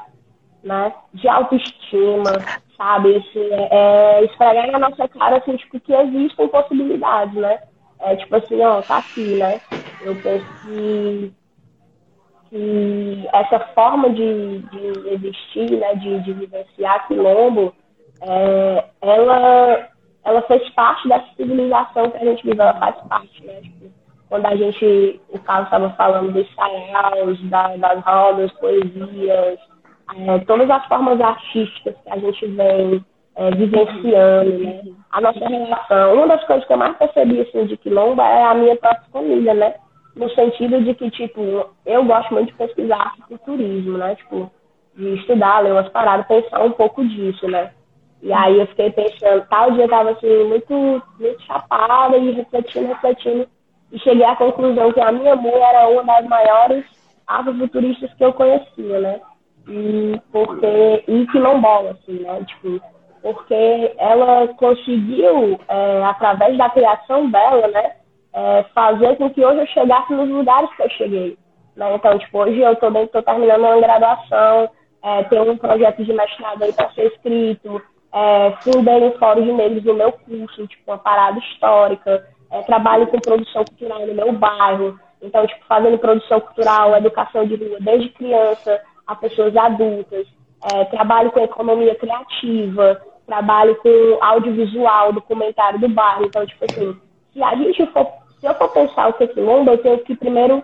né? 0.63 0.93
De 1.13 1.27
autoestima, 1.27 2.31
sabe? 2.77 3.15
Assim, 3.17 3.49
é, 3.51 3.69
é 3.71 4.25
esfregar 4.25 4.71
na 4.71 4.79
nossa 4.79 5.07
cara, 5.07 5.37
assim, 5.37 5.55
tipo, 5.57 5.79
que 5.79 5.93
existem 5.93 6.47
possibilidades, 6.47 7.35
né? 7.35 7.59
É 8.03 8.15
tipo 8.17 8.35
assim, 8.35 8.61
ó, 8.61 8.81
tá 8.81 8.97
aqui, 8.97 9.35
né? 9.35 9.61
Eu 10.01 10.15
penso 10.21 10.45
que, 10.65 11.33
que 12.49 13.29
essa 13.31 13.59
forma 13.73 14.09
de, 14.09 14.59
de 14.59 15.09
existir, 15.09 15.71
né? 15.77 15.95
De, 15.95 16.19
de 16.21 16.33
vivenciar 16.33 17.07
quilombo, 17.07 17.73
é, 18.21 18.85
ela, 19.01 19.89
ela 20.25 20.41
fez 20.43 20.69
parte 20.71 21.07
dessa 21.07 21.27
civilização 21.37 22.09
que 22.11 22.17
a 22.17 22.25
gente 22.25 22.43
vive, 22.43 22.59
ela 22.59 22.77
faz 22.79 22.95
parte, 23.07 23.45
né? 23.45 23.61
Tipo, 23.61 23.91
quando 24.27 24.45
a 24.47 24.55
gente, 24.55 25.21
o 25.29 25.39
Carlos 25.39 25.67
estava 25.67 25.89
falando 25.91 26.33
dos 26.33 26.55
saraus, 26.55 27.49
da, 27.49 27.77
das 27.77 28.03
rodas, 28.03 28.51
poesias, 28.53 29.59
é, 30.17 30.39
todas 30.39 30.69
as 30.69 30.85
formas 30.87 31.21
artísticas 31.21 31.95
que 32.03 32.09
a 32.09 32.17
gente 32.17 32.47
vem 32.47 33.05
é, 33.35 33.51
vivenciando, 33.51 34.59
né? 34.59 34.81
A 35.11 35.21
nossa 35.21 35.47
relação. 35.47 36.13
Uma 36.15 36.27
das 36.27 36.43
coisas 36.45 36.65
que 36.65 36.73
eu 36.73 36.77
mais 36.77 36.95
percebi, 36.97 37.41
assim, 37.41 37.65
de 37.65 37.77
Quilomba 37.77 38.23
é 38.23 38.43
a 38.43 38.53
minha 38.53 38.75
própria 38.75 39.07
família, 39.11 39.53
né? 39.53 39.75
No 40.15 40.29
sentido 40.31 40.81
de 40.83 40.93
que, 40.93 41.09
tipo, 41.09 41.69
eu 41.85 42.03
gosto 42.05 42.33
muito 42.33 42.47
de 42.47 42.53
pesquisar 42.53 43.13
turismo, 43.45 43.97
né? 43.97 44.15
Tipo, 44.15 44.51
de 44.95 45.15
estudar, 45.15 45.59
ler 45.59 45.71
umas 45.71 45.89
paradas, 45.89 46.27
pensar 46.27 46.63
um 46.63 46.71
pouco 46.71 47.03
disso, 47.05 47.47
né? 47.47 47.71
E 48.21 48.31
aí 48.31 48.59
eu 48.59 48.67
fiquei 48.67 48.89
pensando, 48.91 49.45
tal 49.49 49.71
dia 49.71 49.83
eu 49.83 49.89
tava, 49.89 50.11
assim, 50.11 50.43
muito, 50.45 50.73
muito 51.19 51.41
chapada 51.43 52.17
e 52.17 52.31
refletindo, 52.31 52.87
refletindo. 52.87 53.47
E 53.91 53.99
cheguei 53.99 54.25
à 54.25 54.35
conclusão 54.35 54.91
que 54.93 55.01
a 55.01 55.11
minha 55.11 55.35
mãe 55.35 55.53
era 55.53 55.89
uma 55.89 56.03
das 56.03 56.27
maiores 56.27 56.85
afrofuturistas 57.27 58.13
que 58.13 58.23
eu 58.23 58.33
conhecia, 58.33 58.99
né? 58.99 59.21
E 59.67 60.19
porque. 60.31 61.03
E 61.07 61.27
quilombola, 61.27 61.91
assim, 61.91 62.19
né? 62.19 62.43
Tipo, 62.45 62.81
porque 63.23 63.95
ela 63.97 64.49
conseguiu, 64.55 65.57
é, 65.69 66.03
através 66.03 66.57
da 66.57 66.69
criação 66.69 67.31
dela, 67.31 67.67
né, 67.69 67.93
é, 68.33 68.63
fazer 68.75 69.15
com 69.15 69.29
que 69.29 69.43
hoje 69.43 69.61
eu 69.61 69.67
chegasse 69.67 70.13
nos 70.13 70.29
lugares 70.29 70.69
que 70.75 70.83
eu 70.83 70.89
cheguei. 70.89 71.37
Né? 71.75 71.95
Então, 71.95 72.19
tipo, 72.19 72.37
hoje 72.37 72.59
eu 72.59 72.73
estou 72.73 73.23
terminando 73.23 73.61
uma 73.61 73.79
graduação, 73.79 74.69
é, 75.01 75.23
tenho 75.23 75.49
um 75.49 75.57
projeto 75.57 76.03
de 76.03 76.11
mestrado 76.11 76.63
aí 76.63 76.73
para 76.73 76.89
ser 76.91 77.13
escrito, 77.13 77.81
é, 78.13 78.51
fundei 78.61 79.01
um 79.01 79.13
fórum 79.13 79.41
de 79.41 79.53
negros 79.53 79.85
no 79.85 79.93
meu 79.93 80.11
curso, 80.11 80.67
tipo, 80.67 80.91
uma 80.91 80.97
parada 80.97 81.39
histórica, 81.39 82.27
é, 82.51 82.61
trabalho 82.63 83.07
com 83.07 83.19
produção 83.19 83.63
cultural 83.63 84.05
no 84.05 84.13
meu 84.13 84.33
bairro, 84.33 84.99
então, 85.21 85.47
tipo, 85.47 85.65
fazendo 85.65 85.97
produção 85.97 86.41
cultural, 86.41 86.93
educação 86.97 87.47
de 87.47 87.55
rua 87.55 87.77
desde 87.79 88.09
criança 88.09 88.81
a 89.07 89.15
pessoas 89.15 89.55
adultas, 89.55 90.27
é, 90.71 90.85
trabalho 90.85 91.31
com 91.31 91.39
economia 91.39 91.95
criativa, 91.95 93.01
trabalho 93.33 93.75
com 93.77 94.17
audiovisual, 94.21 95.11
documentário 95.11 95.79
do 95.79 95.89
bairro. 95.89 96.25
Então, 96.25 96.45
tipo 96.45 96.65
assim, 96.65 96.95
se 97.33 97.41
a 97.41 97.55
gente 97.55 97.85
for, 97.87 98.07
se 98.39 98.45
eu 98.45 98.53
for 98.55 98.69
pensar 98.69 99.09
o 99.09 99.13
que 99.13 99.23
é 99.23 99.27
quilombo, 99.27 99.71
eu 99.71 99.77
tenho 99.79 99.97
que 99.99 100.15
primeiro 100.15 100.63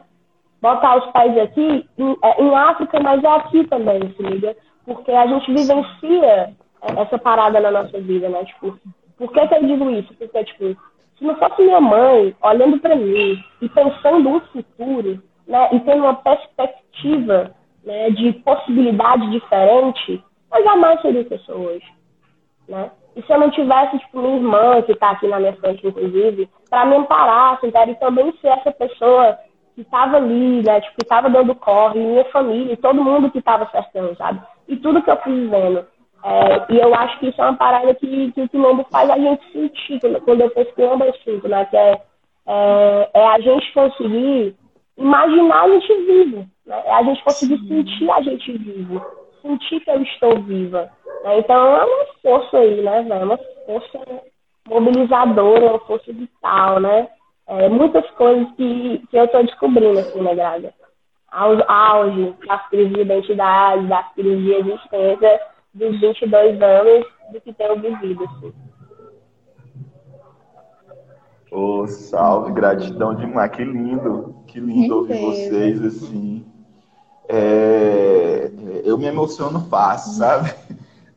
botar 0.62 0.98
os 0.98 1.12
pés 1.12 1.36
aqui, 1.38 1.90
em, 1.98 2.18
é, 2.24 2.44
em 2.44 2.56
África, 2.56 3.00
mas 3.00 3.24
é 3.24 3.28
aqui 3.28 3.66
também, 3.66 4.14
se 4.16 4.22
liga? 4.22 4.56
Porque 4.86 5.12
a 5.12 5.26
gente 5.26 5.52
vivencia 5.52 6.54
essa 6.96 7.18
parada 7.18 7.60
na 7.60 7.72
nossa 7.72 8.00
vida, 8.00 8.30
né? 8.30 8.46
Tipo, 8.46 8.78
por 9.18 9.32
que, 9.32 9.48
que 9.48 9.56
eu 9.56 9.64
digo 9.64 9.90
isso? 9.90 10.14
Porque, 10.14 10.44
tipo, 10.44 10.78
se 11.18 11.24
não 11.24 11.36
fosse 11.36 11.64
minha 11.64 11.82
mãe 11.82 12.36
olhando 12.44 12.80
para 12.80 12.96
mim 12.96 13.44
e 13.62 13.70
pensando 13.70 14.30
no 14.30 14.42
futuro, 14.42 15.22
né, 15.48 15.70
e 15.72 15.80
tendo 15.80 16.04
uma 16.04 16.16
perspectiva 16.16 17.52
né, 17.84 18.12
de 18.12 18.34
possibilidade 18.34 19.30
diferente, 19.32 20.24
eu 20.54 20.64
jamais 20.64 21.02
seria 21.02 21.26
pessoa 21.26 21.72
hoje 21.72 21.99
né? 22.70 22.92
E 23.16 23.22
se 23.24 23.34
eu 23.34 23.40
não 23.40 23.50
tivesse, 23.50 23.98
tipo, 24.00 24.20
minha 24.22 24.36
irmã, 24.36 24.82
que 24.82 24.94
está 24.94 25.12
aqui 25.12 25.28
na 25.28 25.40
minha 25.40 25.54
frente, 25.54 25.86
inclusive, 25.86 26.48
para 26.70 26.86
me 26.86 26.96
amparar, 26.96 27.56
assim, 27.56 27.68
e 27.68 27.96
também 27.96 28.32
ser 28.40 28.48
essa 28.48 28.72
pessoa 28.72 29.38
que 29.76 29.82
estava 29.82 30.18
ali, 30.18 30.62
né? 30.64 30.80
Tipo, 30.80 30.96
que 30.96 31.04
estava 31.04 31.30
dando 31.30 31.56
corre, 31.56 32.00
minha 32.00 32.26
família, 32.26 32.78
todo 32.78 33.04
mundo 33.04 33.32
que 33.32 33.40
estava 33.40 33.70
cercando, 33.72 34.16
sabe? 34.16 34.42
E 34.68 34.78
tudo 34.78 35.02
que 35.02 35.10
eu 35.10 35.18
fui 35.18 35.34
vivendo. 35.34 35.86
É, 36.24 36.74
e 36.74 36.80
eu 36.80 36.94
acho 36.94 37.18
que 37.20 37.30
isso 37.30 37.42
é 37.42 37.46
uma 37.46 37.58
parada 37.58 37.94
que, 37.96 38.32
que 38.34 38.42
o 38.42 38.50
Quilombo 38.50 38.86
faz 38.92 39.10
a 39.10 39.18
gente 39.18 39.52
sentir, 39.52 40.00
quando 40.26 40.42
eu 40.42 40.50
penso 40.52 40.74
Quilombo 40.74 41.06
eu 41.06 41.14
sinto, 41.24 41.48
né? 41.48 41.66
Que 41.66 41.78
é, 41.78 42.02
é, 42.48 43.10
é, 43.14 43.28
a 43.28 43.40
gente 43.40 43.74
conseguir 43.74 44.56
imaginar 44.98 45.64
a 45.64 45.70
gente 45.70 45.94
vivo, 46.06 46.46
né? 46.66 46.82
É 46.86 46.94
a 46.94 47.04
gente 47.04 47.24
conseguir 47.24 47.58
sentir 47.68 48.12
a 48.12 48.22
gente 48.22 48.58
vivo, 48.58 49.02
sentir 49.42 49.80
que 49.82 49.90
eu 49.90 50.02
estou 50.04 50.42
viva. 50.42 50.90
Né? 51.24 51.40
Então 51.40 51.78
é 51.78 51.86
uma 51.86 52.06
força 52.22 52.58
aí, 52.58 52.82
né, 52.82 53.04
velho? 53.04 53.26
Uma 53.26 53.40
força 53.66 54.00
mobilizadora, 54.68 55.72
uma 55.72 55.80
força 55.80 56.12
vital, 56.12 56.80
né? 56.80 57.08
É, 57.48 57.68
muitas 57.68 58.10
coisas 58.12 58.48
que, 58.56 59.00
que 59.10 59.18
eu 59.18 59.26
estou 59.26 59.44
descobrindo, 59.44 60.00
assim, 60.00 60.22
né, 60.22 60.36
Graga? 60.36 60.74
Auge 61.32 62.36
das 62.48 62.70
crises 62.70 62.94
de 62.94 63.02
identidade, 63.02 63.88
das 63.88 64.14
crises 64.14 64.44
de 64.44 64.54
existência 64.54 65.42
dos 65.74 66.00
22 66.00 66.62
anos 66.62 67.06
do 67.32 67.42
que 67.42 67.54
tenho 67.54 67.80
vivido, 67.80 68.24
assim. 68.24 68.54
Ô, 71.52 71.82
oh, 71.82 71.88
salve, 71.88 72.52
gratidão 72.52 73.16
demais, 73.16 73.52
que 73.52 73.64
lindo, 73.64 74.36
que 74.48 74.60
lindo 74.60 74.98
ouvir 74.98 75.20
vocês, 75.20 75.84
assim. 75.84 76.46
É, 77.32 78.50
eu 78.84 78.98
me 78.98 79.06
emociono 79.06 79.60
fácil, 79.70 80.14
sabe? 80.14 80.52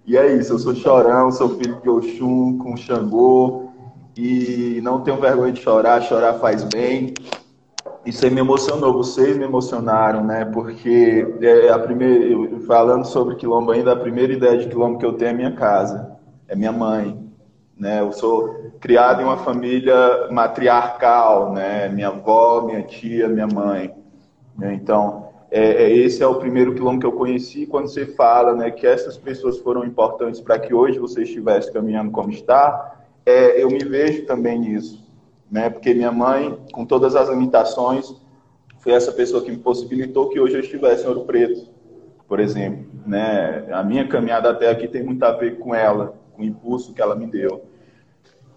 E 0.04 0.16
é 0.16 0.34
isso, 0.34 0.52
eu 0.52 0.58
sou 0.58 0.74
chorão, 0.74 1.30
sou 1.30 1.56
filho 1.56 1.80
de 1.80 1.88
Oxum 1.88 2.58
com 2.58 2.76
Xangô 2.76 3.70
e 4.16 4.80
não 4.82 5.00
tenho 5.00 5.20
vergonha 5.20 5.52
de 5.52 5.60
chorar, 5.60 6.02
chorar 6.02 6.34
faz 6.34 6.64
bem. 6.64 7.14
Isso 8.04 8.24
aí 8.24 8.30
me 8.32 8.40
emocionou, 8.40 8.92
vocês 8.92 9.38
me 9.38 9.44
emocionaram, 9.44 10.24
né? 10.24 10.44
Porque 10.44 11.24
é 11.40 11.70
a 11.70 11.78
primeira, 11.78 12.60
falando 12.66 13.04
sobre 13.04 13.36
quilombo 13.36 13.70
ainda, 13.70 13.92
a 13.92 13.96
primeira 13.96 14.32
ideia 14.32 14.58
de 14.58 14.68
quilombo 14.68 14.98
que 14.98 15.06
eu 15.06 15.12
tenho 15.12 15.30
é 15.30 15.34
minha 15.34 15.52
casa, 15.52 16.16
é 16.48 16.56
minha 16.56 16.72
mãe, 16.72 17.16
né? 17.78 18.00
Eu 18.00 18.10
sou 18.12 18.72
criado 18.80 19.22
em 19.22 19.24
uma 19.24 19.38
família 19.38 20.28
matriarcal, 20.32 21.52
né? 21.52 21.88
Minha 21.88 22.08
avó, 22.08 22.62
minha 22.62 22.82
tia, 22.82 23.28
minha 23.28 23.46
mãe. 23.46 23.94
Né? 24.58 24.74
Então, 24.74 25.31
é, 25.54 25.84
é, 25.84 25.92
esse 25.92 26.22
é 26.22 26.26
o 26.26 26.36
primeiro 26.36 26.74
quilombo 26.74 26.98
que 26.98 27.04
eu 27.04 27.12
conheci. 27.12 27.66
Quando 27.66 27.86
você 27.86 28.06
fala 28.06 28.54
né, 28.54 28.70
que 28.70 28.86
essas 28.86 29.18
pessoas 29.18 29.58
foram 29.58 29.84
importantes 29.84 30.40
para 30.40 30.58
que 30.58 30.72
hoje 30.72 30.98
você 30.98 31.24
estivesse 31.24 31.70
caminhando 31.70 32.10
como 32.10 32.30
está, 32.30 33.04
é, 33.26 33.62
eu 33.62 33.68
me 33.68 33.80
vejo 33.80 34.24
também 34.24 34.58
nisso. 34.58 35.06
Né? 35.50 35.68
Porque 35.68 35.92
minha 35.92 36.10
mãe, 36.10 36.58
com 36.72 36.86
todas 36.86 37.14
as 37.14 37.28
limitações, 37.28 38.14
foi 38.78 38.92
essa 38.92 39.12
pessoa 39.12 39.44
que 39.44 39.50
me 39.50 39.58
possibilitou 39.58 40.30
que 40.30 40.40
hoje 40.40 40.54
eu 40.54 40.60
estivesse 40.60 41.04
em 41.04 41.08
Ouro 41.08 41.26
Preto, 41.26 41.68
por 42.26 42.40
exemplo. 42.40 42.86
Né? 43.06 43.66
A 43.72 43.84
minha 43.84 44.08
caminhada 44.08 44.48
até 44.48 44.70
aqui 44.70 44.88
tem 44.88 45.02
muito 45.02 45.22
a 45.22 45.32
ver 45.32 45.58
com 45.58 45.74
ela, 45.74 46.14
com 46.32 46.40
o 46.40 46.44
impulso 46.46 46.94
que 46.94 47.02
ela 47.02 47.14
me 47.14 47.26
deu. 47.26 47.62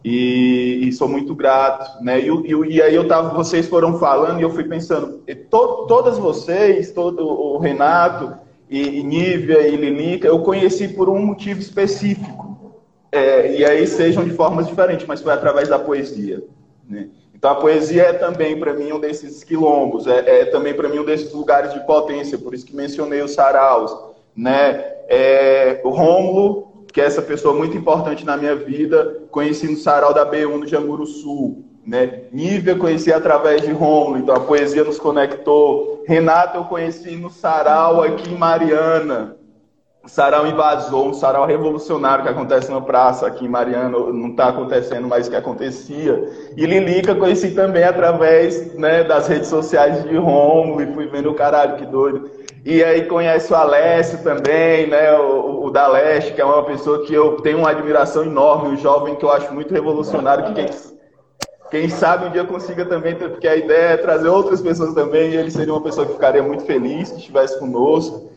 E, 0.07 0.87
e, 0.87 0.93
sou 0.93 1.09
muito 1.09 1.33
grato, 1.33 2.03
né? 2.03 2.19
E, 2.19 2.27
e, 2.27 2.75
e, 2.75 2.79
aí 2.79 2.93
eu 2.93 3.07
tava, 3.07 3.29
vocês 3.29 3.67
foram 3.67 3.97
falando 3.97 4.39
e 4.39 4.43
eu 4.43 4.51
fui 4.51 4.63
pensando, 4.63 5.23
to, 5.49 5.87
todas 5.87 6.19
vocês, 6.19 6.91
todo 6.91 7.27
o 7.27 7.57
Renato 7.57 8.37
e, 8.69 8.99
e 8.99 9.03
Nívia 9.03 9.67
e 9.67 9.75
Lilica, 9.75 10.27
eu 10.27 10.37
conheci 10.43 10.89
por 10.89 11.09
um 11.09 11.17
motivo 11.25 11.59
específico. 11.59 12.75
É, 13.11 13.57
e 13.57 13.65
aí 13.65 13.87
sejam 13.87 14.23
de 14.23 14.29
formas 14.29 14.67
diferentes, 14.67 15.07
mas 15.07 15.21
foi 15.21 15.33
através 15.33 15.69
da 15.69 15.79
poesia, 15.79 16.43
né? 16.87 17.07
Então 17.33 17.49
a 17.49 17.55
poesia 17.55 18.03
é 18.03 18.13
também 18.13 18.59
para 18.59 18.75
mim 18.75 18.91
um 18.91 18.99
desses 18.99 19.43
quilombos, 19.43 20.05
é, 20.05 20.41
é 20.41 20.45
também 20.45 20.75
para 20.75 20.87
mim 20.87 20.99
um 20.99 21.05
desses 21.05 21.33
lugares 21.33 21.73
de 21.73 21.79
potência, 21.79 22.37
por 22.37 22.53
isso 22.53 22.67
que 22.67 22.75
mencionei 22.75 23.23
os 23.23 23.31
saraus, 23.31 23.91
né? 24.35 24.85
É, 25.07 25.81
o 25.83 25.89
Rômulo 25.89 26.74
que 26.95 27.01
é 27.01 27.03
essa 27.03 27.21
pessoa 27.21 27.53
muito 27.53 27.75
importante 27.75 28.25
na 28.25 28.37
minha 28.37 28.55
vida, 28.55 29.23
conheci 29.29 29.67
no 29.67 29.75
Sarau 29.75 30.13
da 30.13 30.25
B1 30.25 30.59
no 30.59 30.65
Janguru 30.65 31.05
Sul. 31.05 31.65
Né? 31.85 32.21
Nívia 32.31 32.77
conheci 32.77 33.11
através 33.11 33.63
de 33.63 33.73
Romulo, 33.73 34.17
então 34.17 34.33
a 34.33 34.39
poesia 34.39 34.81
nos 34.81 34.97
conectou. 34.97 36.05
Renata 36.07 36.57
eu 36.57 36.63
conheci 36.63 37.17
no 37.17 37.29
Sarau 37.29 38.01
aqui 38.01 38.31
em 38.31 38.37
Mariana. 38.37 39.35
sarau 40.05 40.47
invasor, 40.47 41.05
um 41.05 41.13
sarau 41.13 41.45
revolucionário 41.45 42.23
que 42.23 42.29
acontece 42.29 42.71
na 42.71 42.79
praça 42.79 43.27
aqui 43.27 43.43
em 43.43 43.49
Mariana, 43.49 43.89
não 43.89 44.29
está 44.29 44.47
acontecendo 44.47 45.05
mais 45.05 45.27
o 45.27 45.31
que 45.31 45.35
acontecia. 45.35 46.31
E 46.55 46.65
Lilica 46.65 47.13
conheci 47.13 47.51
também 47.51 47.83
através 47.83 48.73
né, 48.75 49.03
das 49.03 49.27
redes 49.27 49.49
sociais 49.49 50.01
de 50.01 50.15
Romulo 50.15 50.81
e 50.81 50.93
fui 50.93 51.07
vendo 51.07 51.29
o 51.29 51.35
caralho, 51.35 51.75
que 51.75 51.85
doido. 51.85 52.31
E 52.65 52.83
aí 52.83 53.05
conhece 53.05 53.53
o 53.53 53.55
Alessio 53.55 54.23
também, 54.23 54.87
né, 54.87 55.15
o, 55.19 55.65
o 55.65 55.69
da 55.69 55.87
Leste, 55.87 56.33
que 56.33 56.41
é 56.41 56.45
uma 56.45 56.63
pessoa 56.63 57.05
que 57.05 57.13
eu 57.13 57.37
tenho 57.41 57.59
uma 57.59 57.69
admiração 57.69 58.23
enorme, 58.23 58.69
um 58.69 58.77
jovem 58.77 59.15
que 59.15 59.23
eu 59.23 59.31
acho 59.31 59.53
muito 59.53 59.71
revolucionário, 59.71 60.45
que 60.45 60.53
quem, 60.55 60.65
quem 61.69 61.89
sabe 61.89 62.25
um 62.25 62.31
dia 62.31 62.43
consiga 62.43 62.83
também, 62.83 63.13
porque 63.13 63.47
a 63.47 63.55
ideia 63.55 63.89
é 63.89 63.97
trazer 63.97 64.29
outras 64.29 64.61
pessoas 64.61 64.95
também, 64.95 65.29
e 65.29 65.37
ele 65.37 65.51
seria 65.51 65.73
uma 65.73 65.83
pessoa 65.83 66.07
que 66.07 66.13
ficaria 66.13 66.41
muito 66.41 66.65
feliz 66.65 67.09
se 67.09 67.17
estivesse 67.17 67.59
conosco. 67.59 68.31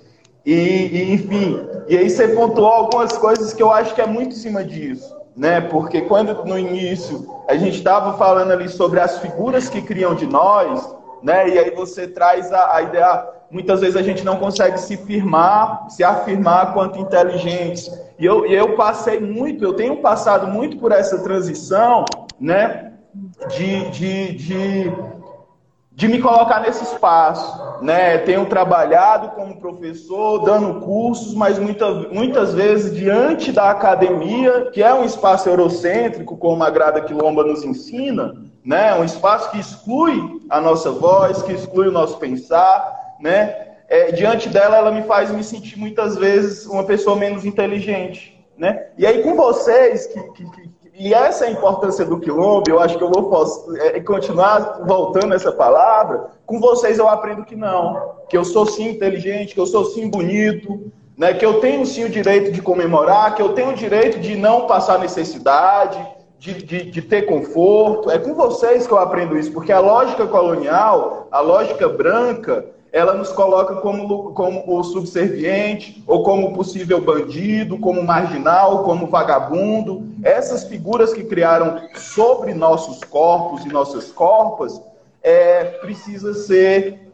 E, 0.45 0.53
e, 0.53 1.15
enfim, 1.15 1.67
e 1.89 1.97
aí 1.97 2.11
você 2.11 2.29
pontuou 2.29 2.69
algumas 2.69 3.17
coisas 3.17 3.55
que 3.55 3.63
eu 3.63 3.73
acho 3.73 3.95
que 3.95 4.03
é 4.03 4.07
muito 4.07 4.33
em 4.33 4.39
cima 4.39 4.63
disso, 4.63 5.17
né? 5.35 5.63
Porque 5.63 6.03
quando 6.03 6.45
no 6.45 6.59
início 6.59 7.27
a 7.49 7.57
gente 7.57 7.79
estava 7.79 8.19
falando 8.19 8.51
ali 8.51 8.69
sobre 8.69 9.01
as 9.01 9.21
figuras 9.21 9.71
que 9.71 9.81
criam 9.81 10.15
de 10.15 10.27
nós, 10.27 10.87
né? 11.23 11.49
E 11.49 11.59
aí 11.59 11.71
você 11.71 12.07
traz 12.07 12.53
a, 12.53 12.77
a 12.77 12.83
ideia, 12.83 13.38
muitas 13.51 13.81
vezes 13.81 13.97
a 13.97 14.03
gente 14.03 14.25
não 14.25 14.37
consegue 14.37 14.79
se 14.79 14.97
firmar, 14.97 15.89
se 15.91 16.05
afirmar 16.05 16.75
quanto 16.75 16.99
inteligentes. 16.99 17.91
E 18.19 18.25
eu, 18.25 18.47
eu 18.47 18.77
passei 18.77 19.21
muito, 19.21 19.65
eu 19.65 19.75
tenho 19.75 19.99
passado 19.99 20.47
muito 20.47 20.79
por 20.79 20.93
essa 20.93 21.19
transição, 21.23 22.05
né? 22.41 22.93
De, 23.49 23.91
de, 23.91 24.33
de 24.35 24.93
de 25.99 26.07
me 26.07 26.23
colocar 26.23 26.61
nesse 26.61 26.85
espaço. 26.85 27.83
Né? 27.83 28.19
Tenho 28.19 28.47
trabalhado 28.47 29.31
como 29.31 29.59
professor, 29.59 30.45
dando 30.45 30.81
cursos, 30.81 31.35
mas 31.35 31.59
muita, 31.59 31.93
muitas 31.93 32.55
vezes 32.55 32.95
diante 32.95 33.51
da 33.51 33.69
academia, 33.71 34.71
que 34.71 34.81
é 34.81 34.95
um 34.95 35.05
espaço 35.05 35.49
eurocêntrico, 35.49 36.37
como 36.37 36.63
a 36.63 36.71
Grada 36.71 37.01
Quilomba 37.01 37.43
nos 37.43 37.65
ensina, 37.65 38.33
né? 38.65 38.95
um 38.95 39.03
espaço 39.03 39.51
que 39.51 39.59
exclui 39.59 40.41
a 40.49 40.61
nossa 40.61 40.93
voz, 40.93 41.43
que 41.43 41.53
exclui 41.53 41.89
o 41.89 41.93
nosso 41.93 42.17
pensar, 42.19 42.98
né? 43.21 43.67
É, 43.89 44.13
diante 44.13 44.49
dela, 44.49 44.77
ela 44.77 44.91
me 44.91 45.03
faz 45.03 45.31
me 45.31 45.43
sentir 45.43 45.79
muitas 45.79 46.17
vezes 46.17 46.67
uma 46.67 46.85
pessoa 46.85 47.17
menos 47.17 47.45
inteligente. 47.45 48.39
Né? 48.57 48.89
E 48.99 49.07
aí, 49.07 49.23
com 49.23 49.35
vocês 49.35 50.07
que, 50.07 50.21
que, 50.33 50.45
e 50.99 51.15
essa 51.15 51.45
é 51.45 51.49
a 51.49 51.53
importância 51.53 52.05
do 52.05 52.19
quilombo, 52.19 52.69
eu 52.69 52.81
acho 52.81 52.99
que 52.99 53.05
eu 53.05 53.11
vou 53.11 53.33
é, 53.77 54.01
continuar 54.01 54.81
voltando 54.85 55.33
essa 55.33 55.53
palavra. 55.53 56.31
Com 56.45 56.59
vocês 56.59 56.99
eu 56.99 57.09
aprendo 57.09 57.45
que 57.45 57.55
não, 57.55 58.17
que 58.29 58.37
eu 58.37 58.45
sou 58.45 58.67
sim 58.67 58.89
inteligente, 58.89 59.55
que 59.55 59.61
eu 59.61 59.67
sou 59.67 59.85
sim 59.85 60.11
bonito, 60.11 60.91
né, 61.17 61.33
que 61.35 61.47
eu 61.47 61.61
tenho 61.61 61.87
sim 61.87 62.05
o 62.05 62.09
direito 62.09 62.51
de 62.51 62.61
comemorar, 62.61 63.37
que 63.37 63.43
eu 63.43 63.51
tenho 63.51 63.71
o 63.71 63.75
direito 63.75 64.19
de 64.19 64.35
não 64.35 64.67
passar 64.67 64.99
necessidade, 64.99 66.05
de, 66.37 66.55
de, 66.55 66.91
de, 66.91 67.03
ter 67.03 67.23
conforto. 67.27 68.11
É 68.11 68.19
com 68.19 68.35
vocês 68.35 68.85
que 68.85 68.93
eu 68.93 68.99
aprendo 68.99 69.39
isso, 69.39 69.53
porque 69.53 69.71
a 69.71 69.81
lógica 69.81 70.27
colonial, 70.27 71.29
a 71.31 71.41
lógica 71.41 71.89
branca, 71.89 72.67
ela 72.93 73.15
nos 73.15 73.31
coloca 73.31 73.77
como, 73.77 74.33
como 74.33 74.65
o 74.67 74.83
subserviente, 74.83 76.03
ou 76.07 76.23
como 76.23 76.55
possível 76.55 77.01
bandido, 77.01 77.79
como 77.79 78.03
marginal, 78.03 78.83
como 78.83 79.07
vagabundo. 79.07 80.09
Essas 80.23 80.65
figuras 80.65 81.13
que 81.13 81.25
criaram 81.25 81.81
sobre 81.95 82.55
nossos 82.55 83.05
corpos 83.05 83.65
e 83.65 83.69
nossas 83.69 84.11
corpas 84.11 84.81
é, 85.23 85.65
precisa 85.65 86.33
ser 86.33 87.13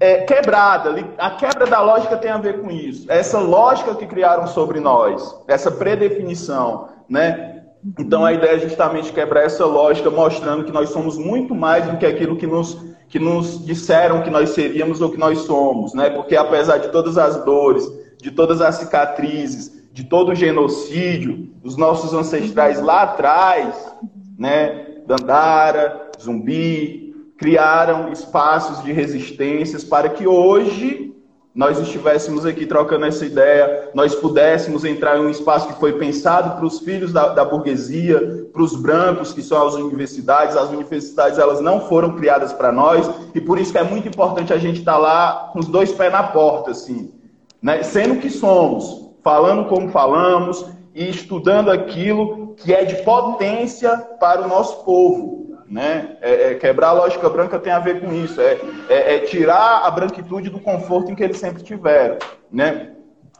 é, 0.00 0.22
quebrada. 0.22 0.94
A 1.18 1.30
quebra 1.30 1.66
da 1.66 1.80
lógica 1.80 2.16
tem 2.16 2.30
a 2.30 2.38
ver 2.38 2.60
com 2.60 2.70
isso. 2.70 3.10
Essa 3.10 3.38
lógica 3.38 3.94
que 3.94 4.06
criaram 4.06 4.46
sobre 4.46 4.80
nós, 4.80 5.36
essa 5.46 5.70
predefinição, 5.70 6.88
né? 7.08 7.62
Então 7.98 8.24
a 8.24 8.32
ideia 8.32 8.56
é 8.56 8.58
justamente 8.60 9.12
quebrar 9.12 9.44
essa 9.44 9.66
lógica, 9.66 10.08
mostrando 10.08 10.64
que 10.64 10.72
nós 10.72 10.90
somos 10.90 11.18
muito 11.18 11.54
mais 11.54 11.84
do 11.84 11.96
que 11.98 12.06
aquilo 12.06 12.36
que 12.36 12.46
nos 12.46 12.91
que 13.12 13.18
nos 13.18 13.62
disseram 13.66 14.22
que 14.22 14.30
nós 14.30 14.50
seríamos 14.50 15.02
ou 15.02 15.10
que 15.10 15.18
nós 15.18 15.40
somos, 15.40 15.92
né? 15.92 16.08
Porque 16.08 16.34
apesar 16.34 16.78
de 16.78 16.88
todas 16.88 17.18
as 17.18 17.44
dores, 17.44 17.86
de 18.16 18.30
todas 18.30 18.62
as 18.62 18.76
cicatrizes, 18.76 19.86
de 19.92 20.04
todo 20.04 20.32
o 20.32 20.34
genocídio, 20.34 21.50
os 21.62 21.76
nossos 21.76 22.14
ancestrais 22.14 22.80
lá 22.80 23.02
atrás, 23.02 23.94
né? 24.38 25.02
Dandara, 25.06 26.10
Zumbi, 26.18 27.14
criaram 27.36 28.10
espaços 28.10 28.82
de 28.82 28.92
resistências 28.92 29.84
para 29.84 30.08
que 30.08 30.26
hoje 30.26 31.14
nós 31.54 31.78
estivéssemos 31.78 32.46
aqui 32.46 32.64
trocando 32.64 33.04
essa 33.04 33.26
ideia, 33.26 33.90
nós 33.92 34.14
pudéssemos 34.14 34.86
entrar 34.86 35.18
em 35.18 35.20
um 35.20 35.28
espaço 35.28 35.68
que 35.68 35.78
foi 35.78 35.92
pensado 35.98 36.56
para 36.56 36.64
os 36.64 36.78
filhos 36.78 37.12
da, 37.12 37.28
da 37.28 37.44
burguesia, 37.44 38.46
para 38.50 38.62
os 38.62 38.74
brancos, 38.74 39.34
que 39.34 39.42
são 39.42 39.66
as 39.66 39.74
universidades. 39.74 40.56
As 40.56 40.70
universidades 40.70 41.38
elas 41.38 41.60
não 41.60 41.80
foram 41.88 42.16
criadas 42.16 42.54
para 42.54 42.72
nós, 42.72 43.08
e 43.34 43.40
por 43.40 43.58
isso 43.58 43.76
é 43.76 43.82
muito 43.82 44.08
importante 44.08 44.52
a 44.52 44.56
gente 44.56 44.78
estar 44.78 44.94
tá 44.94 44.98
lá 44.98 45.50
com 45.52 45.58
os 45.58 45.66
dois 45.66 45.92
pés 45.92 46.10
na 46.10 46.22
porta, 46.22 46.70
assim, 46.70 47.12
né? 47.60 47.82
sendo 47.82 48.18
que 48.18 48.30
somos, 48.30 49.10
falando 49.22 49.68
como 49.68 49.90
falamos 49.90 50.64
e 50.94 51.08
estudando 51.10 51.70
aquilo 51.70 52.54
que 52.56 52.72
é 52.72 52.84
de 52.84 53.02
potência 53.02 53.94
para 54.18 54.42
o 54.42 54.48
nosso 54.48 54.84
povo 54.84 55.42
né? 55.72 56.18
É, 56.20 56.50
é, 56.50 56.54
quebrar 56.54 56.88
a 56.88 56.92
lógica 56.92 57.30
branca 57.30 57.58
tem 57.58 57.72
a 57.72 57.78
ver 57.78 58.02
com 58.02 58.12
isso, 58.12 58.38
é, 58.42 58.58
é, 58.90 59.14
é, 59.14 59.18
tirar 59.20 59.86
a 59.86 59.90
branquitude 59.90 60.50
do 60.50 60.60
conforto 60.60 61.10
em 61.10 61.14
que 61.14 61.24
eles 61.24 61.38
sempre 61.38 61.62
tiveram, 61.62 62.18
né? 62.52 62.90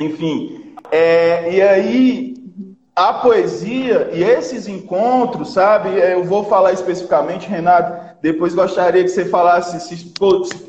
Enfim, 0.01 0.75
é, 0.91 1.53
e 1.53 1.61
aí 1.61 2.35
a 2.97 3.13
poesia 3.13 4.09
e 4.15 4.23
esses 4.23 4.67
encontros, 4.67 5.53
sabe? 5.53 6.01
É, 6.01 6.15
eu 6.15 6.25
vou 6.25 6.45
falar 6.45 6.73
especificamente, 6.73 7.51
Renato. 7.51 8.17
Depois 8.23 8.55
gostaria 8.55 9.03
que 9.03 9.11
você 9.11 9.27
falasse, 9.27 9.79
se, 9.81 10.15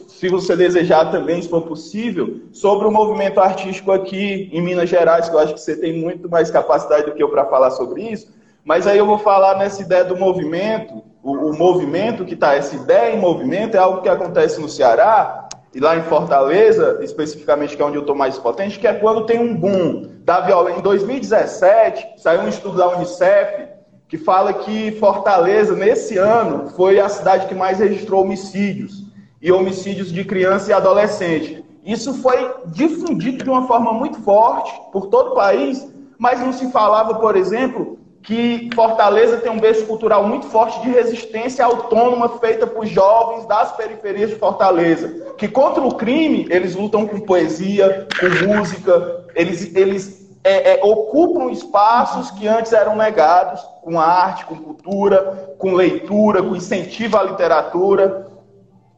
se 0.10 0.30
você 0.30 0.56
desejar 0.58 1.12
também, 1.12 1.42
se 1.42 1.48
for 1.48 1.62
possível, 1.62 2.42
sobre 2.52 2.88
o 2.88 2.92
movimento 2.92 3.40
artístico 3.40 3.92
aqui 3.94 4.50
em 4.52 4.62
Minas 4.62 4.90
Gerais, 4.90 5.30
que 5.30 5.36
eu 5.36 5.40
acho 5.40 5.54
que 5.54 5.62
você 5.62 5.78
tem 5.78 5.98
muito 5.98 6.30
mais 6.30 6.52
capacidade 6.52 7.06
do 7.06 7.14
que 7.14 7.24
eu 7.24 7.30
para 7.30 7.46
falar 7.46 7.72
sobre 7.72 8.02
isso. 8.02 8.28
Mas 8.66 8.86
aí 8.86 8.98
eu 8.98 9.06
vou 9.06 9.20
falar 9.20 9.58
nessa 9.58 9.82
ideia 9.82 10.04
do 10.04 10.18
movimento 10.18 11.13
o, 11.24 11.32
o 11.32 11.58
movimento 11.58 12.26
que 12.26 12.34
está, 12.34 12.54
essa 12.54 12.76
ideia 12.76 13.16
em 13.16 13.20
movimento, 13.20 13.76
é 13.76 13.80
algo 13.80 14.02
que 14.02 14.10
acontece 14.10 14.60
no 14.60 14.68
Ceará, 14.68 15.48
e 15.74 15.80
lá 15.80 15.98
em 15.98 16.04
Fortaleza, 16.04 17.00
especificamente, 17.02 17.76
que 17.76 17.82
é 17.82 17.86
onde 17.86 17.96
eu 17.96 18.02
estou 18.02 18.16
mais 18.16 18.38
potente, 18.38 18.78
que 18.78 18.86
é 18.86 18.94
quando 18.94 19.26
tem 19.26 19.40
um 19.40 19.56
boom 19.56 20.08
da 20.24 20.42
violência. 20.42 20.80
Em 20.80 20.84
2017, 20.84 22.22
saiu 22.22 22.42
um 22.42 22.48
estudo 22.48 22.78
da 22.78 22.90
Unicef 22.90 23.70
que 24.08 24.18
fala 24.18 24.54
que 24.54 24.92
Fortaleza, 25.00 25.76
nesse 25.76 26.18
ano, 26.20 26.70
foi 26.76 27.00
a 27.00 27.10
cidade 27.10 27.48
que 27.48 27.56
mais 27.56 27.80
registrou 27.80 28.22
homicídios, 28.22 29.04
e 29.42 29.52
homicídios 29.52 30.12
de 30.12 30.24
criança 30.24 30.70
e 30.70 30.74
adolescente. 30.74 31.66
Isso 31.84 32.14
foi 32.22 32.54
difundido 32.68 33.44
de 33.44 33.50
uma 33.50 33.68
forma 33.68 33.92
muito 33.92 34.22
forte 34.22 34.72
por 34.92 35.08
todo 35.08 35.32
o 35.32 35.36
país, 35.36 35.86
mas 36.18 36.40
não 36.40 36.54
se 36.54 36.72
falava, 36.72 37.16
por 37.16 37.36
exemplo, 37.36 37.98
que 38.24 38.70
Fortaleza 38.74 39.38
tem 39.38 39.52
um 39.52 39.60
berço 39.60 39.86
cultural 39.86 40.26
muito 40.26 40.46
forte 40.46 40.82
de 40.82 40.90
resistência 40.90 41.66
autônoma 41.66 42.30
feita 42.40 42.66
por 42.66 42.86
jovens 42.86 43.46
das 43.46 43.76
periferias 43.76 44.30
de 44.30 44.38
Fortaleza, 44.38 45.34
que 45.38 45.48
contra 45.48 45.84
o 45.84 45.96
crime 45.96 46.48
eles 46.50 46.74
lutam 46.74 47.06
com 47.06 47.20
poesia, 47.20 48.08
com 48.18 48.48
música, 48.48 49.26
eles, 49.36 49.76
eles 49.76 50.30
é, 50.42 50.76
é, 50.76 50.84
ocupam 50.86 51.52
espaços 51.52 52.32
que 52.32 52.48
antes 52.48 52.72
eram 52.72 52.96
negados, 52.96 53.62
com 53.82 54.00
arte, 54.00 54.46
com 54.46 54.56
cultura, 54.56 55.56
com 55.58 55.74
leitura, 55.74 56.42
com 56.42 56.56
incentivo 56.56 57.18
à 57.18 57.24
literatura. 57.24 58.28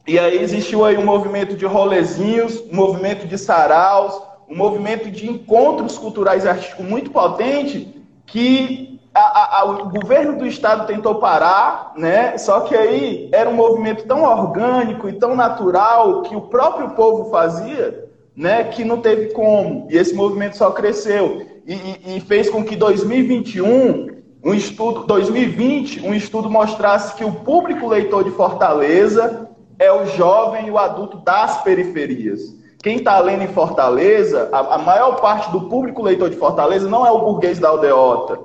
E 0.08 0.20
aí 0.20 0.38
existiu 0.42 0.86
aí 0.86 0.98
um 0.98 1.06
movimento 1.06 1.56
de 1.56 1.66
rolezinhos, 1.66 2.62
um 2.72 2.76
movimento 2.76 3.28
de 3.28 3.40
saraus, 3.40 4.22
um 4.48 4.56
movimento 4.56 5.10
de 5.10 5.28
encontros 5.28 5.98
culturais 5.98 6.46
e 6.46 6.48
artísticos 6.48 6.86
muito 6.86 7.10
potente 7.10 7.92
que 8.28 8.95
a, 9.20 9.60
a, 9.62 9.66
o 9.66 9.90
governo 9.90 10.38
do 10.38 10.46
estado 10.46 10.86
tentou 10.88 11.16
parar, 11.16 11.94
né? 11.96 12.38
Só 12.38 12.62
que 12.62 12.76
aí 12.76 13.30
era 13.32 13.50
um 13.50 13.54
movimento 13.54 14.06
tão 14.06 14.24
orgânico 14.24 15.08
e 15.08 15.14
tão 15.14 15.36
natural 15.36 16.24
que 16.24 16.36
o 16.36 16.42
próprio 16.42 16.90
povo 16.92 17.30
fazia, 17.30 18.10
né? 18.36 18.66
Que 18.66 18.84
não 18.84 19.00
teve 19.00 19.32
como. 19.34 19.88
E 19.90 19.98
esse 19.98 20.14
movimento 20.14 20.58
só 20.58 20.72
cresceu 20.72 21.46
e, 21.66 21.74
e, 21.74 22.18
e 22.18 22.20
fez 22.22 22.50
com 22.50 22.64
que 22.64 22.76
2021 22.76 24.16
um 24.44 24.54
estudo, 24.54 25.06
2020, 25.06 26.02
um 26.02 26.14
estudo 26.14 26.50
mostrasse 26.50 27.16
que 27.16 27.26
o 27.26 27.32
público 27.32 27.88
leitor 27.88 28.24
de 28.24 28.32
Fortaleza 28.32 29.50
é 29.80 29.92
o 29.92 30.06
jovem 30.06 30.68
e 30.68 30.72
o 30.72 30.78
adulto 30.78 31.18
das 31.18 31.64
periferias. 31.64 32.42
Quem 32.84 32.98
está 32.98 33.18
lendo 33.20 33.44
em 33.44 33.48
Fortaleza, 33.48 34.48
a, 34.52 34.76
a, 34.76 34.78
maior 34.78 35.20
parte 35.20 35.52
do 35.52 35.62
público 35.62 36.04
leitor 36.04 36.30
de 36.30 36.36
Fortaleza 36.36 36.88
não 36.88 37.04
é 37.04 37.12
o 37.12 37.20
burguês 37.20 37.58
da 37.58 37.70
aldeota, 37.70 38.40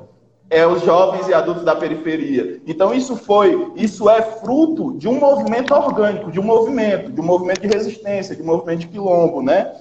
é 0.51 0.67
os 0.67 0.83
jovens 0.83 1.29
e 1.29 1.33
adultos 1.33 1.65
da 1.65 1.77
periferia. 1.77 2.61
Então 2.67 2.93
isso 2.93 3.17
foi, 3.17 3.73
isso 3.77 4.11
é 4.11 4.21
fruto 4.21 4.93
de 4.99 5.09
um 5.09 5.19
movimento 5.19 5.73
orgânico, 5.73 6.33
de 6.33 6.41
um 6.41 6.43
movimento, 6.43 7.13
de 7.13 7.21
um 7.21 7.25
movimento 7.25 7.61
de 7.61 7.69
resistência, 7.69 8.35
de 8.35 8.43
um 8.43 8.47
movimento 8.47 8.81
de 8.81 8.89
quilombo, 8.89 9.41
né? 9.41 9.73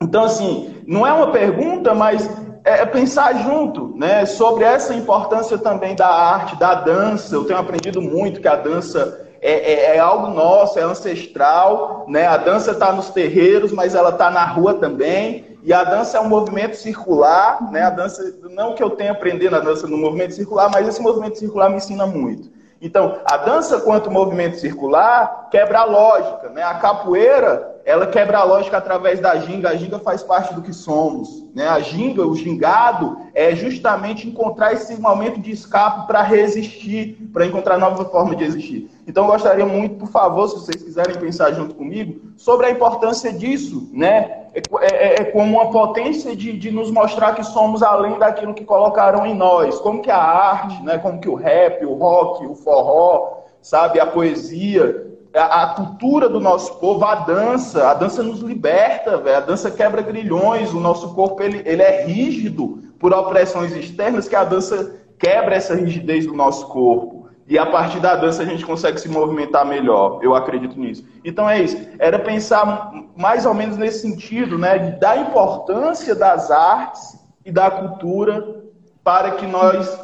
Então, 0.00 0.24
assim, 0.24 0.82
não 0.86 1.06
é 1.06 1.12
uma 1.12 1.32
pergunta, 1.32 1.92
mas 1.94 2.28
é, 2.64 2.82
é 2.82 2.86
pensar 2.86 3.42
junto, 3.42 3.94
né, 3.96 4.26
sobre 4.26 4.62
essa 4.62 4.94
importância 4.94 5.56
também 5.56 5.96
da 5.96 6.08
arte, 6.08 6.56
da 6.56 6.74
dança. 6.74 7.34
Eu 7.34 7.44
tenho 7.44 7.58
aprendido 7.58 8.00
muito 8.00 8.40
que 8.40 8.48
a 8.48 8.56
dança 8.56 9.26
é, 9.40 9.52
é, 9.52 9.96
é 9.96 9.98
algo 9.98 10.28
nosso, 10.28 10.78
é 10.78 10.82
ancestral, 10.82 12.04
né? 12.08 12.26
A 12.26 12.36
dança 12.36 12.72
está 12.72 12.92
nos 12.92 13.10
terreiros, 13.10 13.72
mas 13.72 13.94
ela 13.94 14.10
está 14.10 14.30
na 14.30 14.44
rua 14.44 14.74
também. 14.74 15.45
E 15.66 15.72
a 15.72 15.82
dança 15.82 16.16
é 16.16 16.20
um 16.20 16.28
movimento 16.28 16.76
circular, 16.76 17.72
né? 17.72 17.82
A 17.82 17.90
dança, 17.90 18.22
não 18.50 18.76
que 18.76 18.80
eu 18.80 18.88
tenha 18.88 19.10
aprendido 19.10 19.56
a 19.56 19.58
dança 19.58 19.84
no 19.88 19.98
movimento 19.98 20.32
circular, 20.32 20.70
mas 20.70 20.86
esse 20.86 21.02
movimento 21.02 21.40
circular 21.40 21.68
me 21.68 21.78
ensina 21.78 22.06
muito. 22.06 22.48
Então, 22.80 23.18
a 23.24 23.36
dança 23.36 23.80
quanto 23.80 24.08
movimento 24.08 24.60
circular 24.60 25.48
quebra 25.50 25.80
a 25.80 25.84
lógica, 25.84 26.50
né? 26.50 26.62
A 26.62 26.74
capoeira 26.74 27.76
ela 27.86 28.08
quebra 28.08 28.38
a 28.38 28.42
lógica 28.42 28.76
através 28.76 29.20
da 29.20 29.36
ginga. 29.36 29.68
A 29.68 29.76
ginga 29.76 30.00
faz 30.00 30.20
parte 30.20 30.52
do 30.52 30.60
que 30.60 30.72
somos. 30.72 31.44
Né? 31.54 31.68
A 31.68 31.78
ginga, 31.78 32.26
o 32.26 32.34
gingado, 32.34 33.16
é 33.32 33.54
justamente 33.54 34.28
encontrar 34.28 34.72
esse 34.72 35.00
momento 35.00 35.40
de 35.40 35.52
escape 35.52 36.04
para 36.08 36.20
resistir, 36.20 37.30
para 37.32 37.46
encontrar 37.46 37.78
nova 37.78 38.04
forma 38.06 38.34
de 38.34 38.42
existir. 38.42 38.90
Então, 39.06 39.24
eu 39.24 39.30
gostaria 39.30 39.64
muito, 39.64 39.94
por 39.94 40.08
favor, 40.08 40.48
se 40.48 40.56
vocês 40.56 40.82
quiserem 40.82 41.14
pensar 41.14 41.52
junto 41.52 41.76
comigo, 41.76 42.32
sobre 42.36 42.66
a 42.66 42.70
importância 42.70 43.32
disso, 43.32 43.88
né? 43.92 44.45
É, 44.56 44.86
é, 44.86 45.14
é 45.20 45.24
como 45.26 45.60
uma 45.60 45.70
potência 45.70 46.34
de, 46.34 46.52
de 46.56 46.70
nos 46.70 46.90
mostrar 46.90 47.34
que 47.34 47.44
somos 47.44 47.82
além 47.82 48.18
daquilo 48.18 48.54
que 48.54 48.64
colocaram 48.64 49.26
em 49.26 49.34
nós. 49.34 49.78
Como 49.80 50.00
que 50.00 50.10
a 50.10 50.16
arte, 50.16 50.82
né? 50.82 50.96
como 50.96 51.20
que 51.20 51.28
o 51.28 51.34
rap, 51.34 51.84
o 51.84 51.94
rock, 51.94 52.46
o 52.46 52.54
forró, 52.54 53.42
sabe, 53.60 54.00
a 54.00 54.06
poesia, 54.06 55.06
a, 55.34 55.74
cultura 55.76 56.28
do 56.28 56.40
nosso 56.40 56.78
povo, 56.78 57.04
a 57.04 57.16
dança, 57.16 57.90
a 57.90 57.94
dança 57.94 58.22
nos 58.22 58.40
liberta, 58.40 59.18
véio, 59.18 59.36
a 59.36 59.40
dança 59.40 59.70
quebra 59.70 60.00
grilhões, 60.00 60.72
o 60.72 60.80
nosso 60.80 61.14
corpo 61.14 61.42
ele, 61.42 61.62
ele 61.66 61.82
é 61.82 62.04
rígido 62.04 62.82
por 62.98 63.12
opressões 63.12 63.76
externas, 63.76 64.26
que 64.26 64.36
a 64.36 64.44
dança 64.44 64.94
quebra 65.18 65.54
essa 65.54 65.74
rigidez 65.74 66.26
do 66.26 66.32
nosso 66.34 66.66
corpo. 66.68 67.25
E 67.48 67.58
a 67.58 67.66
partir 67.66 68.00
da 68.00 68.16
dança 68.16 68.42
a 68.42 68.46
gente 68.46 68.66
consegue 68.66 69.00
se 69.00 69.08
movimentar 69.08 69.64
melhor. 69.64 70.18
Eu 70.22 70.34
acredito 70.34 70.78
nisso. 70.78 71.04
Então 71.24 71.48
é 71.48 71.62
isso. 71.62 71.76
Era 71.98 72.18
pensar 72.18 72.92
mais 73.16 73.46
ou 73.46 73.54
menos 73.54 73.76
nesse 73.76 74.00
sentido, 74.00 74.58
né? 74.58 74.90
Da 74.92 75.16
importância 75.16 76.14
das 76.14 76.50
artes 76.50 77.18
e 77.44 77.52
da 77.52 77.70
cultura 77.70 78.62
para 79.04 79.32
que 79.32 79.46
nós 79.46 79.98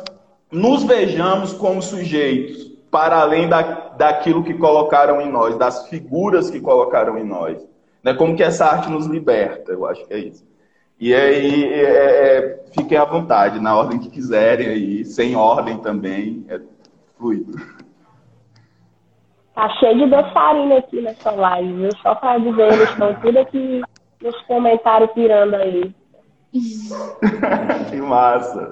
nos 0.51 0.85
vejamos 0.85 1.53
como 1.53 1.83
sujeitos 1.83 2.71
para 2.93 3.17
além 3.17 3.49
da, 3.49 3.63
daquilo 3.97 4.45
que 4.45 4.55
colocaram 4.55 5.21
em 5.21 5.33
nós, 5.33 5.57
das 5.57 5.89
figuras 5.89 6.51
que 6.51 6.61
colocaram 6.61 7.19
em 7.19 7.25
nós. 7.25 7.59
Né? 8.05 8.13
Como 8.13 8.37
que 8.37 8.43
essa 8.43 8.67
arte 8.67 8.91
nos 8.91 9.07
liberta, 9.07 9.73
eu 9.73 9.87
acho 9.87 10.07
que 10.07 10.13
é 10.13 10.19
isso. 10.19 10.45
E 11.01 11.13
aí, 11.15 11.65
é, 11.65 11.81
é, 11.81 12.65
fiquem 12.73 12.99
à 12.99 13.05
vontade, 13.05 13.59
na 13.59 13.77
ordem 13.77 13.99
que 13.99 14.11
quiserem 14.11 14.69
aí, 14.69 15.05
sem 15.05 15.35
ordem 15.35 15.79
também, 15.79 16.45
é 16.49 16.61
fluido. 17.23 17.53
Tá 19.55 19.69
cheio 19.79 19.99
de 19.99 20.11
dançarina 20.11 20.79
aqui 20.79 21.01
nessa 21.01 21.31
live, 21.31 21.73
viu? 21.75 21.97
Só 22.03 22.15
para 22.17 22.39
dizer, 22.39 22.73
eles 22.73 22.91
estão 22.91 23.15
tudo 23.21 23.39
aqui 23.39 23.83
nos 24.21 24.43
comentários 24.43 25.13
pirando 25.13 25.55
aí. 25.55 25.95
que 27.91 27.97
massa. 27.97 28.71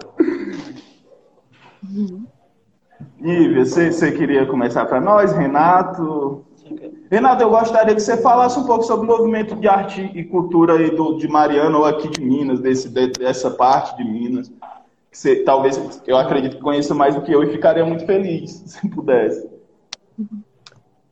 Uhum. 1.85 2.27
Nívia, 3.19 3.65
você, 3.65 3.93
você 3.93 4.13
queria 4.13 4.47
começar 4.47 4.85
para 4.87 5.01
nós, 5.01 5.33
Renato? 5.33 6.45
Renato, 7.11 7.43
eu 7.43 7.51
gostaria 7.51 7.95
que 7.95 8.01
você 8.01 8.21
falasse 8.23 8.59
um 8.59 8.65
pouco 8.65 8.85
sobre 8.85 9.07
o 9.07 9.11
movimento 9.11 9.57
de 9.57 9.69
arte 9.69 10.11
e 10.15 10.25
cultura 10.25 10.75
aí 10.75 10.95
do, 10.95 11.17
de 11.17 11.29
Mariana 11.29 11.77
ou 11.77 11.85
aqui 11.85 12.09
de 12.09 12.23
Minas, 12.23 12.61
desse, 12.61 12.89
dessa 12.89 13.51
parte 13.51 13.97
de 13.97 14.05
Minas. 14.05 14.51
Talvez, 15.45 16.03
eu 16.07 16.17
acredito 16.17 16.57
que 16.57 16.63
conheça 16.63 16.95
mais 16.95 17.15
do 17.15 17.23
que 17.23 17.33
eu 17.33 17.43
e 17.43 17.51
ficaria 17.51 17.85
muito 17.85 18.07
feliz 18.07 18.51
se 18.67 18.89
pudesse. 18.89 19.49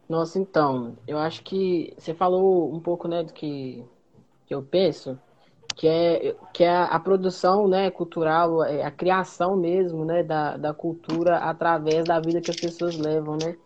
Nossa, 0.08 0.38
então, 0.38 0.96
eu 1.06 1.18
acho 1.18 1.42
que 1.42 1.92
você 1.98 2.14
falou 2.14 2.74
um 2.74 2.80
pouco 2.80 3.06
né, 3.06 3.22
do 3.22 3.32
que, 3.32 3.84
que 4.46 4.54
eu 4.54 4.62
penso 4.62 5.18
que 5.76 5.86
é, 5.86 6.34
que 6.52 6.64
é 6.64 6.76
a 6.76 6.98
produção 6.98 7.68
né, 7.68 7.90
cultural, 7.90 8.64
é 8.64 8.82
a 8.82 8.90
criação 8.90 9.56
mesmo 9.56 10.04
né, 10.04 10.22
da, 10.24 10.56
da 10.56 10.74
cultura 10.74 11.36
através 11.36 12.06
da 12.06 12.18
vida 12.18 12.40
que 12.40 12.50
as 12.50 12.56
pessoas 12.56 12.96
levam, 12.98 13.36
né? 13.36 13.56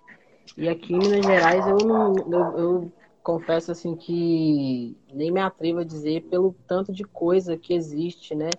E 0.59 0.69
aqui 0.69 0.93
em 0.93 0.99
Minas 0.99 1.25
Gerais 1.25 1.67
eu 1.67 1.79
não 1.79 2.15
eu, 2.31 2.59
eu 2.59 2.93
confesso 3.23 3.73
assim 3.73 3.97
que 3.97 4.95
nem 5.11 5.31
me 5.31 5.41
atrevo 5.41 5.79
a 5.79 5.85
dizer 5.85 6.29
pelo 6.29 6.55
tanto 6.67 6.93
de 6.93 7.05
coisa 7.05 7.57
que 7.57 7.73
existe, 7.73 8.35
né? 8.35 8.51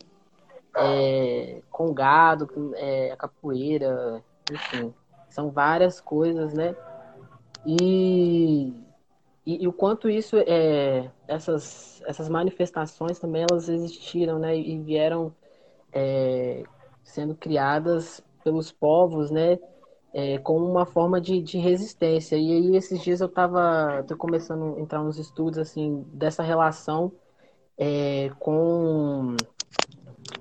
É, 0.75 1.61
com 1.69 1.93
gado, 1.93 2.73
é, 2.75 3.11
a 3.11 3.17
capoeira, 3.17 4.23
enfim, 4.51 4.93
são 5.29 5.51
várias 5.51 6.01
coisas, 6.01 6.53
né? 6.53 6.75
E 7.65 8.73
e, 9.45 9.63
e, 9.63 9.67
o 9.67 9.73
quanto 9.73 10.09
isso 10.09 10.37
é 10.37 11.11
essas 11.27 12.01
essas 12.05 12.29
manifestações 12.29 13.19
também 13.19 13.43
elas 13.43 13.67
existiram 13.67 14.39
né? 14.39 14.57
E 14.57 14.79
vieram 14.79 15.33
é, 15.91 16.63
sendo 17.03 17.35
criadas 17.35 18.23
pelos 18.43 18.71
povos 18.71 19.31
né? 19.31 19.59
É, 20.13 20.37
como 20.39 20.65
uma 20.65 20.85
forma 20.85 21.19
de, 21.19 21.41
de 21.41 21.57
resistência. 21.57 22.35
E 22.37 22.51
aí 22.51 22.75
esses 22.75 23.01
dias 23.01 23.19
eu 23.21 23.27
estava 23.27 24.03
tô 24.07 24.15
começando 24.15 24.75
a 24.77 24.79
entrar 24.79 25.03
nos 25.03 25.17
estudos 25.17 25.59
assim 25.59 26.05
dessa 26.13 26.43
relação 26.43 27.11
é, 27.77 28.31
com 28.39 29.35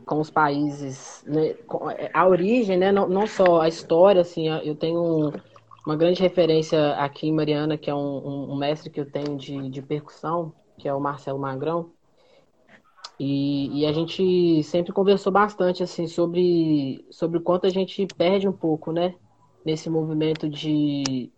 com 0.04 0.20
os 0.20 0.30
países 0.30 1.24
né, 1.26 1.54
é, 1.96 2.10
a 2.12 2.26
origem 2.26 2.76
né 2.76 2.92
não, 2.92 3.08
não 3.08 3.26
só 3.26 3.60
a 3.60 3.68
história 3.68 4.20
assim 4.20 4.48
eu 4.48 4.74
tenho 4.74 5.00
um, 5.00 5.32
uma 5.84 5.96
grande 5.96 6.22
referência 6.22 6.94
aqui 6.94 7.26
em 7.28 7.32
Mariana, 7.32 7.76
que 7.76 7.90
é 7.90 7.94
um, 7.94 8.52
um 8.52 8.56
mestre 8.56 8.88
que 8.88 9.00
eu 9.00 9.10
tenho 9.10 9.36
de, 9.36 9.68
de 9.68 9.82
percussão, 9.82 10.52
que 10.78 10.88
é 10.88 10.94
o 10.94 11.00
Marcelo 11.00 11.38
Magrão. 11.38 11.90
E, 13.18 13.80
e, 13.80 13.86
a 13.86 13.92
gente 13.92 14.62
sempre 14.64 14.92
conversou 14.92 15.30
bastante 15.32 15.82
assim 15.82 16.06
sobre, 16.06 17.06
sobre 17.10 17.38
o 17.38 17.42
quanto 17.42 17.66
a 17.66 17.70
gente 17.70 18.06
perde 18.16 18.48
um 18.48 18.52
pouco, 18.52 18.90
né? 18.90 19.14
Nesse 19.64 19.90
movimento 19.90 20.48
de 20.48 21.30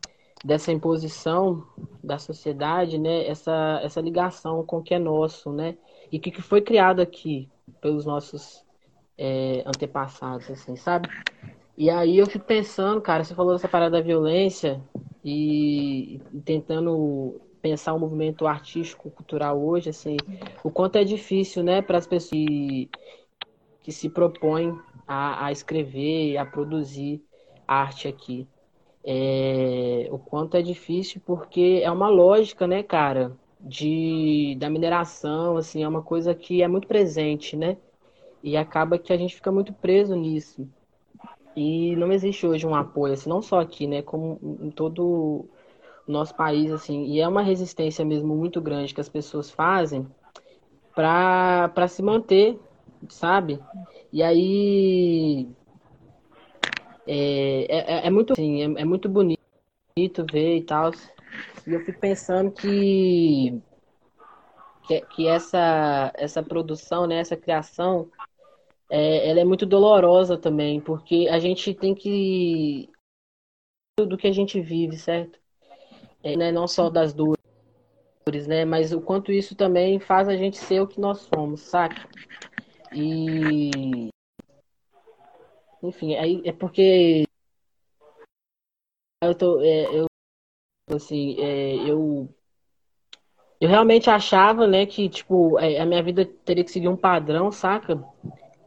dessa 0.42 0.70
imposição 0.70 1.66
da 2.02 2.18
sociedade, 2.18 2.98
né? 2.98 3.26
Essa, 3.26 3.80
essa 3.82 4.00
ligação 4.00 4.64
com 4.64 4.78
o 4.78 4.82
que 4.82 4.94
é 4.94 4.98
nosso, 4.98 5.52
né? 5.52 5.76
E 6.12 6.18
que, 6.18 6.30
que 6.30 6.42
foi 6.42 6.60
criado 6.60 7.00
aqui 7.00 7.48
pelos 7.84 8.06
nossos 8.06 8.64
é, 9.18 9.62
antepassados, 9.66 10.50
assim, 10.50 10.74
sabe? 10.74 11.06
E 11.76 11.90
aí 11.90 12.16
eu 12.16 12.24
fico 12.24 12.46
pensando, 12.46 12.98
cara, 12.98 13.22
você 13.22 13.34
falou 13.34 13.52
dessa 13.52 13.68
parada 13.68 13.98
da 13.98 14.00
violência 14.00 14.80
e, 15.22 16.18
e 16.32 16.40
tentando 16.40 17.38
pensar 17.60 17.92
o 17.92 17.98
movimento 17.98 18.46
artístico, 18.46 19.10
cultural 19.10 19.62
hoje, 19.62 19.90
assim, 19.90 20.16
o 20.62 20.70
quanto 20.70 20.96
é 20.96 21.04
difícil, 21.04 21.62
né, 21.62 21.82
para 21.82 21.98
as 21.98 22.06
pessoas 22.06 22.30
que, 22.30 22.88
que 23.82 23.92
se 23.92 24.08
propõem 24.08 24.74
a, 25.06 25.44
a, 25.44 25.52
escrever, 25.52 26.38
a 26.38 26.46
produzir 26.46 27.22
arte 27.68 28.08
aqui. 28.08 28.48
É, 29.04 30.08
o 30.10 30.18
quanto 30.18 30.56
é 30.56 30.62
difícil 30.62 31.20
porque 31.26 31.82
é 31.84 31.90
uma 31.90 32.08
lógica, 32.08 32.66
né, 32.66 32.82
cara, 32.82 33.36
de 33.64 34.56
da 34.58 34.68
mineração, 34.68 35.56
assim, 35.56 35.82
é 35.82 35.88
uma 35.88 36.02
coisa 36.02 36.34
que 36.34 36.62
é 36.62 36.68
muito 36.68 36.86
presente, 36.86 37.56
né? 37.56 37.76
E 38.42 38.56
acaba 38.56 38.98
que 38.98 39.12
a 39.12 39.16
gente 39.16 39.34
fica 39.34 39.50
muito 39.50 39.72
preso 39.72 40.14
nisso. 40.14 40.68
E 41.56 41.96
não 41.96 42.12
existe 42.12 42.46
hoje 42.46 42.66
um 42.66 42.74
apoio, 42.74 43.14
assim, 43.14 43.28
não 43.28 43.40
só 43.40 43.60
aqui, 43.60 43.86
né, 43.86 44.02
como 44.02 44.58
em 44.60 44.70
todo 44.70 45.46
o 46.06 46.12
nosso 46.12 46.34
país, 46.34 46.70
assim, 46.70 47.04
e 47.06 47.20
é 47.20 47.26
uma 47.26 47.42
resistência 47.42 48.04
mesmo 48.04 48.36
muito 48.36 48.60
grande 48.60 48.92
que 48.92 49.00
as 49.00 49.08
pessoas 49.08 49.50
fazem 49.50 50.06
para 50.94 51.88
se 51.88 52.02
manter, 52.02 52.58
sabe? 53.08 53.58
E 54.12 54.22
aí 54.22 55.48
é, 57.06 57.66
é, 57.68 58.06
é 58.06 58.10
muito 58.10 58.32
assim, 58.32 58.62
é, 58.62 58.82
é 58.82 58.84
muito 58.84 59.08
bonito 59.08 59.40
ver 60.30 60.56
e 60.56 60.62
tal. 60.62 60.90
E 61.66 61.72
eu 61.72 61.80
fico 61.80 61.98
pensando 61.98 62.50
que 62.50 63.60
que, 64.86 65.00
que 65.00 65.26
essa 65.26 66.12
essa 66.14 66.42
produção, 66.42 67.06
né, 67.06 67.16
essa 67.16 67.36
criação 67.36 68.10
é, 68.90 69.28
ela 69.28 69.40
é 69.40 69.44
muito 69.44 69.64
dolorosa 69.64 70.36
também, 70.36 70.80
porque 70.80 71.26
a 71.30 71.38
gente 71.38 71.72
tem 71.74 71.94
que 71.94 72.90
do 73.98 74.16
que 74.18 74.26
a 74.26 74.32
gente 74.32 74.60
vive, 74.60 74.98
certo? 74.98 75.38
É, 76.22 76.36
né, 76.36 76.52
não 76.52 76.66
só 76.66 76.90
das 76.90 77.14
dores, 77.14 77.36
né, 78.46 78.64
mas 78.64 78.92
o 78.92 79.00
quanto 79.00 79.32
isso 79.32 79.54
também 79.54 80.00
faz 80.00 80.28
a 80.28 80.36
gente 80.36 80.58
ser 80.58 80.80
o 80.80 80.86
que 80.86 81.00
nós 81.00 81.20
somos, 81.20 81.60
saca? 81.60 82.08
E 82.92 84.10
enfim, 85.82 86.16
aí 86.16 86.42
é 86.44 86.52
porque 86.52 87.24
eu 89.22 89.34
tô, 89.34 89.60
é, 89.60 89.98
eu 89.98 90.06
assim, 90.88 91.36
é, 91.40 91.76
eu 91.88 92.28
eu 93.60 93.68
realmente 93.68 94.10
achava, 94.10 94.66
né, 94.66 94.84
que, 94.84 95.08
tipo, 95.08 95.58
é, 95.58 95.80
a 95.80 95.86
minha 95.86 96.02
vida 96.02 96.24
teria 96.44 96.64
que 96.64 96.70
seguir 96.70 96.88
um 96.88 96.96
padrão, 96.96 97.50
saca? 97.50 98.02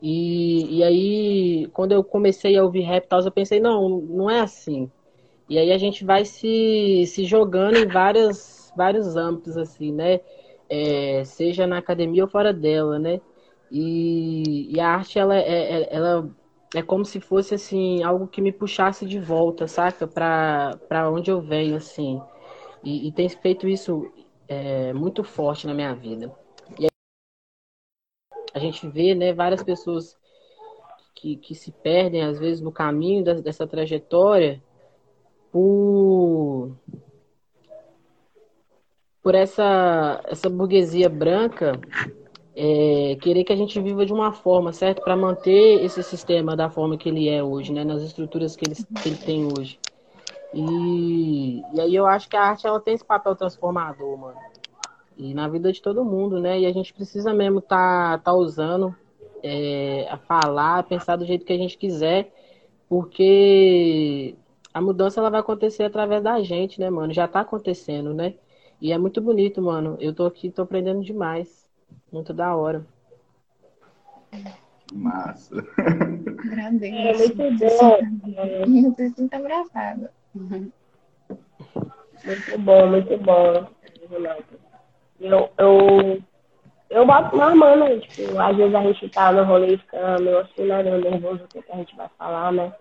E, 0.02 0.78
e 0.80 0.84
aí, 0.84 1.68
quando 1.74 1.92
eu 1.92 2.04
comecei 2.04 2.58
a 2.58 2.64
ouvir 2.64 2.82
rap 2.82 3.08
tal, 3.08 3.22
eu 3.22 3.32
pensei, 3.32 3.60
não, 3.60 3.90
não 3.90 4.30
é 4.30 4.40
assim. 4.42 4.90
E 5.50 5.58
aí 5.58 5.72
a 5.72 5.78
gente 5.78 6.06
vai 6.06 6.26
se, 6.26 7.06
se 7.08 7.26
jogando 7.26 7.78
em 7.78 7.88
várias, 7.88 8.72
vários 8.76 9.16
âmbitos, 9.16 9.58
assim, 9.58 9.92
né? 9.92 10.22
É, 10.70 11.24
seja 11.26 11.68
na 11.68 11.78
academia 11.80 12.24
ou 12.24 12.30
fora 12.30 12.54
dela, 12.54 13.00
né? 13.00 13.22
E, 13.72 14.74
e 14.76 14.80
a 14.80 14.90
arte, 14.90 15.20
ela, 15.20 15.36
é, 15.38 15.84
é, 15.84 15.96
ela 15.96 16.30
é 16.76 16.82
como 16.82 17.06
se 17.06 17.20
fosse, 17.20 17.56
assim, 17.56 18.04
algo 18.04 18.28
que 18.28 18.42
me 18.42 18.52
puxasse 18.52 19.06
de 19.06 19.20
volta, 19.20 19.68
saca? 19.68 20.08
Pra, 20.08 20.78
pra 20.88 21.10
onde 21.10 21.32
eu 21.32 21.42
venho, 21.42 21.76
assim. 21.76 22.22
E, 22.84 23.08
e 23.08 23.12
tem 23.12 23.30
feito 23.30 23.68
isso 23.68 24.12
é, 24.48 24.94
muito 24.94 25.24
forte 25.24 25.66
na 25.66 25.74
minha 25.74 25.94
vida. 25.94 26.34
E 26.80 26.88
a 28.54 28.60
gente 28.60 28.88
vê, 28.88 29.16
né, 29.16 29.34
várias 29.34 29.64
pessoas 29.64 30.18
que, 31.16 31.38
que 31.38 31.56
se 31.56 31.72
perdem, 31.72 32.24
às 32.24 32.40
vezes, 32.40 32.62
no 32.62 32.72
caminho 32.72 33.24
dessa 33.42 33.66
trajetória 33.66 34.62
por 35.52 36.76
por 39.24 39.36
essa 39.36 40.22
essa 40.26 40.50
burguesia 40.50 41.10
branca 41.10 41.74
é, 42.60 43.16
querer 43.22 43.44
que 43.44 43.54
a 43.54 43.56
gente 43.56 43.80
viva 43.80 44.04
de 44.04 44.12
uma 44.12 44.32
forma, 44.32 44.74
certo? 44.74 45.04
Para 45.04 45.16
manter 45.16 45.86
esse 45.86 46.02
sistema 46.02 46.56
da 46.56 46.72
forma 46.72 46.98
que 46.98 47.08
ele 47.08 47.30
é 47.30 47.44
hoje, 47.44 47.72
né? 47.72 47.84
Nas 47.84 48.02
estruturas 48.02 48.56
que 48.56 48.66
ele, 48.68 48.76
que 48.76 49.10
ele 49.10 49.18
tem 49.18 49.46
hoje. 49.46 49.80
E, 50.52 51.62
e 51.76 51.80
aí 51.80 51.96
eu 51.96 52.08
acho 52.08 52.28
que 52.28 52.36
a 52.36 52.42
arte 52.42 52.66
ela 52.66 52.80
tem 52.80 52.96
esse 52.96 53.06
papel 53.06 53.36
transformador, 53.36 54.18
mano. 54.18 54.38
E 55.16 55.36
na 55.36 55.48
vida 55.48 55.72
de 55.72 55.80
todo 55.80 56.04
mundo, 56.04 56.40
né? 56.40 56.60
E 56.60 56.66
a 56.66 56.72
gente 56.72 56.92
precisa 56.92 57.32
mesmo 57.32 57.62
tá, 57.62 58.18
tá 58.18 58.34
usando 58.34 58.96
é, 59.44 60.08
a 60.10 60.18
falar, 60.18 60.80
a 60.80 60.84
pensar 60.84 61.16
do 61.16 61.26
jeito 61.28 61.46
que 61.46 61.54
a 61.54 61.58
gente 61.58 61.78
quiser, 61.78 62.34
porque 62.90 64.36
a 64.74 64.82
mudança 64.82 65.20
ela 65.20 65.30
vai 65.30 65.42
acontecer 65.42 65.84
através 65.84 66.24
da 66.24 66.42
gente, 66.42 66.80
né, 66.80 66.90
mano? 66.90 67.14
Já 67.14 67.28
tá 67.28 67.42
acontecendo, 67.42 68.16
né? 68.16 68.34
E 68.82 68.92
é 68.92 68.98
muito 68.98 69.22
bonito, 69.22 69.62
mano. 69.62 69.96
Eu 70.00 70.12
tô 70.12 70.26
aqui, 70.26 70.50
tô 70.50 70.64
aprendendo 70.64 71.04
demais. 71.04 71.67
Muito 72.12 72.34
da 72.34 72.56
hora. 72.56 72.86
Massa. 74.94 75.56
Agradeço. 75.78 76.96
É 76.96 77.14
muito 77.14 77.58
bom. 77.60 78.00
Eu 78.86 78.94
tô 78.94 79.16
sinto 79.16 79.34
abraçada. 79.34 80.12
Muito 82.26 82.58
bom, 82.60 82.88
muito 82.88 83.18
bom, 83.18 83.68
Eu, 85.20 85.50
eu, 85.58 86.24
eu 86.90 87.06
boto 87.06 87.36
na 87.36 87.56
mão, 87.56 87.76
né? 87.78 87.98
Tipo, 88.00 88.40
às 88.40 88.56
vezes 88.56 88.76
a 88.76 88.82
gente 88.82 89.10
tá 89.10 89.32
no 89.32 89.44
rolê 89.44 89.76
e 89.76 89.78
fica 89.78 90.20
meio 90.20 90.40
assim, 90.40 90.66
né? 90.66 90.84
Nervoso 90.84 91.44
o 91.44 91.48
que 91.48 91.72
a 91.72 91.76
gente 91.76 91.96
vai 91.96 92.10
falar, 92.18 92.52
né? 92.54 92.74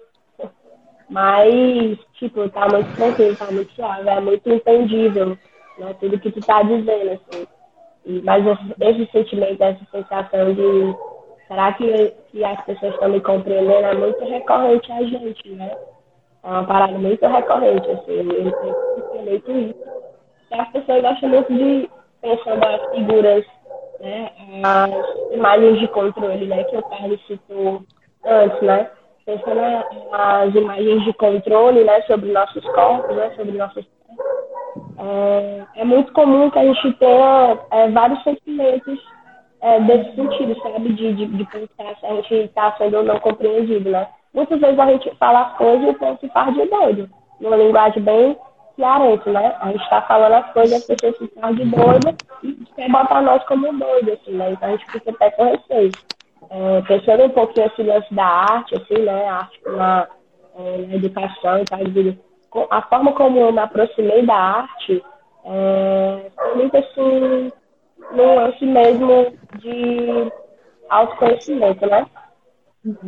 Mas, 1.09 1.99
tipo, 2.15 2.49
tá 2.51 2.67
muito 2.69 2.93
tranquilo, 2.97 3.37
tá 3.37 3.51
muito 3.51 3.73
suave, 3.75 4.09
é 4.09 4.21
muito 4.21 4.49
entendível, 4.51 5.39
né? 5.79 5.95
Tudo 6.01 6.19
que 6.19 6.33
tu 6.33 6.41
tá 6.41 6.63
dizendo, 6.63 7.13
assim. 7.13 7.47
Mas 8.25 8.45
esse, 8.81 9.11
sentimento, 9.11 9.63
essa 9.63 9.85
sensação 9.91 10.55
de 10.55 10.97
será 11.49 11.73
que, 11.73 12.15
que 12.31 12.45
as 12.45 12.65
pessoas 12.65 12.95
estão 12.95 13.09
me 13.09 13.21
compreendendo 13.21 13.87
é 13.87 13.95
muito 13.95 14.25
recorrente 14.25 14.93
a 14.93 15.03
gente, 15.03 15.49
né? 15.51 15.77
É 16.43 16.49
uma 16.49 16.65
parada 16.65 16.97
muito 16.99 17.27
recorrente, 17.27 17.91
assim, 17.91 18.19
eu 18.19 18.53
tenho 18.53 19.25
muito 19.25 19.51
isso. 19.51 19.75
E 20.51 20.55
as 20.55 20.69
pessoas 20.71 21.03
gostam 21.03 21.29
muito 21.29 21.53
de 21.53 21.91
pensando 22.21 22.65
as 22.65 22.91
figuras, 22.91 23.45
né? 24.01 24.31
As 24.63 25.33
imagens 25.35 25.81
de 25.81 25.89
controle, 25.89 26.47
né? 26.47 26.63
Que 26.65 26.77
o 26.77 26.83
Carlos 26.83 27.27
citou 27.27 27.83
antes, 28.25 28.63
né? 28.63 28.91
pensando 29.27 29.61
nas 30.13 30.55
imagens 30.55 31.05
de 31.05 31.13
controle, 31.15 31.83
né, 31.83 32.01
sobre 32.03 32.31
nossos 32.31 32.65
corpos, 32.65 33.17
né, 33.17 33.33
sobre 33.35 33.59
nossos 33.59 33.85
é, 34.99 35.63
é 35.77 35.85
muito 35.85 36.13
comum 36.13 36.51
que 36.51 36.59
a 36.59 36.65
gente 36.65 36.93
tenha 36.95 37.59
é, 37.71 37.89
vários 37.91 38.23
sentimentos 38.23 38.99
é, 39.61 39.81
desse 39.81 40.15
sentido, 40.15 40.61
sabe? 40.63 40.93
De, 40.93 41.15
de, 41.15 41.27
de 41.27 41.45
pensar 41.45 41.97
se 41.99 42.07
a 42.07 42.15
gente 42.15 42.35
está 42.35 42.73
sendo 42.77 42.99
ou 42.99 43.05
não 43.05 43.19
compreendido, 43.19 43.91
né? 43.91 44.09
Muitas 44.35 44.61
vezes 44.61 44.79
a 44.79 44.87
gente 44.87 45.11
fala 45.17 45.43
as 45.43 45.57
coisas 45.57 45.87
e 45.87 45.91
o 45.91 45.95
povo 45.95 46.19
se 46.21 46.29
faz 46.29 46.55
de 46.55 46.67
doido, 46.67 47.09
numa 47.41 47.57
linguagem 47.57 48.03
bem 48.03 48.37
clarente, 48.77 49.29
né? 49.31 49.57
A 49.61 49.73
gente 49.73 49.83
está 49.83 50.03
falando 50.03 50.35
as 50.35 50.53
coisas, 50.53 50.79
as 50.79 50.85
pessoas 50.87 51.17
se 51.17 51.29
fazem 51.41 51.57
de 51.57 51.77
doido 51.77 52.19
e 52.43 52.53
quer 52.77 52.91
botar 52.91 53.23
nós 53.23 53.43
como 53.45 53.73
doido, 53.73 54.13
assim, 54.13 54.33
né? 54.33 54.53
Então 54.53 54.69
a 54.69 54.73
gente 54.73 54.91
fica 54.93 55.11
até 55.11 55.31
com 55.31 55.45
receio 55.45 55.93
é, 56.51 56.83
pensando 56.83 57.25
um 57.25 57.31
pouquinho 57.31 57.67
assim 57.67 57.83
lance 57.83 58.15
da 58.15 58.27
arte, 58.27 58.75
assim, 58.75 59.03
né? 59.03 59.27
A 59.27 59.35
arte 59.37 59.61
na, 59.65 60.09
é, 60.59 60.79
na 60.87 60.95
educação 60.95 61.59
e 61.59 61.65
tal, 61.65 61.81
a 62.71 62.83
forma 62.83 63.13
como 63.13 63.39
eu 63.39 63.53
me 63.53 63.59
aproximei 63.59 64.25
da 64.25 64.35
arte 64.35 65.03
é, 65.45 66.31
foi 66.35 66.55
muito 66.57 66.77
assim, 66.77 67.53
num 68.13 68.35
lance 68.35 68.65
mesmo 68.65 69.33
de 69.59 70.33
autoconhecimento, 70.89 71.87
né? 71.87 72.07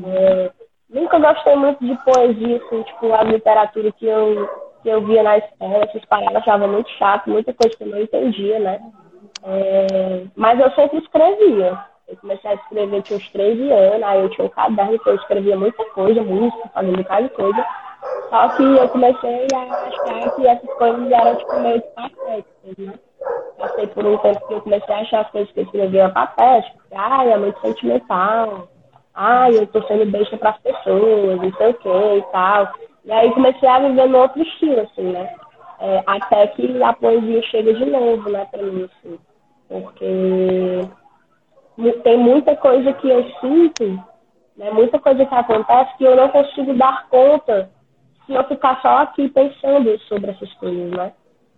É, 0.05 0.51
nunca 0.89 1.19
gostei 1.19 1.57
muito 1.57 1.85
de 1.85 1.97
poesia, 2.05 2.57
assim, 2.57 2.83
tipo, 2.83 3.13
a 3.13 3.23
literatura 3.23 3.93
que 3.93 4.07
eu, 4.07 4.49
que 4.83 4.89
eu 4.89 5.05
via 5.05 5.23
na 5.23 5.39
escola, 5.39 5.85
essas 5.85 6.05
paradas 6.07 6.37
achava 6.37 6.67
muito 6.67 6.91
chato, 6.91 7.31
muita 7.31 7.53
coisa 7.53 7.77
que 7.77 7.85
eu 7.85 7.89
não 7.89 8.01
entendia, 8.01 8.59
né? 8.59 8.81
É, 9.45 10.25
mas 10.37 10.59
eu 10.61 10.71
sempre 10.73 10.99
escrevia. 10.99 11.79
Eu 12.09 12.17
comecei 12.17 12.51
a 12.51 12.55
escrever, 12.55 13.03
tinha 13.03 13.19
uns 13.19 13.29
13 13.31 13.71
anos, 13.71 14.03
aí 14.03 14.21
eu 14.21 14.31
tinha 14.31 14.47
um 14.47 14.51
caderno 14.51 14.99
que 14.99 15.09
eu 15.11 15.15
escrevia 15.15 15.57
muita 15.57 15.85
coisa, 15.91 16.23
música, 16.23 16.71
fazendo 16.73 17.05
cada 17.05 17.29
coisa. 17.29 17.67
Só 18.31 18.49
que 18.51 18.63
eu 18.63 18.89
comecei 18.91 19.55
a 19.55 19.63
achar 19.63 20.35
que 20.35 20.47
essas 20.47 20.75
coisas 20.75 21.11
eram 21.11 21.37
tipo 21.37 21.61
meio 21.61 21.83
patéticas, 21.95 22.79
né? 22.79 22.95
Passei 23.59 23.87
por 23.89 24.07
um 24.07 24.19
tempo 24.19 24.47
que 24.47 24.55
eu 24.55 24.61
comecei 24.61 24.95
a 24.95 24.99
achar 24.99 25.21
as 25.23 25.31
coisas 25.31 25.51
que 25.53 25.61
eu 25.61 25.65
escrevia 25.65 26.11
patéticas. 26.11 26.81
Ai, 26.95 27.33
é 27.33 27.39
muito 27.39 27.61
sentimental. 27.61 28.69
Ai, 29.15 29.57
eu 29.57 29.67
tô 29.67 29.83
sendo 29.83 30.07
besta 30.07 30.37
para 30.37 30.51
as 30.51 30.59
pessoas, 30.59 31.41
não 31.41 31.53
sei 31.55 31.71
o 31.71 31.75
que 31.75 31.89
e 31.89 32.23
tal. 32.31 32.73
E 33.05 33.13
aí 33.13 33.33
comecei 33.33 33.69
a 33.69 33.81
viver 33.81 34.09
no 34.09 34.19
outro 34.19 34.43
estilo, 34.43 34.81
assim, 34.81 35.11
né? 35.11 35.35
É, 35.81 36.03
até 36.07 36.47
que 36.49 36.83
a 36.83 36.93
poesia 36.93 37.43
chega 37.45 37.73
de 37.73 37.87
novo, 37.87 38.31
né, 38.31 38.47
pra 38.51 38.63
mim, 38.63 38.85
assim. 38.85 39.19
Porque 39.69 40.81
tem 42.03 42.19
muita 42.19 42.57
coisa 42.57 42.93
que 42.93 43.09
eu 43.09 43.25
sinto, 43.41 44.05
né, 44.57 44.71
muita 44.73 44.99
coisa 44.99 45.25
que 45.25 45.35
acontece 45.35 45.97
que 45.97 46.05
eu 46.05 46.17
não 46.17 46.29
consigo 46.29 46.75
dar 46.75 47.09
conta 47.09 47.71
eu 48.35 48.45
ficar 48.45 48.81
só 48.81 48.99
aqui 48.99 49.29
pensando 49.29 49.99
sobre 50.01 50.31
essas 50.31 50.53
coisas, 50.55 50.91
né? 50.91 51.13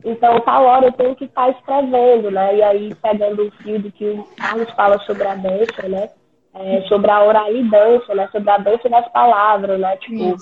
Então, 0.04 0.40
tal 0.40 0.64
hora 0.64 0.86
eu 0.86 0.92
tenho 0.92 1.14
que 1.14 1.24
estar 1.24 1.50
escrevendo, 1.50 2.30
né? 2.30 2.56
E 2.56 2.62
aí, 2.62 2.94
pegando 2.94 3.46
o 3.46 3.50
fio 3.50 3.80
do 3.80 3.92
que 3.92 4.04
o 4.04 4.24
Carlos 4.36 4.70
fala 4.70 4.98
sobre 5.00 5.26
a 5.26 5.34
dança, 5.34 5.88
né? 5.88 6.08
É, 6.54 6.80
sobre 6.82 7.10
a 7.10 7.22
oralidade, 7.22 8.14
né? 8.14 8.28
Sobre 8.32 8.50
a 8.50 8.58
dança 8.58 8.88
das 8.88 9.06
palavras, 9.12 9.78
né? 9.78 9.96
Tipo, 9.98 10.36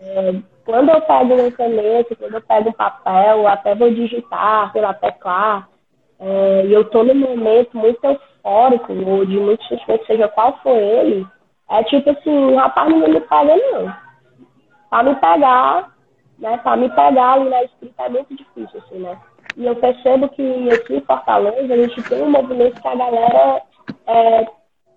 é, 0.00 0.34
quando 0.64 0.90
eu 0.90 1.00
pego 1.02 1.34
uma 1.34 1.50
caneta, 1.50 2.14
quando 2.16 2.34
eu 2.34 2.40
pego 2.42 2.68
um 2.70 2.72
papel, 2.72 3.48
até 3.48 3.74
vou 3.74 3.90
digitar, 3.92 4.70
sei 4.72 4.80
lá, 4.80 4.94
teclar, 4.94 5.68
é, 6.20 6.66
e 6.66 6.72
eu 6.72 6.84
tô 6.84 7.02
num 7.02 7.14
momento 7.14 7.76
muito 7.76 8.04
eufórico, 8.04 8.92
ou 8.92 9.26
de 9.26 9.38
muito 9.38 9.64
suspeito, 9.64 10.06
seja 10.06 10.28
qual 10.28 10.58
for 10.62 10.76
ele, 10.76 11.26
é 11.68 11.82
tipo 11.84 12.10
assim, 12.10 12.54
rapaz, 12.54 12.88
ninguém 12.88 13.14
me 13.14 13.20
pega 13.20 13.56
não. 13.56 14.09
Pra 14.90 15.02
me 15.02 15.14
pegar, 15.14 15.94
né, 16.38 16.58
pra 16.58 16.76
me 16.76 16.88
pegar 16.90 17.32
ali 17.34 17.48
na 17.48 17.62
escrita 17.64 18.02
é 18.02 18.08
muito 18.08 18.34
difícil, 18.34 18.82
assim, 18.84 18.98
né. 18.98 19.16
E 19.56 19.66
eu 19.66 19.76
percebo 19.76 20.28
que 20.28 20.70
aqui 20.70 20.96
em 20.96 21.00
Fortaleza 21.00 21.72
a 21.72 21.76
gente 21.76 22.02
tem 22.02 22.22
um 22.22 22.30
movimento 22.30 22.80
que 22.80 22.88
a 22.88 22.94
galera 22.94 23.62
é, 24.06 24.46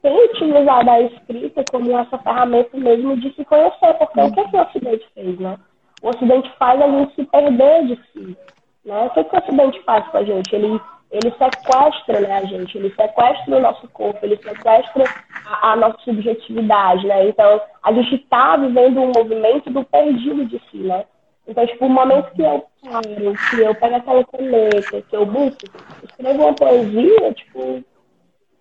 tem 0.02 0.26
utilizado 0.26 0.90
a 0.90 1.02
escrita 1.02 1.64
como 1.72 1.98
essa 1.98 2.18
ferramenta 2.18 2.78
mesmo 2.78 3.16
de 3.18 3.34
se 3.34 3.46
conhecer, 3.46 3.94
porque 3.94 4.20
o 4.20 4.32
que, 4.34 4.40
é 4.40 4.48
que 4.50 4.58
o 4.58 4.62
Ocidente 4.62 5.08
fez, 5.14 5.40
né? 5.40 5.58
O 6.02 6.10
Ocidente 6.10 6.52
faz 6.60 6.82
a 6.82 6.88
gente 6.88 7.16
se 7.16 7.24
perder 7.26 7.86
de 7.88 7.96
si. 8.12 8.38
Né? 8.84 9.06
O 9.06 9.10
que, 9.12 9.20
é 9.22 9.24
que 9.24 9.36
o 9.36 9.40
Ocidente 9.40 9.82
faz 9.84 10.06
com 10.10 10.18
a 10.18 10.24
gente? 10.24 10.54
Ele 10.54 10.80
ele 11.14 11.32
sequestra 11.38 12.20
né, 12.20 12.40
a 12.40 12.46
gente, 12.46 12.76
ele 12.76 12.90
sequestra 12.90 13.56
o 13.56 13.62
nosso 13.62 13.88
corpo, 13.90 14.20
ele 14.24 14.36
sequestra 14.38 15.04
a, 15.46 15.74
a 15.74 15.76
nossa 15.76 16.00
subjetividade, 16.00 17.06
né? 17.06 17.30
Então, 17.30 17.62
a 17.84 17.94
gente 17.94 18.16
está 18.16 18.58
vivendo 18.58 19.00
um 19.00 19.12
movimento 19.16 19.70
do 19.70 19.84
perdido 19.86 20.44
de 20.46 20.60
si, 20.72 20.78
né? 20.78 21.06
Então, 21.48 21.68
tipo, 21.68 21.86
o 21.86 21.90
momento 21.90 22.32
que 22.32 22.42
eu 22.42 22.66
paro, 22.84 23.36
que 23.50 23.60
eu 23.60 23.76
pego 23.76 23.96
aquela 23.96 24.24
caneta, 24.26 25.02
que 25.02 25.16
eu 25.16 25.26
busco, 25.26 25.60
escrevo 26.04 26.44
uma 26.44 26.54
poesia, 26.56 27.34
tipo, 27.34 27.84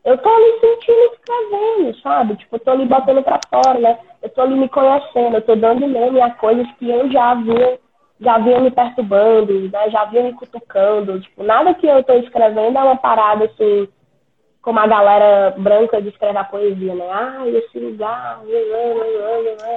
eu 0.05 0.18
tô 0.18 0.28
ali 0.28 0.61
sentindo 0.61 1.14
escrevendo, 1.14 2.00
sabe? 2.03 2.36
Tipo, 2.36 2.57
eu 2.57 2.61
tô 2.61 2.70
ali 2.72 2.84
botando 2.84 3.22
pra 3.22 3.40
fora, 3.48 3.78
né? 3.78 3.98
Eu 4.20 4.28
tô 4.28 4.42
ali 4.42 4.57
me 4.57 4.68
conhecendo, 4.68 5.36
eu 5.36 5.42
tô 5.42 5.57
dando 5.57 5.86
nome 5.86 6.20
a 6.20 6.30
coisas 6.30 6.66
que 6.72 6.90
eu 6.90 7.11
já 7.11 7.30
havia 7.30 7.80
já 8.23 8.39
vinham 8.39 8.61
me 8.61 8.70
perturbando, 8.70 9.53
né? 9.70 9.91
Já 9.91 10.05
vinham 10.07 10.27
me 10.27 10.33
cutucando. 10.35 11.20
Tipo, 11.20 11.43
nada 11.43 11.75
que 11.75 11.87
eu 11.87 11.99
estou 11.99 12.16
escrevendo 12.16 12.79
é 12.79 12.83
uma 12.83 12.97
parada 12.97 13.45
assim, 13.45 13.89
como 14.62 14.79
a 14.79 14.87
galera 14.87 15.55
branca 15.59 16.01
de 16.01 16.09
escrever 16.09 16.39
a 16.39 16.45
poesia, 16.45 16.95
né? 16.95 17.05
Ah, 17.11 17.49
esse 17.49 17.79
lugar. 17.79 18.41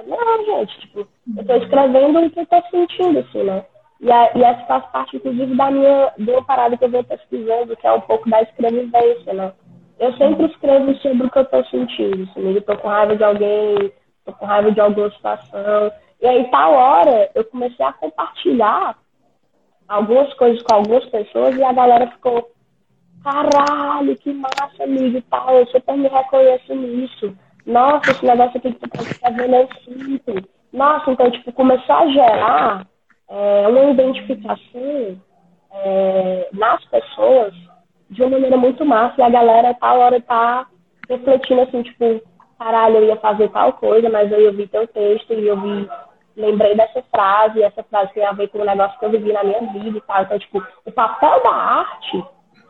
Não, 0.07 0.45
gente, 0.45 0.79
tipo, 0.79 0.99
eu 0.99 1.41
estou 1.41 1.57
escrevendo 1.57 2.19
o 2.19 2.29
que 2.29 2.39
eu 2.39 2.43
estou 2.43 2.63
sentindo, 2.69 3.19
assim, 3.19 3.43
né? 3.43 3.65
E, 3.99 4.11
a, 4.11 4.31
e 4.35 4.43
essa 4.43 4.65
faz 4.65 4.85
parte, 4.91 5.17
inclusive, 5.17 5.55
da 5.55 5.71
minha, 5.71 6.11
de 6.17 6.29
uma 6.29 6.43
parada 6.45 6.77
que 6.77 6.83
eu 6.83 6.89
venho 6.89 7.03
pesquisando, 7.03 7.75
que 7.75 7.87
é 7.87 7.91
um 7.91 8.01
pouco 8.01 8.29
da 8.29 8.41
escrevivência, 8.43 9.33
né? 9.33 9.53
Eu 9.97 10.13
sempre 10.17 10.45
escrevo 10.47 10.93
sobre 10.95 11.25
o 11.25 11.29
que 11.31 11.37
eu 11.39 11.43
estou 11.43 11.65
sentindo, 11.65 12.23
assim, 12.23 12.51
eu 12.51 12.57
estou 12.57 12.77
com 12.77 12.89
raiva 12.89 13.15
de 13.15 13.23
alguém, 13.23 13.91
estou 14.19 14.33
com 14.37 14.45
raiva 14.45 14.71
de 14.71 14.81
alguma 14.81 15.09
situação. 15.11 15.91
E 16.25 16.27
aí, 16.27 16.43
tal 16.49 16.73
hora, 16.73 17.29
eu 17.35 17.45
comecei 17.45 17.85
a 17.85 17.93
compartilhar 17.93 18.97
algumas 19.87 20.33
coisas 20.33 20.59
com 20.63 20.73
algumas 20.73 21.05
pessoas 21.05 21.55
e 21.55 21.63
a 21.63 21.71
galera 21.71 22.07
ficou, 22.07 22.49
caralho, 23.23 24.17
que 24.17 24.33
massa, 24.33 24.83
amigo 24.83 25.19
e 25.19 25.21
tal, 25.21 25.51
eu 25.51 25.67
super 25.67 25.95
me 25.95 26.07
reconheço 26.07 26.73
nisso. 26.73 27.37
Nossa, 27.63 28.09
esse 28.09 28.25
negócio 28.25 28.57
aqui 28.57 28.73
que 28.73 28.79
tu 28.79 28.89
tá 28.89 29.03
escrevendo 29.03 29.53
eu 29.53 29.69
sinto. 29.83 30.49
Nossa, 30.73 31.11
então, 31.11 31.29
tipo, 31.29 31.53
começou 31.53 31.93
a 31.93 32.07
gerar 32.07 32.87
é, 33.29 33.67
uma 33.67 33.91
identificação 33.91 35.21
é, 35.73 36.49
nas 36.53 36.83
pessoas 36.85 37.53
de 38.09 38.23
uma 38.23 38.31
maneira 38.31 38.57
muito 38.57 38.83
massa. 38.83 39.13
E 39.19 39.21
a 39.21 39.29
galera, 39.29 39.75
tal 39.75 39.99
hora, 39.99 40.19
tá 40.19 40.65
refletindo 41.07 41.61
assim, 41.61 41.83
tipo, 41.83 42.19
caralho, 42.57 42.95
eu 42.95 43.05
ia 43.09 43.17
fazer 43.17 43.47
tal 43.49 43.73
coisa, 43.73 44.09
mas 44.09 44.33
aí 44.33 44.43
eu 44.43 44.53
vi 44.53 44.65
teu 44.65 44.87
texto 44.87 45.31
e 45.35 45.47
eu 45.47 45.61
vi, 45.61 45.87
lembrei 46.35 46.75
dessa 46.75 47.01
frase, 47.11 47.63
essa 47.63 47.83
frase 47.83 48.13
tem 48.13 48.25
a 48.25 48.31
ver 48.31 48.49
com 48.49 48.59
um 48.59 48.65
negócio 48.65 48.97
que 48.99 49.05
eu 49.05 49.11
vivi 49.11 49.31
na 49.31 49.43
minha 49.43 49.61
vida 49.71 49.97
e 49.97 50.01
tal. 50.01 50.21
Então, 50.23 50.39
tipo, 50.39 50.65
o 50.85 50.91
papel 50.91 51.43
da 51.43 51.51
arte, 51.51 52.23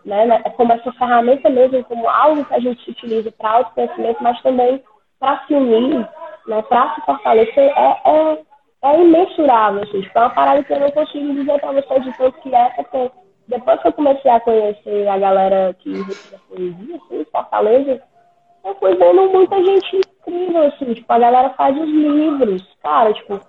né, 0.05 0.25
né 0.25 0.41
é 0.45 0.49
como 0.51 0.73
essa 0.73 0.91
ferramenta 0.93 1.49
mesmo, 1.49 1.83
como 1.85 2.07
algo 2.07 2.45
que 2.45 2.53
a 2.53 2.59
gente 2.59 2.89
utiliza 2.89 3.31
para 3.31 3.51
autoconhecimento, 3.51 4.21
mas 4.21 4.41
também 4.41 4.83
para 5.19 5.45
se 5.45 5.53
unir, 5.53 6.07
né, 6.47 6.61
para 6.63 6.95
se 6.95 7.01
fortalecer, 7.01 7.73
é, 7.75 8.01
é 8.05 8.37
é 8.85 9.01
imensurável, 9.01 9.81
assim, 9.81 10.01
tipo, 10.01 10.17
é 10.17 10.21
uma 10.21 10.29
parada 10.29 10.63
que 10.63 10.71
eu 10.71 10.79
não 10.79 10.91
consigo 10.91 11.33
dizer 11.33 11.59
pra 11.59 11.71
vocês 11.71 12.03
de 12.03 12.17
tanto 12.17 12.39
que 12.41 12.53
é, 12.53 12.69
porque 12.69 13.11
depois 13.47 13.81
que 13.81 13.87
eu 13.87 13.93
comecei 13.93 14.29
a 14.29 14.39
conhecer 14.39 15.07
a 15.07 15.17
galera 15.17 15.75
que 15.79 16.03
recita 16.03 16.39
poesia, 16.47 16.95
assim, 16.95 17.25
Fortaleza, 17.31 18.01
eu 18.63 18.75
fui 18.75 18.95
vendo 18.95 19.29
muita 19.31 19.63
gente 19.63 19.97
incrível, 19.97 20.67
assim, 20.67 20.93
tipo, 20.93 21.11
a 21.11 21.17
galera 21.17 21.49
faz 21.51 21.75
os 21.75 21.89
livros, 21.89 22.63
cara, 22.83 23.11
tipo, 23.13 23.39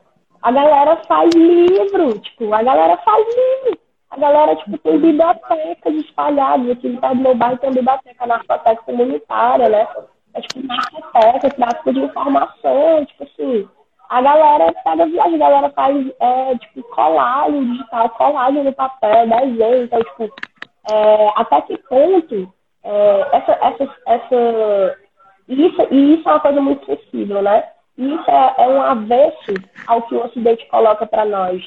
a 0.42 0.52
galera 0.52 0.96
faz 1.08 1.34
livro, 1.34 2.18
tipo, 2.20 2.52
a 2.52 2.62
galera 2.62 2.96
faz 2.98 3.26
livro. 3.26 3.78
A 4.10 4.18
galera, 4.18 4.56
tipo, 4.56 4.78
tem 4.78 4.98
bibliotecas 4.98 5.94
espalhadas. 5.94 6.70
Aqui 6.70 6.88
no 6.88 7.00
do 7.00 7.14
meu 7.16 7.34
bairro 7.34 7.58
tem 7.58 7.72
biblioteca, 7.72 8.26
narcoteca 8.26 8.82
comunitária, 8.82 9.68
né? 9.68 9.88
É 10.34 10.40
tipo 10.40 10.66
narcoteca, 10.66 11.50
tráfico 11.50 11.92
de 11.92 12.00
informação, 12.00 13.04
tipo 13.04 13.24
assim 13.24 13.68
a 14.08 14.22
galera 14.22 14.72
pega 14.84 15.06
viagem, 15.06 15.34
a 15.34 15.38
galera 15.38 15.70
faz 15.70 16.12
é, 16.20 16.58
tipo 16.58 16.82
colagem 16.90 17.72
digital, 17.72 18.08
colagem 18.10 18.64
no 18.64 18.72
papel, 18.72 19.28
desenho, 19.28 19.84
então 19.84 20.00
tipo, 20.02 20.34
é, 20.90 21.32
até 21.36 21.60
que 21.62 21.76
ponto 21.78 22.52
é, 22.84 23.20
essa, 23.32 23.52
essa, 23.52 23.96
essa 24.06 24.98
isso, 25.48 25.88
e 25.90 26.14
isso 26.14 26.28
é 26.28 26.32
uma 26.32 26.40
coisa 26.40 26.60
muito 26.60 26.86
sensível, 26.86 27.42
né? 27.42 27.64
Isso 27.98 28.30
é, 28.30 28.54
é 28.58 28.68
um 28.68 28.82
avesso 28.82 29.54
ao 29.86 30.02
que 30.02 30.14
o 30.14 30.24
Ocidente 30.24 30.66
coloca 30.68 31.06
para 31.06 31.24
nós. 31.24 31.62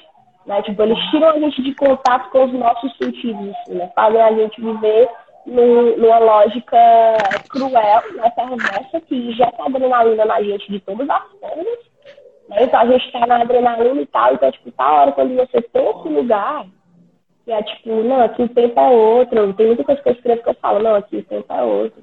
Né? 0.45 0.61
Tipo, 0.61 0.83
eles 0.83 0.97
tiram 1.09 1.29
a 1.29 1.39
gente 1.39 1.61
de 1.61 1.73
contato 1.75 2.29
com 2.29 2.45
os 2.45 2.53
nossos 2.53 2.95
sentidos, 2.97 3.49
assim, 3.61 3.75
né? 3.75 3.91
Fazem 3.95 4.21
a 4.21 4.31
gente 4.31 4.61
viver 4.61 5.09
num, 5.45 5.97
numa 5.97 6.19
lógica 6.19 6.77
cruel, 7.49 8.01
né? 8.15 8.29
perversa, 8.35 9.01
que 9.01 9.15
injeta 9.15 9.63
adrenalina 9.63 10.25
na 10.25 10.41
gente 10.41 10.71
de 10.71 10.79
todas 10.79 11.09
as 11.09 11.23
formas, 11.39 11.79
né? 12.47 12.63
Então 12.63 12.79
a 12.79 12.85
gente 12.85 13.05
está 13.05 13.25
na 13.25 13.41
adrenalina 13.41 14.01
e 14.01 14.05
tal, 14.05 14.33
então, 14.33 14.51
tipo, 14.51 14.71
tá 14.71 14.91
hora 14.91 15.11
quando 15.11 15.35
você 15.35 15.61
tem 15.61 15.89
esse 15.89 16.09
lugar, 16.09 16.65
que 17.45 17.51
é 17.51 17.63
tipo, 17.63 18.03
não, 18.03 18.21
aqui 18.21 18.43
o 18.43 18.49
tempo 18.49 18.79
é 18.79 18.89
outro. 18.89 19.53
Tem 19.53 19.67
muita 19.67 19.83
coisa 19.83 20.01
que 20.01 20.09
eu 20.09 20.13
escrevo 20.13 20.43
que 20.43 20.49
eu 20.49 20.55
falo, 20.55 20.79
não, 20.79 20.95
aqui 20.95 21.17
o 21.17 21.23
tempo 21.23 21.51
é 21.51 21.63
outro. 21.63 22.01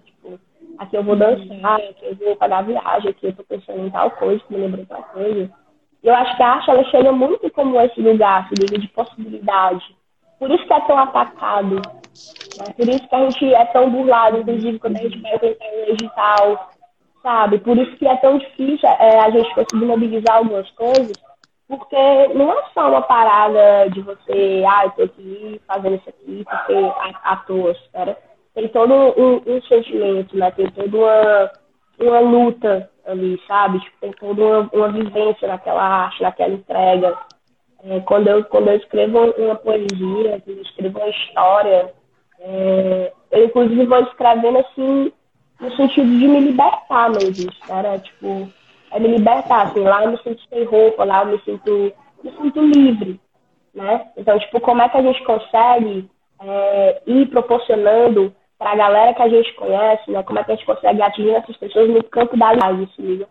Aqui 0.79 0.97
eu 0.97 1.03
vou 1.03 1.17
dançar, 1.17 1.81
aqui 1.81 2.05
eu 2.05 2.17
vou 2.17 2.37
pagar 2.37 2.63
viagem, 2.63 3.11
aqui 3.11 3.27
eu 3.27 3.37
tô 3.37 3.45
pensando 3.45 3.87
em 3.87 3.91
tal 3.91 4.11
coisa, 4.13 4.43
que 4.45 4.55
me 4.55 4.61
lembrou 4.61 4.87
tal 4.87 5.03
coisa. 5.05 5.51
Eu 6.03 6.15
acho 6.15 6.37
que 6.37 6.43
a 6.43 6.49
arte 6.49 6.71
ela 6.71 6.85
chega 6.85 7.13
muito 7.13 7.51
como 7.51 7.81
esse 7.81 8.01
lugar, 8.01 8.49
se 8.49 8.55
liga, 8.55 8.79
de 8.79 8.89
possibilidade. 8.89 9.85
Por 10.39 10.51
isso 10.51 10.67
que 10.67 10.73
é 10.73 10.81
tão 10.81 10.99
atacado. 10.99 11.77
Né? 12.57 12.75
Por 12.77 12.89
isso 12.89 13.09
que 13.09 13.15
a 13.15 13.27
gente 13.27 13.55
é 13.55 13.65
tão 13.67 13.91
burlado, 13.91 14.39
inclusive, 14.39 14.79
quando 14.79 14.97
a 14.97 15.03
gente 15.03 15.21
vai 15.21 15.39
tentar 15.39 15.65
um 15.65 15.95
digital 15.95 16.77
sabe? 17.27 17.59
Por 17.59 17.77
isso 17.77 17.97
que 17.97 18.07
é 18.07 18.17
tão 18.19 18.39
difícil 18.39 18.89
é, 18.89 19.19
a 19.19 19.31
gente 19.31 19.53
conseguir 19.53 19.85
mobilizar 19.85 20.37
algumas 20.37 20.71
coisas, 20.71 21.19
porque 21.67 22.29
não 22.35 22.53
é 22.53 22.63
só 22.73 22.89
uma 22.89 23.03
parada 23.03 23.91
de 23.91 24.01
você, 24.01 24.65
ah, 24.65 24.85
eu 24.85 24.91
tô 24.93 25.03
aqui 25.03 25.61
fazendo 25.67 25.97
isso 25.97 26.09
aqui 26.09 26.45
porque 26.49 26.75
à, 26.75 27.33
à 27.33 27.37
toa, 27.39 27.75
cara. 27.93 28.17
Tem 28.57 28.69
todo 28.69 28.95
um, 28.95 29.35
um, 29.47 29.63
sentimento, 29.69 30.35
né? 30.35 30.51
Tem 30.53 30.71
toda 30.71 30.97
uma, 30.97 31.53
uma 32.01 32.21
luta 32.21 32.89
ali, 33.05 33.39
sabe? 33.47 33.79
Tipo, 33.81 33.97
tem 34.01 34.13
toda 34.13 34.43
uma, 34.43 34.71
uma 34.73 34.89
vivência 34.89 35.47
naquela 35.47 35.83
arte, 35.83 36.23
naquela 36.23 36.55
entrega. 36.55 37.19
É, 37.85 38.01
quando, 38.01 38.29
eu, 38.29 38.43
quando 38.47 38.69
eu 38.69 38.77
escrevo 38.77 39.31
uma 39.37 39.57
poesia, 39.57 40.41
quando 40.43 40.57
eu 40.57 40.63
escrevo 40.63 40.99
uma 40.99 41.09
história, 41.11 41.93
é, 42.41 43.13
eu 43.31 43.45
inclusive 43.45 43.85
vou 43.85 44.01
escrevendo 44.01 44.59
assim 44.61 45.13
no 45.61 45.77
sentido 45.77 46.19
de 46.19 46.27
me 46.27 46.41
libertar 46.41 47.11
mesmo, 47.11 47.51
era 47.69 47.99
tipo, 47.99 48.49
é 48.91 48.99
me 48.99 49.09
libertar, 49.09 49.67
assim, 49.67 49.81
lá 49.81 50.03
eu 50.03 50.13
me 50.13 50.19
sinto 50.23 50.41
sem 50.49 50.65
roupa, 50.65 51.05
lá 51.05 51.25
eu 51.25 51.27
me 51.27 51.41
sinto, 51.43 51.93
me 52.25 52.31
sinto 52.33 52.61
livre, 52.63 53.21
né? 53.75 54.07
Então, 54.17 54.39
tipo, 54.39 54.61
como 54.61 54.81
é 54.81 54.89
que 54.89 54.97
a 54.97 55.03
gente 55.03 55.23
consegue 55.25 56.09
é, 56.41 57.03
ir 57.07 57.27
proporcionando 57.29 58.35
para 58.59 58.73
a 58.73 58.77
galera 58.77 59.15
que 59.15 59.23
a 59.23 59.29
gente 59.29 59.53
conhece, 59.55 60.11
né? 60.11 60.23
Como 60.23 60.39
é 60.39 60.45
que 60.45 60.53
a 60.53 60.55
gente 60.55 60.67
consegue 60.67 61.03
atingir 61.03 61.35
essas 61.35 61.57
pessoas 61.57 61.89
no 61.91 62.03
campo 62.05 62.37
da 62.37 62.53
live, 62.53 62.85
assim, 62.85 63.25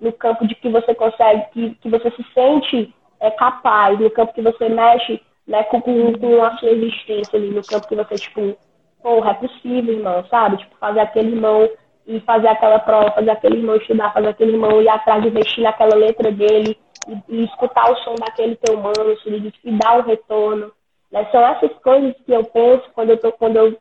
no 0.00 0.12
campo 0.12 0.46
de 0.46 0.54
que 0.56 0.68
você 0.68 0.94
consegue, 0.94 1.46
que, 1.52 1.74
que 1.76 1.88
você 1.88 2.10
se 2.10 2.24
sente 2.34 2.94
é, 3.20 3.30
capaz, 3.30 3.98
no 4.00 4.10
campo 4.10 4.32
que 4.32 4.42
você 4.42 4.68
mexe 4.68 5.20
né, 5.46 5.62
com, 5.64 5.80
com, 5.80 6.12
com 6.14 6.44
a 6.44 6.56
sua 6.56 6.70
existência 6.70 7.38
ali, 7.38 7.50
no 7.50 7.62
campo 7.62 7.86
que 7.86 7.94
você, 7.94 8.14
tipo, 8.16 8.56
porra, 9.02 9.30
é 9.30 9.34
possível, 9.34 9.94
irmão, 9.94 10.24
sabe? 10.28 10.56
Tipo, 10.58 10.76
fazer 10.78 11.00
aquele 11.00 11.32
irmão 11.32 11.68
e 12.06 12.20
fazer 12.20 12.48
aquela 12.48 12.78
prova, 12.80 13.12
fazer 13.12 13.30
aquele 13.30 13.58
irmão 13.58 13.76
estudar, 13.76 14.12
fazer 14.12 14.28
aquele 14.28 14.52
irmão 14.52 14.82
ir 14.82 14.88
atrás 14.88 15.22
de 15.22 15.28
investir 15.28 15.62
naquela 15.62 15.94
letra 15.94 16.32
dele 16.32 16.76
e, 17.08 17.36
e 17.36 17.44
escutar 17.44 17.90
o 17.90 17.96
som 17.98 18.14
daquele 18.16 18.56
teu 18.56 18.76
mano, 18.76 19.16
se 19.22 19.30
liga, 19.30 19.52
e 19.64 19.72
dar 19.72 19.98
um 19.98 20.02
retorno. 20.02 20.72
Né? 21.10 21.28
São 21.30 21.40
essas 21.42 21.72
coisas 21.78 22.14
que 22.24 22.32
eu 22.32 22.44
penso 22.44 22.84
quando 22.94 23.10
eu, 23.10 23.18
tô, 23.18 23.32
quando 23.32 23.56
eu 23.56 23.78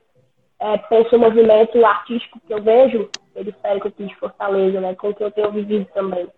é, 0.61 0.77
penso 0.77 1.17
no 1.17 1.23
movimento 1.23 1.83
artístico 1.83 2.39
que 2.45 2.53
eu 2.53 2.61
vejo, 2.61 3.09
periférico 3.33 3.87
aqui 3.87 4.05
de 4.05 4.15
Fortaleza, 4.15 4.79
né? 4.79 4.93
Com 4.93 5.09
o 5.09 5.15
que 5.15 5.23
eu 5.23 5.31
tenho 5.31 5.51
vivido 5.51 5.87
também. 5.91 6.29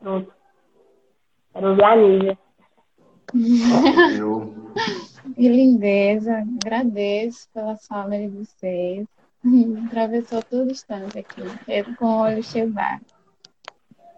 Pronto. 0.00 0.32
Quero 1.52 1.76
ver 1.76 1.84
a 1.84 1.96
Nívia. 1.96 2.38
Que 5.34 5.46
lindeza. 5.46 6.42
Agradeço 6.64 7.50
pela 7.52 7.76
fala 7.76 8.16
de 8.16 8.28
vocês. 8.28 9.06
Atravessou 9.86 10.42
todo 10.42 10.68
o 10.68 10.70
instante 10.70 11.18
aqui, 11.18 11.42
com 11.98 12.06
o 12.06 12.22
olho 12.22 12.42
cheio 12.42 12.72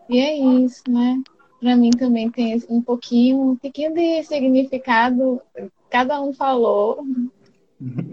E 0.09 0.21
é 0.21 0.37
isso, 0.37 0.85
né? 0.89 1.21
Para 1.59 1.75
mim 1.75 1.91
também 1.91 2.31
tem 2.31 2.63
um 2.69 2.81
pouquinho, 2.81 3.41
um 3.41 3.57
pouquinho 3.57 3.93
de 3.93 4.23
significado, 4.23 5.43
cada 5.91 6.21
um 6.21 6.33
falou. 6.33 7.03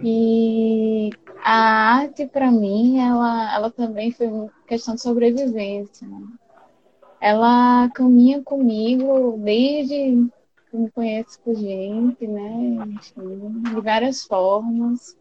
E 0.03 1.09
a 1.43 1.97
arte, 1.99 2.25
para 2.25 2.49
mim, 2.49 2.99
ela, 2.99 3.53
ela 3.53 3.71
também 3.71 4.11
foi 4.11 4.27
uma 4.27 4.49
questão 4.65 4.95
de 4.95 5.01
sobrevivência. 5.01 6.07
Né? 6.07 6.21
Ela 7.19 7.89
caminha 7.93 8.41
comigo 8.41 9.37
desde 9.43 10.29
que 10.69 10.77
me 10.77 10.89
conhece 10.91 11.39
por 11.39 11.55
gente, 11.55 12.27
né? 12.27 12.85
Enfim, 12.87 13.61
de 13.61 13.81
várias 13.81 14.23
formas. 14.23 15.17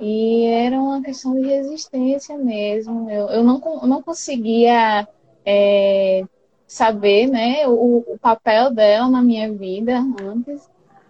E 0.00 0.46
era 0.46 0.80
uma 0.80 1.02
questão 1.02 1.34
de 1.34 1.46
resistência 1.46 2.38
mesmo. 2.38 3.10
Eu, 3.10 3.26
eu 3.26 3.44
não, 3.44 3.58
não 3.86 4.02
conseguia 4.02 5.06
é, 5.44 6.24
saber 6.66 7.26
né, 7.26 7.66
o, 7.66 8.04
o, 8.06 8.18
papel 8.18 8.72
dela 8.72 9.08
na 9.08 9.22
minha 9.22 9.52
vida 9.52 9.98
antes. 10.22 10.68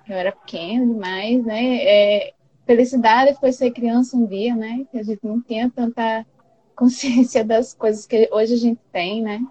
Eu 0.09 0.17
era 0.17 0.33
pequena 0.33 0.87
demais, 0.87 1.45
né? 1.45 1.77
É, 1.77 2.35
felicidade 2.67 3.39
foi 3.39 3.53
ser 3.53 3.71
criança 3.71 4.17
um 4.17 4.27
dia, 4.27 4.55
né? 4.55 4.87
Que 4.91 4.99
a 4.99 5.03
gente 5.03 5.21
não 5.23 5.41
tinha 5.41 5.71
tanta 5.71 6.27
consciência 6.77 7.45
das 7.45 7.75
coisas 7.75 8.07
que 8.07 8.29
hoje 8.33 8.55
a 8.55 8.59
gente 8.59 8.81
tem, 8.93 9.23
né? 9.23 9.45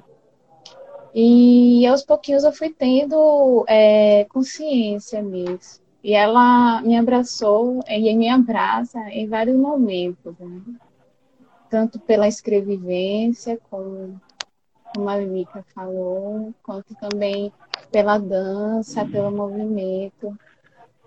E 1.15 1.85
aos 1.85 2.03
pouquinhos 2.03 2.43
eu 2.43 2.51
fui 2.51 2.69
tendo 2.71 3.63
é, 3.67 4.25
consciência 4.25 5.23
disso. 5.23 5.81
E 6.03 6.13
ela 6.13 6.81
me 6.81 6.97
abraçou 6.97 7.79
e 7.87 8.13
me 8.15 8.27
abraça 8.27 8.99
em 9.09 9.27
vários 9.27 9.55
momentos, 9.55 10.35
né? 10.37 10.61
tanto 11.73 11.97
pela 11.99 12.27
escrevivência, 12.27 13.59
como, 13.67 14.21
como 14.93 15.09
a 15.09 15.17
Lica 15.17 15.65
falou, 15.73 16.53
quanto 16.61 16.93
também 16.93 17.51
pela 17.91 18.19
dança, 18.19 19.03
pelo 19.03 19.31
movimento, 19.31 20.37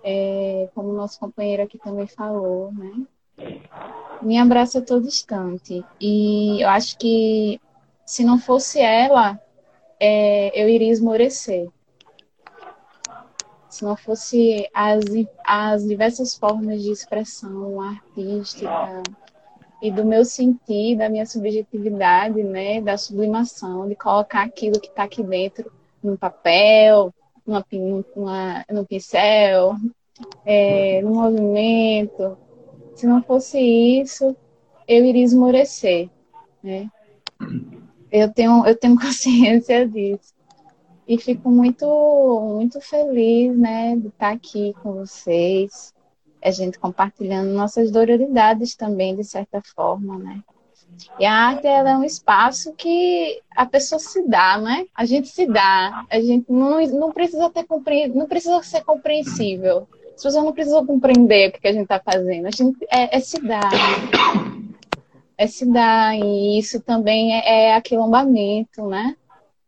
é, 0.09 0.69
como 0.73 0.93
nosso 0.93 1.19
companheiro 1.19 1.63
aqui 1.63 1.77
também 1.77 2.07
falou, 2.07 2.71
né? 2.71 3.05
Me 4.21 4.37
abraça 4.37 4.79
a 4.79 4.81
todo 4.81 5.05
instante. 5.05 5.83
E 5.99 6.61
eu 6.61 6.69
acho 6.69 6.97
que 6.97 7.59
se 8.05 8.23
não 8.23 8.39
fosse 8.39 8.79
ela, 8.79 9.37
é, 9.99 10.49
eu 10.59 10.69
iria 10.69 10.93
esmorecer. 10.93 11.67
Se 13.69 13.83
não 13.83 13.97
fosse 13.97 14.69
as, 14.73 15.03
as 15.45 15.85
diversas 15.85 16.37
formas 16.37 16.81
de 16.81 16.89
expressão 16.89 17.81
artística 17.81 19.03
e 19.81 19.91
do 19.91 20.05
meu 20.05 20.23
sentir, 20.23 20.97
da 20.97 21.09
minha 21.09 21.25
subjetividade, 21.25 22.41
né, 22.43 22.79
da 22.79 22.97
sublimação, 22.97 23.89
de 23.89 23.95
colocar 23.95 24.43
aquilo 24.43 24.79
que 24.79 24.87
está 24.87 25.03
aqui 25.03 25.21
dentro 25.21 25.69
no 26.01 26.17
papel, 26.17 27.13
numa, 27.45 27.65
numa, 28.15 28.65
no 28.71 28.85
pincel, 28.85 29.75
é, 30.45 31.01
no 31.01 31.15
movimento. 31.15 32.37
Se 32.95 33.05
não 33.05 33.21
fosse 33.21 33.59
isso, 33.59 34.35
eu 34.87 35.05
iria 35.05 35.23
esmorecer, 35.23 36.09
né? 36.63 36.89
Eu 38.11 38.33
tenho, 38.33 38.65
eu 38.65 38.75
tenho 38.75 38.95
consciência 38.99 39.87
disso. 39.87 40.33
E 41.07 41.17
fico 41.17 41.49
muito, 41.49 41.85
muito 42.55 42.81
feliz, 42.81 43.57
né, 43.57 43.95
de 43.95 44.07
estar 44.07 44.33
aqui 44.33 44.73
com 44.83 44.93
vocês, 44.93 45.93
a 46.43 46.51
gente 46.51 46.77
compartilhando 46.77 47.53
nossas 47.53 47.91
dororidades 47.91 48.75
também, 48.75 49.15
de 49.15 49.23
certa 49.23 49.61
forma, 49.61 50.17
né? 50.17 50.43
E 51.19 51.25
a 51.25 51.33
arte 51.33 51.67
ela 51.67 51.91
é 51.91 51.97
um 51.97 52.03
espaço 52.03 52.73
que 52.73 53.41
a 53.55 53.65
pessoa 53.65 53.99
se 53.99 54.27
dá, 54.27 54.57
né? 54.57 54.85
A 54.95 55.05
gente 55.05 55.27
se 55.27 55.45
dá, 55.45 56.05
a 56.09 56.19
gente 56.19 56.51
não, 56.51 56.81
não 56.87 57.11
precisa 57.11 57.49
ter 57.49 57.65
não 58.13 58.27
precisa 58.27 58.61
ser 58.63 58.83
compreensível. 58.83 59.87
As 60.17 60.23
pessoas 60.23 60.43
não 60.43 60.51
precisam 60.51 60.83
compreender 60.83 61.49
o 61.49 61.51
que 61.51 61.67
a 61.67 61.71
gente 61.71 61.83
está 61.83 61.99
fazendo. 61.99 62.47
A 62.47 62.49
gente 62.49 62.75
é, 62.89 63.17
é 63.17 63.19
se 63.19 63.39
dar. 63.39 63.69
É 65.37 65.45
se 65.45 65.63
dar. 65.63 66.17
E 66.17 66.57
isso 66.57 66.81
também 66.81 67.35
é, 67.35 67.67
é 67.67 67.75
aquilombamento, 67.75 68.87
né? 68.87 69.15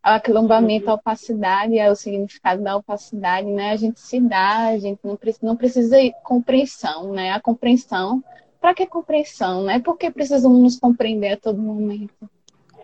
O 0.03 0.09
aquilombamento, 0.09 0.89
a 0.89 0.95
opacidade, 0.95 1.77
é 1.77 1.91
o 1.91 1.95
significado 1.95 2.63
da 2.63 2.75
opacidade, 2.75 3.47
né? 3.47 3.69
A 3.69 3.75
gente 3.75 3.99
se 3.99 4.19
dá, 4.19 4.69
a 4.69 4.79
gente 4.79 4.99
não 5.03 5.15
precisa, 5.15 5.45
não 5.45 5.55
precisa 5.55 6.01
de 6.01 6.11
compreensão, 6.23 7.13
né? 7.13 7.29
A 7.29 7.39
compreensão 7.39 8.23
para 8.59 8.73
que 8.73 8.87
compreensão, 8.87 9.63
né? 9.63 9.79
Porque 9.79 10.09
precisamos 10.09 10.59
nos 10.59 10.79
compreender 10.79 11.33
a 11.33 11.37
todo 11.37 11.61
momento, 11.61 12.27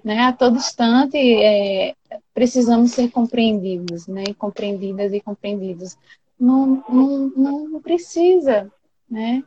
né? 0.04 0.20
A 0.20 0.32
todo 0.32 0.58
instante 0.58 1.18
é, 1.18 1.96
precisamos 2.32 2.92
ser 2.92 3.10
compreendidos, 3.10 4.06
né? 4.06 4.24
Compreendidas 4.38 5.12
e 5.14 5.20
compreendidos. 5.20 5.98
Não, 6.40 6.84
não, 6.90 7.68
não 7.70 7.82
precisa, 7.82 8.72
né? 9.10 9.44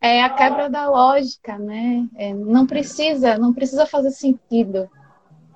É 0.00 0.22
a 0.22 0.30
quebra 0.30 0.68
da 0.68 0.88
lógica, 0.88 1.58
né? 1.58 2.08
É, 2.16 2.34
não 2.34 2.66
precisa, 2.66 3.38
não 3.38 3.52
precisa 3.52 3.86
fazer 3.86 4.10
sentido, 4.10 4.90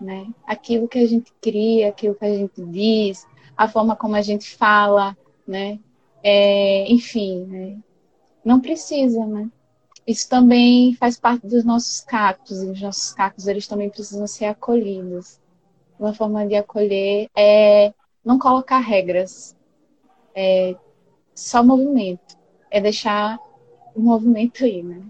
né? 0.00 0.28
Aquilo 0.46 0.86
que 0.88 0.98
a 0.98 1.06
gente 1.06 1.32
cria, 1.40 1.88
aquilo 1.88 2.14
que 2.14 2.24
a 2.24 2.34
gente 2.34 2.62
diz, 2.66 3.26
a 3.56 3.66
forma 3.66 3.96
como 3.96 4.14
a 4.14 4.22
gente 4.22 4.54
fala, 4.54 5.16
né? 5.46 5.80
É, 6.22 6.90
enfim, 6.90 7.44
né? 7.44 7.78
não 8.44 8.60
precisa, 8.60 9.24
né? 9.26 9.50
isso 10.06 10.28
também 10.28 10.94
faz 10.94 11.18
parte 11.18 11.46
dos 11.46 11.64
nossos 11.64 12.00
cactos, 12.00 12.62
e 12.62 12.66
os 12.66 12.80
nossos 12.80 13.12
cactos 13.12 13.48
eles 13.48 13.66
também 13.66 13.90
precisam 13.90 14.26
ser 14.26 14.44
acolhidos. 14.44 15.40
Uma 15.98 16.14
forma 16.14 16.46
de 16.46 16.54
acolher 16.54 17.28
é 17.36 17.92
não 18.24 18.38
colocar 18.38 18.78
regras, 18.78 19.56
é 20.36 20.76
só 21.34 21.64
movimento, 21.64 22.36
é 22.70 22.80
deixar 22.80 23.38
o 23.94 24.00
movimento 24.00 24.66
ir, 24.66 24.82
né? 24.82 25.02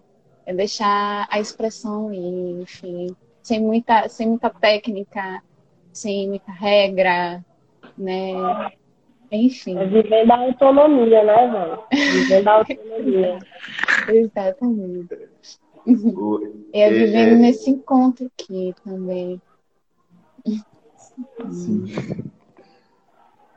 É 0.46 0.54
deixar 0.54 1.26
a 1.28 1.40
expressão 1.40 2.12
ir, 2.14 2.62
enfim, 2.62 3.14
sem 3.42 3.60
muita, 3.60 4.08
sem 4.08 4.28
muita 4.28 4.48
técnica, 4.48 5.42
sem 5.92 6.28
muita 6.28 6.52
regra, 6.52 7.44
né? 7.98 8.34
Enfim. 9.32 9.76
É 9.76 9.86
viver 9.86 10.24
da 10.24 10.36
autonomia, 10.36 11.24
né, 11.24 11.50
velho? 11.50 12.12
Viver 12.12 12.44
da 12.44 12.52
autonomia. 12.54 13.38
Exatamente. 14.08 15.28
E 16.72 16.80
é 16.80 16.90
vivendo 16.90 17.32
é... 17.32 17.36
nesse 17.36 17.70
encontro 17.70 18.26
aqui 18.26 18.72
também. 18.84 19.40
Sim. 21.50 21.84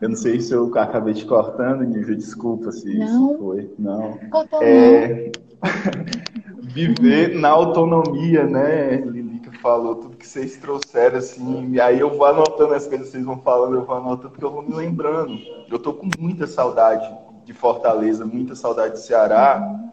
Eu 0.02 0.10
não 0.10 0.16
sei 0.16 0.40
se 0.40 0.54
eu 0.54 0.72
acabei 0.78 1.14
te 1.14 1.26
cortando, 1.26 1.84
Nívia, 1.84 2.16
desculpa 2.16 2.72
se 2.72 2.98
não. 2.98 3.06
isso 3.06 3.38
foi. 3.38 3.74
Não. 3.78 4.18
Cortou 4.30 4.60
é... 4.62 5.32
Viver 6.74 7.36
na 7.36 7.50
autonomia, 7.50 8.46
né, 8.46 8.98
Lili, 8.98 9.40
que 9.40 9.58
falou, 9.58 9.96
tudo 9.96 10.16
que 10.16 10.28
vocês 10.28 10.56
trouxeram, 10.58 11.18
assim, 11.18 11.72
e 11.72 11.82
aí 11.82 12.00
eu 12.00 12.16
vou 12.16 12.26
anotando 12.26 12.76
as 12.76 12.88
coisas 12.88 13.08
que 13.08 13.14
vocês 13.14 13.26
vão 13.26 13.40
falando, 13.40 13.76
eu 13.76 13.86
vou 13.86 13.96
anotando, 13.96 14.30
porque 14.30 14.46
eu 14.46 14.52
vou 14.52 14.62
me 14.62 14.74
lembrando. 14.74 15.38
Eu 15.70 15.80
tô 15.80 15.94
com 15.94 16.08
muita 16.18 16.46
saudade 16.46 17.12
de 17.44 17.54
Fortaleza, 17.54 18.26
muita 18.26 18.56
saudade 18.56 18.94
de 18.94 19.00
Ceará, 19.02 19.90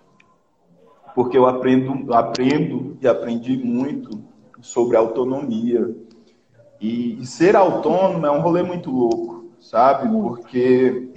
porque 1.14 1.38
eu 1.38 1.46
aprendo, 1.46 2.12
aprendo 2.12 2.98
e 3.00 3.08
aprendi 3.08 3.56
muito 3.56 4.22
sobre 4.60 4.96
autonomia. 4.96 5.96
E, 6.78 7.18
e 7.18 7.26
ser 7.26 7.56
autônomo 7.56 8.26
é 8.26 8.30
um 8.30 8.42
rolê 8.42 8.62
muito 8.62 8.90
louco, 8.90 9.35
sabe? 9.60 10.08
Porque 10.08 11.10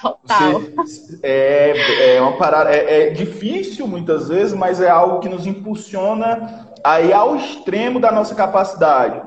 Total. 0.00 0.60
Você, 0.76 1.18
é, 1.22 2.16
é 2.16 2.20
uma 2.20 2.36
parada, 2.36 2.70
é, 2.70 3.08
é, 3.08 3.10
difícil 3.10 3.86
muitas 3.86 4.28
vezes, 4.28 4.52
mas 4.52 4.80
é 4.80 4.90
algo 4.90 5.20
que 5.20 5.28
nos 5.28 5.46
impulsiona 5.46 6.68
aí 6.84 7.12
ao 7.12 7.36
extremo 7.36 7.98
da 7.98 8.12
nossa 8.12 8.34
capacidade, 8.34 9.22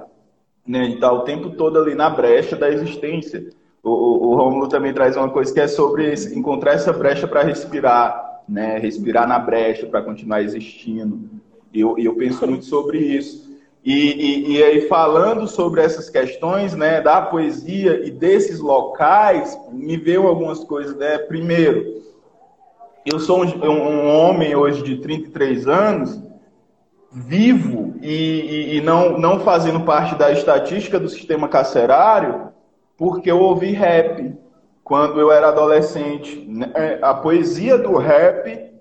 né? 0.66 0.88
De 0.88 0.93
estar 0.95 1.12
o 1.12 1.24
tempo 1.24 1.52
todo 1.52 1.80
ali 1.80 1.95
na 1.95 2.10
brecha 2.10 2.56
da 2.56 2.70
existência. 2.70 3.50
O, 3.82 3.89
o, 3.89 4.28
o 4.28 4.36
Romulo 4.36 4.68
também 4.68 4.93
traz 4.93 5.18
uma 5.18 5.30
coisa 5.30 5.52
que 5.52 5.60
é 5.60 5.68
sobre 5.68 6.14
encontrar 6.36 6.74
essa 6.74 6.93
brecha 6.93 7.28
para 7.28 7.41
respirar, 7.41 8.43
né? 8.47 8.78
Respirar 8.78 9.28
na 9.28 9.39
brecha 9.39 9.88
para 9.88 10.04
continuar 10.04 10.43
existindo. 10.43 11.20
E 11.74 11.80
eu, 11.80 11.97
eu 11.97 12.16
penso 12.16 12.45
muito 12.45 12.66
sobre 12.66 13.00
isso. 13.00 13.49
E, 13.84 13.93
e, 13.93 14.57
e, 14.57 14.63
aí, 14.63 14.82
falando 14.88 15.47
sobre 15.47 15.82
essas 15.82 16.09
questões 16.09 16.75
né, 16.75 16.99
da 16.99 17.21
poesia 17.21 18.05
e 18.05 18.11
desses 18.11 18.59
locais, 18.59 19.57
me 19.71 19.95
veio 19.95 20.27
algumas 20.27 20.63
coisas. 20.65 20.95
Né? 20.97 21.17
Primeiro, 21.17 22.01
eu 23.05 23.19
sou 23.19 23.43
um, 23.43 23.65
um 23.65 24.15
homem 24.15 24.53
hoje 24.55 24.84
de 24.84 24.97
33 24.97 25.67
anos, 25.67 26.21
vivo 27.11 27.95
e, 28.01 28.77
e, 28.77 28.82
não, 28.82 29.17
não 29.17 29.39
fazendo 29.39 29.82
parte 29.82 30.15
da 30.15 30.32
estatística 30.32 30.99
do 30.99 31.09
sistema 31.09 31.47
carcerário, 31.47 32.49
porque 32.97 33.32
eu 33.32 33.39
ouvi 33.39 33.71
rap 33.71 34.38
quando 34.84 35.19
eu 35.19 35.32
era 35.32 35.47
adolescente. 35.47 36.45
Né? 36.47 36.99
A 37.01 37.13
poesia 37.13 37.77
do 37.77 37.95
rap, 37.97 38.71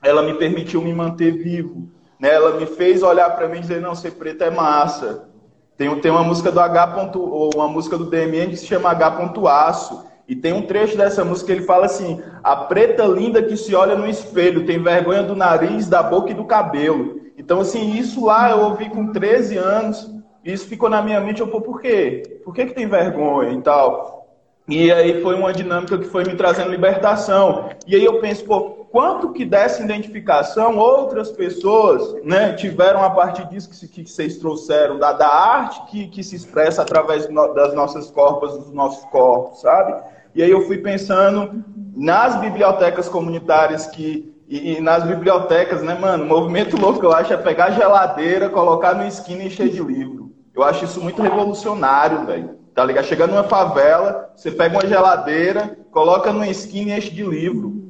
ela 0.00 0.22
me 0.22 0.34
permitiu 0.34 0.80
me 0.80 0.94
manter 0.94 1.32
vivo. 1.32 1.88
Né? 2.22 2.32
Ela 2.32 2.52
me 2.52 2.66
fez 2.66 3.02
olhar 3.02 3.28
para 3.30 3.48
mim 3.48 3.58
e 3.58 3.62
dizer, 3.62 3.80
não, 3.80 3.96
ser 3.96 4.12
preto 4.12 4.44
é 4.44 4.50
massa. 4.50 5.28
Tem, 5.76 5.92
tem 6.00 6.12
uma 6.12 6.22
música 6.22 6.52
do 6.52 6.60
H. 6.60 7.10
ou 7.16 7.50
uma 7.52 7.66
música 7.66 7.98
do 7.98 8.08
DMN 8.08 8.50
que 8.50 8.56
se 8.58 8.66
chama 8.66 8.90
H. 8.90 9.32
Aço. 9.50 10.06
E 10.28 10.36
tem 10.36 10.52
um 10.52 10.62
trecho 10.62 10.96
dessa 10.96 11.24
música 11.24 11.46
que 11.46 11.58
ele 11.58 11.66
fala 11.66 11.86
assim: 11.86 12.22
a 12.44 12.54
preta 12.54 13.04
linda 13.04 13.42
que 13.42 13.56
se 13.56 13.74
olha 13.74 13.96
no 13.96 14.06
espelho, 14.06 14.64
tem 14.64 14.80
vergonha 14.80 15.24
do 15.24 15.34
nariz, 15.34 15.88
da 15.88 16.00
boca 16.00 16.30
e 16.30 16.34
do 16.34 16.44
cabelo. 16.44 17.20
Então, 17.36 17.60
assim, 17.60 17.96
isso 17.96 18.24
lá 18.24 18.52
eu 18.52 18.60
ouvi 18.60 18.88
com 18.88 19.10
13 19.10 19.56
anos, 19.56 20.08
e 20.44 20.52
isso 20.52 20.68
ficou 20.68 20.88
na 20.88 21.02
minha 21.02 21.20
mente, 21.20 21.40
eu, 21.40 21.48
pô, 21.48 21.60
por 21.60 21.80
quê? 21.80 22.40
Por 22.44 22.54
que, 22.54 22.66
que 22.66 22.74
tem 22.74 22.86
vergonha 22.86 23.52
e 23.52 23.60
tal? 23.60 24.28
E 24.68 24.92
aí 24.92 25.20
foi 25.20 25.34
uma 25.34 25.52
dinâmica 25.52 25.98
que 25.98 26.06
foi 26.06 26.22
me 26.24 26.36
trazendo 26.36 26.70
libertação. 26.70 27.70
E 27.84 27.96
aí 27.96 28.04
eu 28.04 28.20
penso, 28.20 28.44
pô, 28.44 28.81
quanto 28.92 29.32
que 29.32 29.46
dessa 29.46 29.82
identificação 29.82 30.76
outras 30.76 31.32
pessoas 31.32 32.22
né, 32.22 32.52
tiveram 32.52 33.02
a 33.02 33.08
partir 33.08 33.48
disso 33.48 33.70
que, 33.70 34.04
que 34.04 34.10
vocês 34.10 34.36
trouxeram, 34.36 34.98
da, 34.98 35.12
da 35.12 35.26
arte 35.26 35.82
que, 35.90 36.08
que 36.08 36.22
se 36.22 36.36
expressa 36.36 36.82
através 36.82 37.26
das 37.26 37.74
nossas 37.74 38.10
corpos, 38.10 38.52
dos 38.58 38.72
nossos 38.72 39.02
corpos, 39.06 39.62
sabe? 39.62 39.94
E 40.34 40.42
aí 40.42 40.50
eu 40.50 40.66
fui 40.66 40.78
pensando 40.78 41.64
nas 41.96 42.36
bibliotecas 42.36 43.08
comunitárias 43.08 43.86
que 43.86 44.30
e, 44.46 44.74
e, 44.74 44.80
nas 44.82 45.04
bibliotecas, 45.04 45.82
né, 45.82 45.96
mano? 45.98 46.24
O 46.24 46.28
movimento 46.28 46.76
louco 46.76 47.02
eu 47.02 47.12
acho 47.12 47.32
é 47.32 47.38
pegar 47.38 47.70
geladeira, 47.70 48.50
colocar 48.50 48.94
no 48.94 49.06
esquina 49.06 49.44
e 49.44 49.46
encher 49.46 49.70
de 49.70 49.82
livro. 49.82 50.30
Eu 50.54 50.62
acho 50.62 50.84
isso 50.84 51.00
muito 51.00 51.22
revolucionário, 51.22 52.26
velho. 52.26 52.58
tá 52.74 52.84
ligado? 52.84 53.06
Chegando 53.06 53.30
numa 53.30 53.44
favela, 53.44 54.30
você 54.36 54.50
pega 54.50 54.76
uma 54.76 54.86
geladeira, 54.86 55.78
coloca 55.90 56.30
numa 56.30 56.48
esquina 56.48 56.90
e 56.90 56.98
enche 56.98 57.10
de 57.10 57.22
livro. 57.22 57.81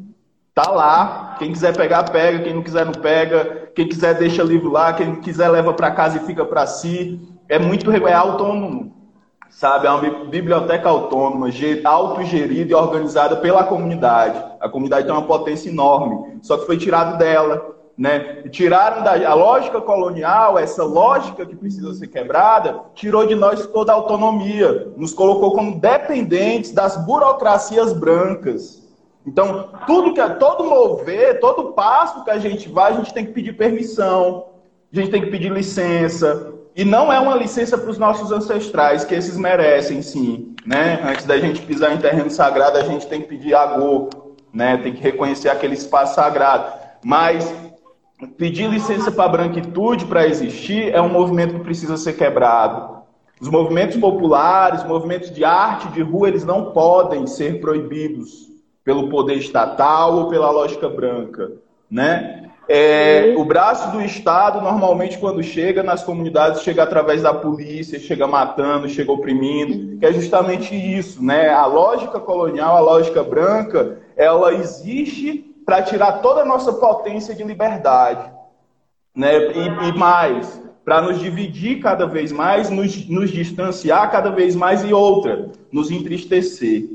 Tá 0.54 0.70
lá. 0.70 1.36
Quem 1.38 1.50
quiser 1.50 1.74
pegar, 1.76 2.04
pega. 2.10 2.40
Quem 2.40 2.54
não 2.54 2.62
quiser, 2.62 2.84
não 2.84 2.92
pega. 2.92 3.70
Quem 3.74 3.88
quiser, 3.88 4.14
deixa 4.14 4.42
livro 4.42 4.70
lá. 4.70 4.92
Quem 4.92 5.16
quiser, 5.16 5.48
leva 5.48 5.72
para 5.72 5.90
casa 5.90 6.18
e 6.18 6.26
fica 6.26 6.44
para 6.44 6.66
si. 6.66 7.20
É 7.48 7.58
muito 7.58 7.90
é 7.90 8.12
autônomo, 8.12 8.94
sabe? 9.50 9.86
É 9.86 9.90
uma 9.90 10.24
biblioteca 10.26 10.88
autônoma, 10.88 11.48
autogerida 11.84 12.70
e 12.70 12.74
organizada 12.74 13.36
pela 13.36 13.64
comunidade. 13.64 14.42
A 14.60 14.68
comunidade 14.68 15.06
tem 15.06 15.14
uma 15.14 15.26
potência 15.26 15.68
enorme, 15.68 16.38
só 16.42 16.56
que 16.56 16.66
foi 16.66 16.78
tirado 16.78 17.18
dela. 17.18 17.70
Né? 17.96 18.42
Tiraram 18.50 19.02
da 19.02 19.12
a 19.28 19.34
lógica 19.34 19.80
colonial, 19.80 20.58
essa 20.58 20.82
lógica 20.82 21.44
que 21.44 21.54
precisa 21.54 21.92
ser 21.92 22.06
quebrada, 22.06 22.80
tirou 22.94 23.26
de 23.26 23.34
nós 23.34 23.66
toda 23.66 23.92
a 23.92 23.94
autonomia, 23.94 24.90
nos 24.96 25.12
colocou 25.12 25.52
como 25.52 25.78
dependentes 25.78 26.72
das 26.72 26.96
burocracias 27.04 27.92
brancas. 27.92 28.81
Então, 29.26 29.70
tudo 29.86 30.14
que 30.14 30.30
todo 30.34 30.64
mover, 30.64 31.38
todo 31.38 31.72
passo 31.72 32.24
que 32.24 32.30
a 32.30 32.38
gente 32.38 32.68
vai, 32.68 32.92
a 32.92 32.96
gente 32.96 33.14
tem 33.14 33.24
que 33.24 33.32
pedir 33.32 33.52
permissão, 33.56 34.46
a 34.92 34.96
gente 34.96 35.10
tem 35.10 35.22
que 35.22 35.30
pedir 35.30 35.50
licença. 35.50 36.52
E 36.74 36.84
não 36.84 37.12
é 37.12 37.20
uma 37.20 37.36
licença 37.36 37.78
para 37.78 37.90
os 37.90 37.98
nossos 37.98 38.32
ancestrais, 38.32 39.04
que 39.04 39.14
esses 39.14 39.36
merecem, 39.36 40.02
sim. 40.02 40.54
Né? 40.66 41.00
Antes 41.04 41.24
da 41.24 41.38
gente 41.38 41.62
pisar 41.62 41.92
em 41.94 41.98
terreno 41.98 42.30
sagrado, 42.30 42.78
a 42.78 42.84
gente 42.84 43.06
tem 43.06 43.20
que 43.20 43.28
pedir 43.28 43.54
agô, 43.54 44.08
né? 44.52 44.76
tem 44.78 44.92
que 44.92 45.02
reconhecer 45.02 45.50
aquele 45.50 45.74
espaço 45.74 46.14
sagrado. 46.14 46.80
Mas 47.04 47.54
pedir 48.36 48.68
licença 48.68 49.10
para 49.10 49.24
a 49.24 49.28
branquitude 49.28 50.06
para 50.06 50.26
existir 50.26 50.92
é 50.92 51.00
um 51.00 51.08
movimento 51.08 51.54
que 51.54 51.60
precisa 51.60 51.96
ser 51.96 52.14
quebrado. 52.14 53.02
Os 53.40 53.48
movimentos 53.48 53.96
populares, 53.96 54.84
movimentos 54.84 55.30
de 55.30 55.44
arte, 55.44 55.88
de 55.88 56.00
rua, 56.00 56.28
eles 56.28 56.44
não 56.44 56.72
podem 56.72 57.26
ser 57.26 57.60
proibidos 57.60 58.51
pelo 58.84 59.08
poder 59.08 59.34
estatal 59.34 60.16
ou 60.16 60.28
pela 60.28 60.50
lógica 60.50 60.88
branca, 60.88 61.52
né? 61.90 62.50
É, 62.68 63.34
o 63.36 63.44
braço 63.44 63.90
do 63.90 64.00
Estado, 64.00 64.60
normalmente, 64.60 65.18
quando 65.18 65.42
chega 65.42 65.82
nas 65.82 66.04
comunidades, 66.04 66.62
chega 66.62 66.82
através 66.82 67.20
da 67.20 67.34
polícia, 67.34 67.98
chega 67.98 68.26
matando, 68.26 68.88
chega 68.88 69.10
oprimindo, 69.10 69.98
que 69.98 70.06
é 70.06 70.12
justamente 70.12 70.74
isso, 70.74 71.22
né? 71.22 71.50
A 71.50 71.66
lógica 71.66 72.20
colonial, 72.20 72.76
a 72.76 72.80
lógica 72.80 73.22
branca, 73.22 73.98
ela 74.16 74.54
existe 74.54 75.52
para 75.66 75.82
tirar 75.82 76.20
toda 76.22 76.42
a 76.42 76.46
nossa 76.46 76.72
potência 76.72 77.34
de 77.34 77.42
liberdade, 77.42 78.30
né? 79.14 79.52
E, 79.52 79.88
e 79.88 79.92
mais, 79.98 80.62
para 80.84 81.02
nos 81.02 81.18
dividir 81.18 81.80
cada 81.80 82.06
vez 82.06 82.30
mais, 82.30 82.70
nos, 82.70 83.08
nos 83.08 83.30
distanciar 83.30 84.10
cada 84.10 84.30
vez 84.30 84.54
mais 84.54 84.84
e 84.84 84.92
outra, 84.92 85.50
nos 85.70 85.90
entristecer. 85.90 86.88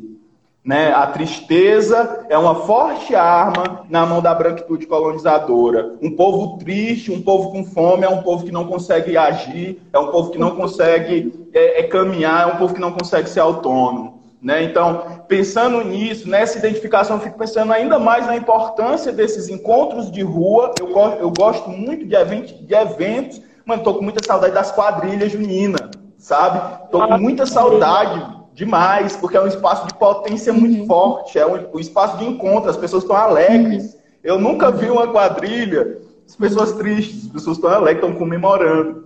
Né? 0.68 0.92
A 0.92 1.08
tristeza 1.08 2.26
é 2.28 2.38
uma 2.38 2.54
forte 2.54 3.16
arma 3.16 3.86
na 3.90 4.06
mão 4.06 4.22
da 4.22 4.36
branquitude 4.36 4.86
colonizadora. 4.86 5.94
Um 6.02 6.14
povo 6.14 6.58
triste, 6.58 7.10
um 7.10 7.22
povo 7.22 7.52
com 7.52 7.64
fome, 7.64 8.04
é 8.04 8.10
um 8.10 8.22
povo 8.22 8.44
que 8.44 8.52
não 8.52 8.66
consegue 8.66 9.16
agir, 9.16 9.82
é 9.94 9.98
um 9.98 10.12
povo 10.12 10.30
que 10.30 10.38
não 10.38 10.58
consegue 10.58 11.48
é, 11.54 11.80
é 11.80 11.84
caminhar, 11.84 12.50
é 12.50 12.54
um 12.54 12.58
povo 12.58 12.74
que 12.74 12.82
não 12.82 12.92
consegue 12.92 13.30
ser 13.30 13.40
autônomo. 13.40 14.22
Né? 14.42 14.64
Então, 14.64 15.24
pensando 15.26 15.82
nisso, 15.86 16.28
nessa 16.28 16.58
identificação, 16.58 17.16
eu 17.16 17.22
fico 17.22 17.38
pensando 17.38 17.72
ainda 17.72 17.98
mais 17.98 18.28
na 18.28 18.36
importância 18.36 19.14
desses 19.14 19.48
encontros 19.48 20.12
de 20.12 20.22
rua. 20.22 20.74
Eu, 20.78 20.90
eu 21.22 21.32
gosto 21.32 21.70
muito 21.70 22.06
de 22.06 22.66
de 22.66 22.76
eventos. 22.76 23.42
Mano, 23.66 23.84
tô 23.84 23.94
com 23.94 24.04
muita 24.04 24.22
saudade 24.22 24.54
das 24.54 24.70
quadrilhas 24.74 25.32
juninas, 25.32 25.90
sabe? 26.18 26.90
Tô 26.92 27.08
com 27.08 27.18
muita 27.18 27.46
saudade 27.46 28.37
demais, 28.58 29.16
porque 29.16 29.38
é 29.38 29.42
um 29.42 29.48
espaço 29.48 29.86
de 29.86 29.94
potência 29.94 30.52
muito 30.52 30.88
forte, 30.88 31.38
é 31.38 31.46
um, 31.46 31.76
um, 31.76 31.80
espaço 31.80 32.18
de 32.18 32.26
encontro, 32.26 32.72
as 32.72 32.76
pessoas 32.76 33.04
estão 33.04 33.16
alegres. 33.16 33.84
Uhum. 33.84 34.00
Eu 34.24 34.40
nunca 34.40 34.72
vi 34.72 34.90
uma 34.90 35.08
quadrilha, 35.08 36.00
as 36.28 36.36
pessoas 36.36 36.74
tristes, 36.74 37.26
as 37.26 37.32
pessoas 37.32 37.58
estão 37.58 37.70
alegres, 37.70 38.04
estão 38.04 38.18
comemorando. 38.18 39.06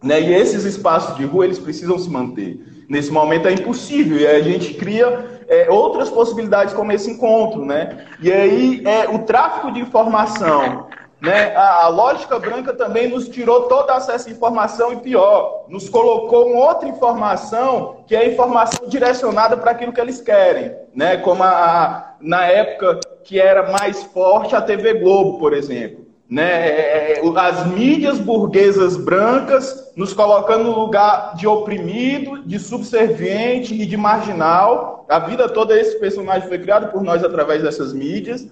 Né? 0.00 0.20
E 0.20 0.32
esses 0.32 0.64
espaços 0.64 1.16
de 1.16 1.24
rua, 1.24 1.44
eles 1.44 1.58
precisam 1.58 1.98
se 1.98 2.08
manter. 2.08 2.60
Nesse 2.88 3.10
momento 3.10 3.48
é 3.48 3.52
impossível, 3.52 4.18
e 4.18 4.26
a 4.26 4.40
gente 4.40 4.74
cria 4.74 5.42
é, 5.48 5.68
outras 5.68 6.08
possibilidades 6.08 6.72
como 6.72 6.92
esse 6.92 7.10
encontro. 7.10 7.64
Né? 7.64 8.06
E 8.20 8.30
aí, 8.30 8.82
é, 8.86 9.08
o 9.08 9.18
tráfico 9.24 9.72
de 9.72 9.80
informação 9.80 10.86
né? 11.22 11.54
A, 11.54 11.84
a, 11.84 11.88
lógica 11.88 12.36
branca 12.40 12.74
também 12.74 13.08
nos 13.08 13.28
tirou 13.28 13.68
todo 13.68 13.88
acesso 13.90 14.28
à 14.28 14.32
informação 14.32 14.92
e 14.92 14.96
pior, 14.96 15.66
nos 15.68 15.88
colocou 15.88 16.48
em 16.48 16.56
outra 16.56 16.88
informação 16.88 18.02
que 18.08 18.16
é 18.16 18.22
a 18.22 18.26
informação 18.26 18.88
direcionada 18.88 19.56
para 19.56 19.70
aquilo 19.70 19.92
que 19.92 20.00
eles 20.00 20.20
querem, 20.20 20.74
né? 20.92 21.16
Como 21.18 21.44
a, 21.44 21.48
a, 21.48 22.14
na 22.20 22.46
época 22.46 22.98
que 23.22 23.38
era 23.38 23.70
mais 23.70 24.02
forte 24.02 24.56
a 24.56 24.60
TV 24.60 24.94
Globo, 24.94 25.38
por 25.38 25.52
exemplo. 25.52 26.02
Né? 26.28 26.68
É, 26.68 27.20
é, 27.20 27.22
as 27.36 27.66
mídias 27.68 28.18
burguesas 28.18 28.96
brancas 28.96 29.92
nos 29.94 30.14
colocando 30.14 30.64
no 30.64 30.78
lugar 30.78 31.36
de 31.36 31.46
oprimido, 31.46 32.42
de 32.42 32.58
subserviente 32.58 33.74
e 33.74 33.84
de 33.84 33.96
marginal. 33.96 35.04
A 35.08 35.18
vida 35.18 35.48
toda 35.48 35.78
esse 35.78 36.00
personagem 36.00 36.48
foi 36.48 36.58
criado 36.58 36.90
por 36.90 37.02
nós 37.02 37.22
através 37.22 37.62
dessas 37.62 37.92
mídias. 37.92 38.48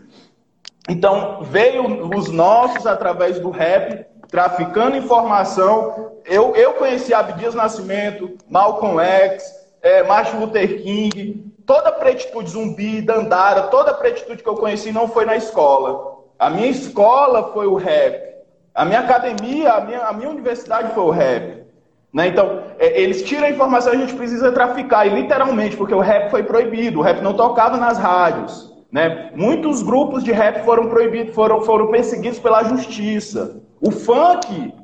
Então, 0.91 1.39
veio 1.43 2.13
os 2.17 2.29
nossos 2.31 2.85
através 2.85 3.39
do 3.39 3.49
rap, 3.51 4.05
traficando 4.29 4.97
informação. 4.97 6.11
Eu, 6.25 6.57
eu 6.57 6.73
conheci 6.73 7.15
Abdias 7.15 7.55
Nascimento, 7.55 8.37
Malcolm 8.49 9.01
X, 9.01 9.55
é, 9.81 10.03
Martin 10.03 10.39
Luther 10.39 10.83
King, 10.83 11.45
toda 11.65 11.91
a 11.91 11.93
pretitude 11.93 12.51
zumbi, 12.51 13.01
Dandara, 13.01 13.69
toda 13.69 13.93
a 13.93 13.95
pretitude 13.95 14.43
que 14.43 14.49
eu 14.49 14.57
conheci 14.57 14.91
não 14.91 15.07
foi 15.07 15.25
na 15.25 15.37
escola. 15.37 16.25
A 16.37 16.51
minha 16.51 16.67
escola 16.67 17.53
foi 17.53 17.69
o 17.69 17.77
rap. 17.77 18.29
A 18.75 18.85
minha 18.85 18.99
academia, 18.99 19.75
a 19.75 19.81
minha, 19.83 20.01
a 20.01 20.13
minha 20.13 20.29
universidade 20.29 20.93
foi 20.93 21.05
o 21.05 21.11
rap. 21.11 21.67
Né? 22.13 22.27
Então, 22.27 22.65
é, 22.81 23.01
eles 23.01 23.23
tiram 23.23 23.45
a 23.45 23.51
informação, 23.51 23.93
a 23.93 23.97
gente 23.97 24.15
precisa 24.15 24.51
traficar, 24.51 25.07
e 25.07 25.11
literalmente, 25.11 25.77
porque 25.77 25.95
o 25.95 26.01
rap 26.01 26.33
foi 26.33 26.43
proibido, 26.43 26.99
o 26.99 27.03
rap 27.03 27.21
não 27.21 27.35
tocava 27.35 27.77
nas 27.77 27.97
rádios. 27.97 28.70
Né? 28.91 29.31
Muitos 29.35 29.83
grupos 29.83 30.25
de 30.25 30.33
rap 30.33 30.65
foram 30.65 30.89
proibidos, 30.89 31.35
foram, 31.35 31.63
foram 31.63 31.89
perseguidos 31.89 32.39
pela 32.39 32.65
justiça. 32.65 33.61
O 33.81 33.91
funk 33.91 34.75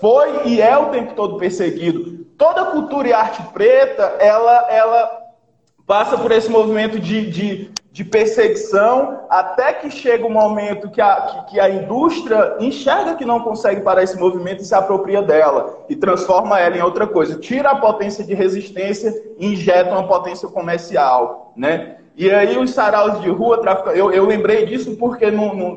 foi 0.00 0.48
e 0.48 0.60
é 0.60 0.76
o 0.76 0.90
tempo 0.90 1.14
todo 1.14 1.38
perseguido. 1.38 2.24
Toda 2.36 2.72
cultura 2.72 3.08
e 3.08 3.12
arte 3.12 3.42
preta, 3.52 4.02
ela, 4.18 4.66
ela 4.68 5.24
passa 5.86 6.18
por 6.18 6.32
esse 6.32 6.50
movimento 6.50 6.98
de, 6.98 7.30
de, 7.30 7.70
de 7.92 8.04
perseguição 8.04 9.20
até 9.30 9.72
que 9.72 9.90
chega 9.90 10.24
o 10.24 10.28
um 10.28 10.32
momento 10.32 10.90
que 10.90 11.00
a, 11.00 11.14
que, 11.20 11.52
que, 11.52 11.60
a 11.60 11.70
indústria 11.70 12.56
enxerga 12.58 13.14
que 13.14 13.24
não 13.24 13.40
consegue 13.40 13.82
parar 13.82 14.02
esse 14.02 14.18
movimento 14.18 14.62
e 14.62 14.66
se 14.66 14.74
apropria 14.74 15.22
dela 15.22 15.84
e 15.88 15.94
transforma 15.94 16.58
ela 16.58 16.76
em 16.76 16.82
outra 16.82 17.06
coisa. 17.06 17.38
Tira 17.38 17.70
a 17.70 17.76
potência 17.76 18.24
de 18.24 18.34
resistência 18.34 19.14
e 19.38 19.46
injeta 19.46 19.92
uma 19.92 20.08
potência 20.08 20.48
comercial, 20.48 21.52
né? 21.56 21.98
E 22.16 22.30
aí 22.30 22.56
os 22.56 22.70
saraus 22.70 23.20
de 23.20 23.28
rua, 23.28 23.60
traficando, 23.60 23.96
eu, 23.96 24.12
eu 24.12 24.24
lembrei 24.24 24.66
disso 24.66 24.96
porque 24.96 25.26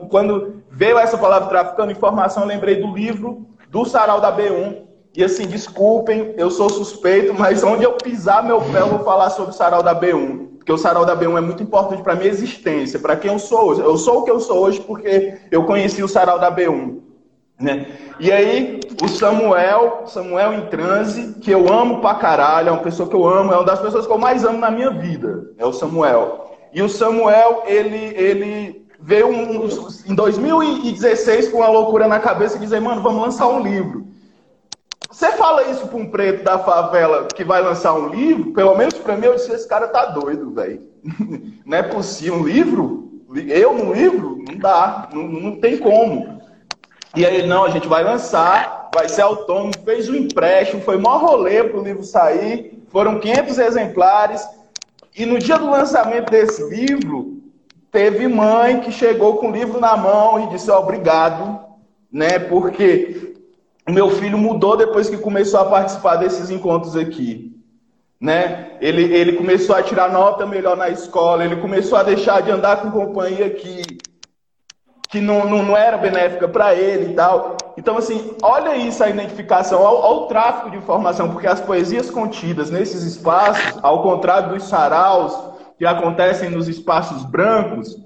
quando 0.09 0.61
veio 0.69 0.99
essa 0.99 1.17
palavra 1.17 1.49
traficando 1.49 1.91
informação, 1.91 2.43
eu 2.43 2.49
lembrei 2.49 2.75
do 2.75 2.93
livro 2.93 3.47
do 3.69 3.85
sarau 3.85 4.21
da 4.21 4.35
B1. 4.35 4.85
E 5.15 5.23
assim, 5.23 5.47
desculpem, 5.47 6.35
eu 6.37 6.51
sou 6.51 6.69
suspeito, 6.69 7.33
mas 7.33 7.63
onde 7.63 7.83
eu 7.83 7.93
pisar 7.93 8.43
meu 8.43 8.61
pé, 8.61 8.81
eu 8.81 8.87
vou 8.87 8.99
falar 8.99 9.31
sobre 9.31 9.49
o 9.49 9.53
sarau 9.53 9.81
da 9.81 9.99
B1. 9.99 10.57
Porque 10.57 10.71
o 10.71 10.77
sarau 10.77 11.05
da 11.05 11.17
B1 11.17 11.37
é 11.37 11.41
muito 11.41 11.63
importante 11.63 12.03
para 12.03 12.13
minha 12.13 12.29
existência, 12.29 12.99
para 12.99 13.15
quem 13.15 13.31
eu 13.31 13.39
sou 13.39 13.69
hoje. 13.69 13.81
Eu 13.81 13.97
sou 13.97 14.19
o 14.19 14.23
que 14.23 14.29
eu 14.29 14.39
sou 14.39 14.59
hoje 14.59 14.79
porque 14.81 15.39
eu 15.49 15.63
conheci 15.63 16.03
o 16.03 16.07
sarau 16.07 16.37
da 16.37 16.51
B1. 16.51 17.06
Né? 17.59 17.87
E 18.19 18.31
aí, 18.31 18.79
o 19.01 19.07
Samuel, 19.07 20.03
Samuel 20.05 20.53
em 20.53 20.65
transe, 20.67 21.33
que 21.41 21.49
eu 21.49 21.71
amo 21.71 22.01
pra 22.01 22.15
caralho, 22.15 22.69
é 22.69 22.71
uma 22.71 22.83
pessoa 22.83 23.09
que 23.09 23.15
eu 23.15 23.27
amo, 23.27 23.51
é 23.51 23.55
uma 23.55 23.65
das 23.65 23.79
pessoas 23.79 24.05
que 24.05 24.11
eu 24.11 24.17
mais 24.17 24.43
amo 24.43 24.59
na 24.59 24.69
minha 24.69 24.91
vida, 24.91 25.51
é 25.57 25.65
o 25.65 25.73
Samuel. 25.73 26.55
E 26.71 26.81
o 26.81 26.89
Samuel, 26.89 27.63
ele, 27.65 28.13
ele 28.15 28.87
veio 28.99 29.27
um, 29.27 29.67
em 30.05 30.13
2016 30.13 31.49
com 31.49 31.57
uma 31.57 31.69
loucura 31.69 32.07
na 32.07 32.19
cabeça 32.19 32.57
e 32.57 32.59
dizer, 32.59 32.79
mano, 32.79 33.01
vamos 33.01 33.21
lançar 33.21 33.47
um 33.47 33.61
livro. 33.61 34.05
Você 35.09 35.31
fala 35.31 35.63
isso 35.63 35.87
para 35.87 35.97
um 35.97 36.11
preto 36.11 36.43
da 36.43 36.59
favela 36.59 37.27
que 37.33 37.43
vai 37.43 37.61
lançar 37.61 37.93
um 37.95 38.09
livro, 38.09 38.53
pelo 38.53 38.75
menos 38.75 38.93
para 38.95 39.15
mim, 39.15 39.25
eu 39.25 39.35
disse, 39.35 39.51
esse 39.51 39.67
cara 39.67 39.87
tá 39.87 40.05
doido, 40.05 40.51
velho. 40.51 40.81
Não 41.65 41.77
é 41.77 41.81
possível. 41.81 42.35
Um 42.35 42.43
livro? 42.43 43.23
Eu 43.47 43.73
num 43.73 43.93
livro? 43.93 44.43
Não 44.47 44.57
dá, 44.57 45.09
não, 45.11 45.23
não 45.23 45.55
tem 45.59 45.77
como. 45.77 46.36
E 47.15 47.25
aí, 47.25 47.47
não, 47.47 47.65
a 47.65 47.69
gente 47.69 47.87
vai 47.87 48.03
lançar, 48.03 48.89
vai 48.93 49.07
ser 49.07 49.21
autônomo, 49.21 49.73
fez 49.83 50.09
o 50.09 50.11
um 50.11 50.15
empréstimo, 50.15 50.81
foi 50.81 50.97
maior 50.97 51.21
rolê 51.21 51.63
para 51.63 51.79
o 51.79 51.83
livro 51.83 52.03
sair, 52.03 52.83
foram 52.89 53.19
500 53.19 53.57
exemplares. 53.59 54.47
E 55.15 55.25
no 55.25 55.39
dia 55.39 55.57
do 55.57 55.69
lançamento 55.69 56.29
desse 56.29 56.63
livro, 56.69 57.41
teve 57.91 58.27
mãe 58.27 58.81
que 58.81 58.91
chegou 58.91 59.37
com 59.37 59.49
o 59.49 59.51
livro 59.51 59.79
na 59.79 59.97
mão 59.97 60.43
e 60.43 60.49
disse: 60.49 60.69
obrigado, 60.69 61.59
né? 62.11 62.37
Porque 62.37 63.35
meu 63.89 64.09
filho 64.09 64.37
mudou 64.37 64.75
depois 64.75 65.09
que 65.09 65.17
começou 65.17 65.61
a 65.61 65.65
participar 65.65 66.17
desses 66.17 66.49
encontros 66.49 66.95
aqui. 66.95 67.53
né? 68.19 68.71
Ele, 68.81 69.03
ele 69.13 69.33
começou 69.33 69.75
a 69.75 69.83
tirar 69.83 70.11
nota 70.11 70.45
melhor 70.45 70.75
na 70.75 70.89
escola, 70.89 71.45
ele 71.45 71.55
começou 71.57 71.97
a 71.97 72.03
deixar 72.03 72.41
de 72.41 72.51
andar 72.51 72.81
com 72.81 72.91
companhia 72.91 73.49
que, 73.49 73.97
que 75.07 75.21
não, 75.21 75.49
não, 75.49 75.63
não 75.63 75.77
era 75.77 75.97
benéfica 75.97 76.47
para 76.47 76.75
ele 76.75 77.11
e 77.11 77.13
tal. 77.15 77.55
Então, 77.77 77.97
assim, 77.97 78.35
olha 78.41 78.75
isso 78.75 79.03
a 79.03 79.09
identificação, 79.09 79.81
olha, 79.81 80.23
o 80.23 80.27
tráfico 80.27 80.71
de 80.71 80.77
informação, 80.77 81.29
porque 81.29 81.47
as 81.47 81.61
poesias 81.61 82.09
contidas 82.09 82.69
nesses 82.69 83.03
espaços, 83.03 83.79
ao 83.81 84.03
contrário 84.03 84.49
dos 84.49 84.63
saraus 84.63 85.33
que 85.77 85.85
acontecem 85.85 86.49
nos 86.49 86.67
espaços 86.67 87.23
brancos, 87.23 87.97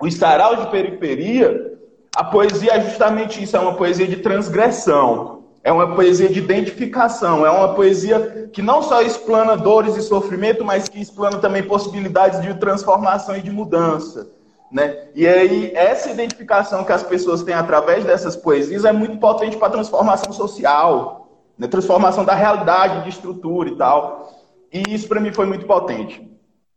os 0.00 0.14
saraus 0.14 0.60
de 0.60 0.70
periferia, 0.70 1.76
a 2.14 2.24
poesia 2.24 2.74
é 2.74 2.80
justamente 2.80 3.42
isso, 3.42 3.56
é 3.56 3.60
uma 3.60 3.74
poesia 3.74 4.06
de 4.06 4.16
transgressão. 4.16 5.38
É 5.64 5.72
uma 5.72 5.94
poesia 5.94 6.28
de 6.28 6.38
identificação, 6.38 7.44
é 7.44 7.50
uma 7.50 7.74
poesia 7.74 8.48
que 8.52 8.62
não 8.62 8.80
só 8.80 9.02
explana 9.02 9.56
dores 9.56 9.96
e 9.96 10.02
sofrimento, 10.02 10.64
mas 10.64 10.88
que 10.88 11.00
explana 11.00 11.38
também 11.38 11.62
possibilidades 11.62 12.40
de 12.40 12.54
transformação 12.54 13.36
e 13.36 13.42
de 13.42 13.50
mudança. 13.50 14.30
Né? 14.70 15.08
E 15.14 15.26
aí, 15.26 15.72
essa 15.74 16.10
identificação 16.10 16.84
que 16.84 16.92
as 16.92 17.02
pessoas 17.02 17.42
têm 17.42 17.54
através 17.54 18.04
dessas 18.04 18.36
poesias 18.36 18.84
é 18.84 18.92
muito 18.92 19.18
potente 19.18 19.56
para 19.56 19.68
a 19.68 19.72
transformação 19.72 20.32
social, 20.32 21.28
né? 21.56 21.66
transformação 21.66 22.24
da 22.24 22.34
realidade, 22.34 23.04
de 23.04 23.08
estrutura 23.08 23.70
e 23.70 23.76
tal. 23.76 24.30
E 24.72 24.94
isso 24.94 25.08
para 25.08 25.20
mim 25.20 25.32
foi 25.32 25.46
muito 25.46 25.66
potente. 25.66 26.30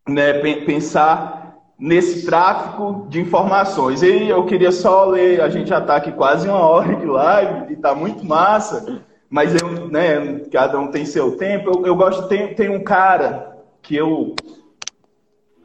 Né? 0.07 0.33
Pensar 0.65 1.41
nesse 1.81 2.27
tráfico 2.27 3.07
de 3.09 3.19
informações. 3.19 4.03
E 4.03 4.29
eu 4.29 4.45
queria 4.45 4.71
só 4.71 5.05
ler, 5.05 5.41
a 5.41 5.49
gente 5.49 5.69
já 5.69 5.79
está 5.79 5.95
aqui 5.95 6.11
quase 6.11 6.47
uma 6.47 6.59
hora 6.59 6.95
de 6.95 7.05
live, 7.07 7.71
e 7.71 7.73
está 7.73 7.95
muito 7.95 8.23
massa, 8.23 9.01
mas 9.27 9.59
eu, 9.59 9.87
né, 9.89 10.41
cada 10.51 10.79
um 10.79 10.91
tem 10.91 11.05
seu 11.05 11.35
tempo. 11.37 11.71
Eu, 11.71 11.87
eu 11.87 11.95
gosto, 11.95 12.27
tem, 12.27 12.53
tem 12.53 12.69
um 12.69 12.83
cara 12.83 13.57
que 13.81 13.95
eu, 13.95 14.35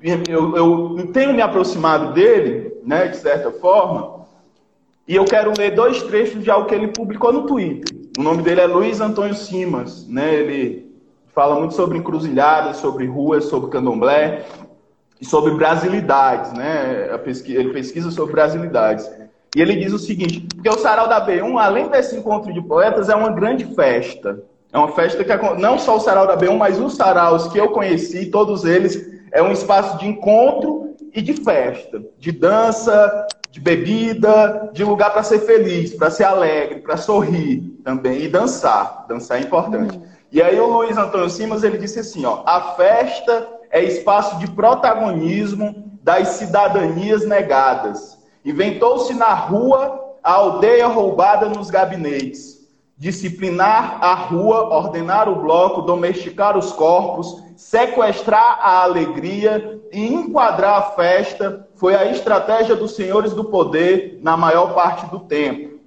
eu, 0.03 0.57
eu 0.57 1.07
tenho 1.13 1.33
me 1.33 1.43
aproximado 1.43 2.13
dele, 2.13 2.73
né, 2.85 3.09
de 3.09 3.17
certa 3.17 3.51
forma, 3.51 4.27
e 5.07 5.15
eu 5.15 5.25
quero 5.25 5.53
ler 5.57 5.75
dois 5.75 6.03
trechos 6.03 6.43
de 6.43 6.51
algo 6.51 6.69
que 6.69 6.75
ele 6.75 6.89
publicou 6.89 7.33
no 7.33 7.47
Twitter. 7.47 7.97
O 8.19 8.23
nome 8.23 8.43
dele 8.43 8.61
é 8.61 8.67
Luiz 8.67 9.01
Antônio 9.01 9.35
Simas, 9.35 10.07
né, 10.09 10.35
ele 10.35 10.87
fala 11.35 11.55
muito 11.57 11.75
sobre 11.75 11.99
encruzilhadas, 11.99 12.79
sobre 12.79 13.07
ruas, 13.07 13.45
sobre 13.45 13.71
candomblé, 13.71 14.45
e 15.21 15.25
sobre 15.25 15.55
brasilidades, 15.55 16.53
né? 16.53 17.09
Ele 17.47 17.73
pesquisa 17.73 18.11
sobre 18.11 18.33
brasilidades. 18.33 19.11
E 19.55 19.61
ele 19.61 19.77
diz 19.77 19.93
o 19.93 19.99
seguinte: 19.99 20.47
porque 20.55 20.69
o 20.69 20.79
Sarau 20.79 21.09
da 21.09 21.25
B1, 21.25 21.59
além 21.59 21.89
desse 21.89 22.17
encontro 22.17 22.53
de 22.53 22.61
poetas, 22.61 23.09
é 23.09 23.15
uma 23.15 23.31
grande 23.31 23.65
festa. 23.75 24.43
É 24.73 24.79
uma 24.79 24.89
festa 24.89 25.25
que 25.25 25.61
não 25.61 25.79
só 25.79 25.97
o 25.97 26.01
Sarau 26.01 26.27
da 26.27 26.37
B1, 26.37 26.57
mas 26.57 26.79
os 26.79 26.97
saraus 26.97 27.49
que 27.49 27.59
eu 27.59 27.71
conheci, 27.71 28.27
todos 28.27 28.65
eles, 28.65 29.16
é 29.33 29.43
um 29.43 29.53
espaço 29.53 29.99
de 29.99 30.07
encontro 30.07 30.95
e 31.15 31.23
de 31.23 31.35
festa, 31.35 32.03
de 32.19 32.33
dança, 32.33 33.27
de 33.51 33.61
bebida, 33.61 34.71
de 34.73 34.85
lugar 34.85 35.13
para 35.13 35.23
ser 35.23 35.41
feliz, 35.41 35.95
para 35.95 36.11
ser 36.11 36.25
alegre, 36.25 36.81
para 36.81 36.97
sorrir 36.97 37.63
também 37.83 38.23
e 38.23 38.29
dançar. 38.29 39.07
Dançar 39.09 39.39
é 39.39 39.43
importante. 39.43 39.97
Uhum. 39.97 40.03
E 40.31 40.43
aí 40.43 40.59
o 40.61 40.67
Luiz 40.67 40.97
Antônio 40.97 41.31
Simas 41.31 41.65
ele 41.65 41.79
disse 41.79 42.01
assim, 42.01 42.27
ó, 42.27 42.43
a 42.45 42.75
festa 42.75 43.49
é 43.71 43.83
espaço 43.83 44.39
de 44.39 44.51
protagonismo 44.51 45.99
das 46.03 46.29
cidadanias 46.29 47.27
negadas. 47.27 48.19
Inventou-se 48.45 49.15
na 49.15 49.33
rua 49.33 50.17
a 50.23 50.33
aldeia 50.33 50.87
roubada 50.87 51.49
nos 51.49 51.71
gabinetes. 51.71 52.56
Disciplinar 52.97 53.99
a 54.03 54.15
rua, 54.15 54.75
ordenar 54.75 55.29
o 55.29 55.37
bloco, 55.37 55.83
domesticar 55.83 56.57
os 56.57 56.73
corpos, 56.73 57.43
sequestrar 57.57 58.59
a 58.61 58.83
alegria 58.83 59.83
e 59.93 60.07
enquadrar 60.07 60.79
a 60.79 60.83
festa 60.93 61.69
foi 61.75 61.95
a 61.95 62.07
estratégia 62.07 62.75
dos 62.75 62.95
senhores 62.95 63.33
do 63.33 63.45
poder 63.45 64.19
na 64.23 64.37
maior 64.37 64.75
parte 64.75 65.07
do 65.11 65.21
tempo. 65.21 65.79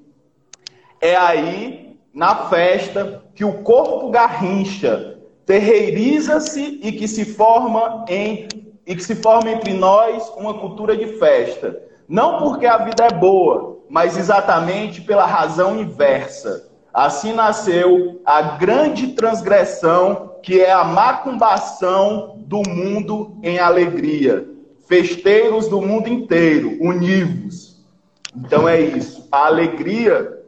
É 1.01 1.15
aí, 1.15 1.97
na 2.13 2.35
festa, 2.47 3.23
que 3.33 3.45
o 3.45 3.63
corpo 3.63 4.09
garrincha, 4.09 5.17
terreiriza-se 5.45 6.79
e 6.83 6.91
que 6.91 7.07
se 7.07 7.25
forma 7.25 8.05
em 8.07 8.47
e 8.85 8.95
que 8.95 9.03
se 9.03 9.15
forma 9.15 9.51
entre 9.51 9.71
nós 9.73 10.27
uma 10.35 10.55
cultura 10.55 10.97
de 10.97 11.05
festa. 11.19 11.79
Não 12.07 12.39
porque 12.39 12.65
a 12.65 12.77
vida 12.77 13.05
é 13.05 13.11
boa, 13.11 13.77
mas 13.87 14.17
exatamente 14.17 14.99
pela 15.01 15.27
razão 15.27 15.79
inversa. 15.79 16.68
Assim 16.99 17.31
nasceu 17.31 18.19
a 18.25 18.41
grande 18.41 19.13
transgressão, 19.13 20.33
que 20.43 20.59
é 20.59 20.69
a 20.69 20.83
macumbação 20.83 22.35
do 22.39 22.61
mundo 22.67 23.37
em 23.41 23.57
alegria. 23.57 24.45
Festeiros 24.85 25.69
do 25.69 25.81
mundo 25.81 26.09
inteiro, 26.09 26.77
univos. 26.81 27.77
Então 28.35 28.67
é 28.67 28.81
isso. 28.81 29.25
A 29.31 29.45
alegria, 29.45 30.43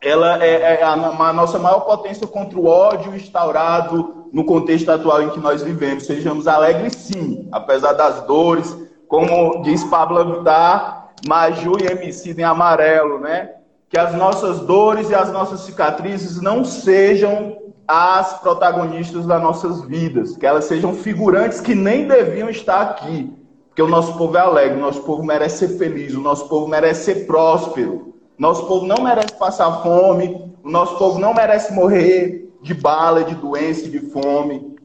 ela 0.00 0.40
é, 0.44 0.78
é 0.80 0.84
a, 0.84 0.94
nossa 1.32 1.58
maior 1.58 1.80
potência 1.80 2.24
contra 2.24 2.56
o 2.56 2.66
ódio 2.66 3.12
instaurado 3.16 4.28
no 4.32 4.44
contexto 4.44 4.88
atual 4.90 5.22
em 5.22 5.30
que 5.30 5.40
nós 5.40 5.60
vivemos. 5.60 6.06
Sejamos 6.06 6.46
alegres, 6.46 6.92
sim, 6.94 7.48
apesar 7.50 7.94
das 7.94 8.24
dores, 8.28 8.76
como 9.08 9.60
diz 9.62 9.82
Pablo 9.82 10.36
Vittar, 10.36 11.08
Maju 11.26 11.72
e 11.80 11.86
MC 11.90 12.30
em 12.30 12.44
amarelo, 12.44 13.18
né? 13.18 13.55
Que 13.88 13.98
as 13.98 14.14
nossas 14.14 14.60
dores 14.60 15.10
e 15.10 15.14
as 15.14 15.32
nossas 15.32 15.60
cicatrizes 15.60 16.40
não 16.40 16.64
sejam 16.64 17.56
as 17.86 18.40
protagonistas 18.40 19.26
das 19.26 19.40
nossas 19.40 19.82
vidas, 19.82 20.36
que 20.36 20.44
elas 20.44 20.64
sejam 20.64 20.92
figurantes 20.92 21.60
que 21.60 21.74
nem 21.74 22.06
deviam 22.06 22.48
estar 22.50 22.80
aqui. 22.80 23.32
Porque 23.68 23.82
o 23.82 23.88
nosso 23.88 24.16
povo 24.16 24.36
é 24.36 24.40
alegre, 24.40 24.78
o 24.78 24.80
nosso 24.80 25.02
povo 25.02 25.22
merece 25.22 25.68
ser 25.68 25.78
feliz, 25.78 26.14
o 26.14 26.20
nosso 26.20 26.48
povo 26.48 26.66
merece 26.66 27.04
ser 27.04 27.26
próspero. 27.26 28.14
Nosso 28.38 28.66
povo 28.66 28.86
não 28.86 29.02
merece 29.04 29.34
passar 29.38 29.82
fome, 29.82 30.52
o 30.64 30.70
nosso 30.70 30.96
povo 30.96 31.18
não 31.18 31.32
merece 31.32 31.72
morrer, 31.72 32.50
de 32.62 32.74
bala, 32.74 33.22
de 33.22 33.34
doença, 33.34 33.88
de 33.88 34.00
fome. 34.00 34.76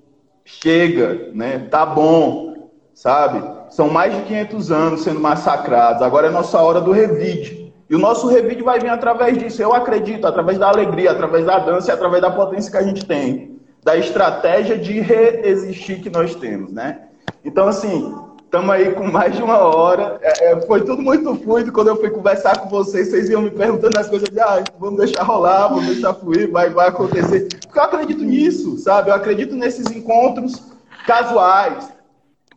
Chega, 0.44 1.32
né? 1.34 1.68
Tá 1.72 1.86
bom, 1.86 2.70
sabe? 2.94 3.44
São 3.70 3.90
mais 3.90 4.16
de 4.16 4.22
500 4.24 4.72
anos 4.72 5.04
sendo 5.04 5.20
massacrados. 5.20 6.02
Agora 6.02 6.28
é 6.28 6.30
nossa 6.30 6.60
hora 6.60 6.82
do 6.82 6.92
revide. 6.92 7.61
E 7.92 7.96
o 7.96 8.00
nosso 8.00 8.26
revide 8.28 8.64
vai 8.64 8.80
vir 8.80 8.88
através 8.88 9.38
disso. 9.38 9.62
Eu 9.62 9.74
acredito, 9.74 10.26
através 10.26 10.58
da 10.58 10.70
alegria, 10.70 11.12
através 11.12 11.46
da 11.46 11.60
dança 11.60 11.92
através 11.92 12.22
da 12.22 12.32
potência 12.32 12.72
que 12.72 12.78
a 12.78 12.84
gente 12.84 13.06
tem. 13.06 13.60
Da 13.84 13.98
estratégia 13.98 14.78
de 14.78 15.02
reexistir 15.02 16.02
que 16.02 16.10
nós 16.10 16.34
temos, 16.34 16.72
né? 16.72 17.08
Então, 17.44 17.68
assim, 17.68 18.16
Estamos 18.52 18.70
aí 18.70 18.92
com 18.92 19.10
mais 19.10 19.34
de 19.34 19.42
uma 19.42 19.60
hora. 19.60 20.20
É, 20.22 20.52
é, 20.52 20.62
foi 20.68 20.84
tudo 20.84 21.02
muito 21.02 21.34
fluido. 21.38 21.72
Quando 21.72 21.88
eu 21.88 21.96
fui 21.96 22.10
conversar 22.10 22.60
com 22.60 22.68
vocês, 22.68 23.10
vocês 23.10 23.30
iam 23.30 23.42
me 23.42 23.50
perguntando 23.50 23.98
as 23.98 24.10
coisas 24.10 24.28
de 24.28 24.42
ah, 24.42 24.62
vamos 24.78 25.00
deixar 25.00 25.24
rolar, 25.24 25.70
vamos 25.70 25.86
deixar 25.86 26.14
fluir, 26.14 26.52
vai, 26.52 26.70
vai 26.70 26.90
acontecer. 26.90 27.48
Porque 27.48 27.80
eu 27.80 27.84
acredito 27.84 28.26
nisso, 28.26 28.78
sabe? 28.78 29.10
Eu 29.10 29.16
acredito 29.16 29.56
nesses 29.56 29.90
encontros 29.90 30.62
casuais 31.08 31.94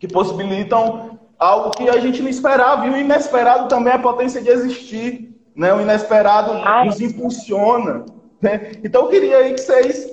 que 0.00 0.08
possibilitam 0.08 1.16
algo 1.38 1.70
que 1.70 1.88
a 1.88 1.98
gente 1.98 2.22
não 2.22 2.28
esperava. 2.28 2.86
E 2.86 2.90
o 2.90 2.96
inesperado 2.96 3.68
também 3.68 3.92
é 3.92 3.96
a 3.96 3.98
potência 3.98 4.40
de 4.40 4.48
existir. 4.48 5.34
Né? 5.54 5.72
O 5.72 5.80
inesperado 5.80 6.54
nos 6.84 7.00
impulsiona. 7.00 8.04
Né? 8.40 8.72
Então 8.82 9.02
eu 9.02 9.08
queria 9.08 9.38
aí 9.38 9.54
que 9.54 9.60
vocês 9.60 10.12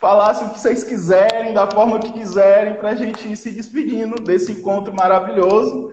falassem 0.00 0.46
o 0.46 0.50
que 0.50 0.60
vocês 0.60 0.84
quiserem, 0.84 1.54
da 1.54 1.70
forma 1.70 1.98
que 1.98 2.12
quiserem, 2.12 2.74
para 2.74 2.90
a 2.90 2.94
gente 2.94 3.26
ir 3.26 3.36
se 3.36 3.50
despedindo 3.50 4.16
desse 4.16 4.52
encontro 4.52 4.92
maravilhoso. 4.92 5.92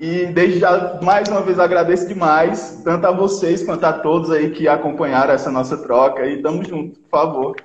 E 0.00 0.26
desde 0.26 0.58
já, 0.58 0.98
mais 1.02 1.28
uma 1.28 1.42
vez, 1.42 1.60
agradeço 1.60 2.08
demais, 2.08 2.80
tanto 2.82 3.06
a 3.06 3.12
vocês 3.12 3.62
quanto 3.62 3.84
a 3.84 3.92
todos 3.92 4.30
aí 4.30 4.50
que 4.50 4.66
acompanharam 4.66 5.32
essa 5.32 5.50
nossa 5.50 5.76
troca. 5.76 6.26
E 6.26 6.42
tamo 6.42 6.64
junto, 6.64 6.98
por 7.00 7.10
favor. 7.10 7.56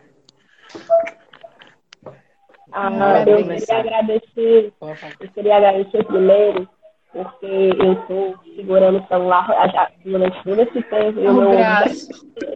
Ah, 2.71 3.23
eu 3.25 3.45
queria 3.45 3.79
agradecer, 3.79 4.73
eu 5.19 5.29
queria 5.33 5.57
agradecer 5.57 6.03
primeiro, 6.05 6.69
porque 7.11 7.71
eu 7.79 7.93
estou 7.93 8.35
segurando 8.55 8.99
o 8.99 9.07
celular 9.07 9.47
já, 9.71 9.89
durante 10.03 10.43
todo 10.43 10.61
esse 10.61 10.81
tempo. 10.83 11.19
Eu 11.19 11.31
um 11.31 11.41
não 11.41 11.53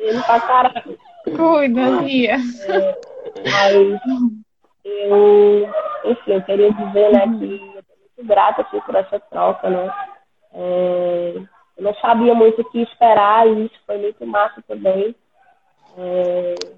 ele 0.02 0.22
tá 0.24 0.40
caramba. 0.42 0.84
Cuida, 1.24 1.90
Lia. 2.02 2.36
É, 2.36 2.98
mas 3.50 4.02
eu, 4.84 5.70
enfim, 6.06 6.32
eu 6.32 6.42
queria 6.44 6.74
dizer, 6.74 7.12
né, 7.12 7.22
que 7.22 7.46
eu 7.46 7.80
estou 7.80 7.98
muito 7.98 8.28
grata 8.28 8.62
assim, 8.64 8.80
por 8.82 8.96
essa 8.96 9.20
troca, 9.20 9.70
né? 9.70 9.94
É, 10.54 11.34
eu 11.78 11.84
não 11.84 11.94
sabia 11.96 12.36
muito 12.36 12.62
o 12.62 12.66
que 12.66 12.82
esperar 12.82 13.48
e 13.48 13.66
isso 13.66 13.80
foi 13.86 13.98
muito 13.98 14.26
massa 14.26 14.62
também. 14.68 15.16
É, 15.98 16.72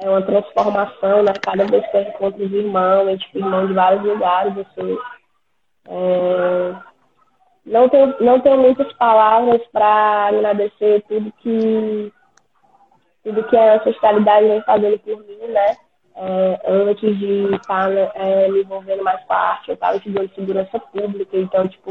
é 0.00 0.08
uma 0.08 0.22
transformação, 0.22 1.22
né? 1.22 1.32
Cada 1.40 1.64
vez 1.66 1.86
que 1.90 1.96
eu 1.96 2.02
encontro 2.02 2.44
os 2.44 2.52
irmãos, 2.52 3.08
a 3.08 3.10
gente 3.12 3.38
irmãos 3.38 3.68
de 3.68 3.74
vários 3.74 4.02
lugares, 4.02 4.58
assim. 4.58 4.98
É, 5.88 6.74
não 7.66 7.88
tenho, 7.88 8.14
não 8.20 8.40
tenho 8.40 8.58
muitas 8.58 8.92
palavras 8.94 9.62
para 9.72 10.28
agradecer 10.28 11.02
tudo 11.08 11.32
que 11.40 12.12
tudo 13.22 13.44
que 13.44 13.56
a 13.56 13.76
ancestralidade 13.76 14.48
vem 14.48 14.62
fazendo 14.62 14.98
por 14.98 15.16
mim, 15.18 15.46
né? 15.48 15.76
é, 16.16 16.60
antes 16.66 17.18
de 17.18 17.54
estar 17.54 17.88
tá, 17.88 18.12
é, 18.14 18.48
me 18.48 18.60
envolvendo 18.62 19.02
mais 19.02 19.22
com 19.24 19.32
a 19.32 19.36
arte, 19.36 19.68
eu 19.68 19.74
estava 19.74 19.96
estudando 19.96 20.34
segurança 20.34 20.78
pública, 20.78 21.36
então, 21.36 21.66
tipo, 21.66 21.90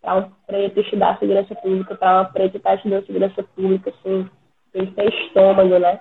para 0.00 0.16
um 0.16 0.30
preto 0.46 0.80
estudar 0.80 1.18
segurança 1.18 1.54
pública, 1.54 1.94
para 1.94 2.12
uma 2.12 2.24
preta 2.24 2.56
estar 2.56 2.70
tá 2.70 2.76
estudando 2.76 3.06
segurança 3.06 3.42
pública, 3.54 3.90
assim, 3.90 4.28
tem 4.72 4.86
que 4.86 4.94
ter 4.94 5.14
estômago, 5.26 5.78
né? 5.78 6.00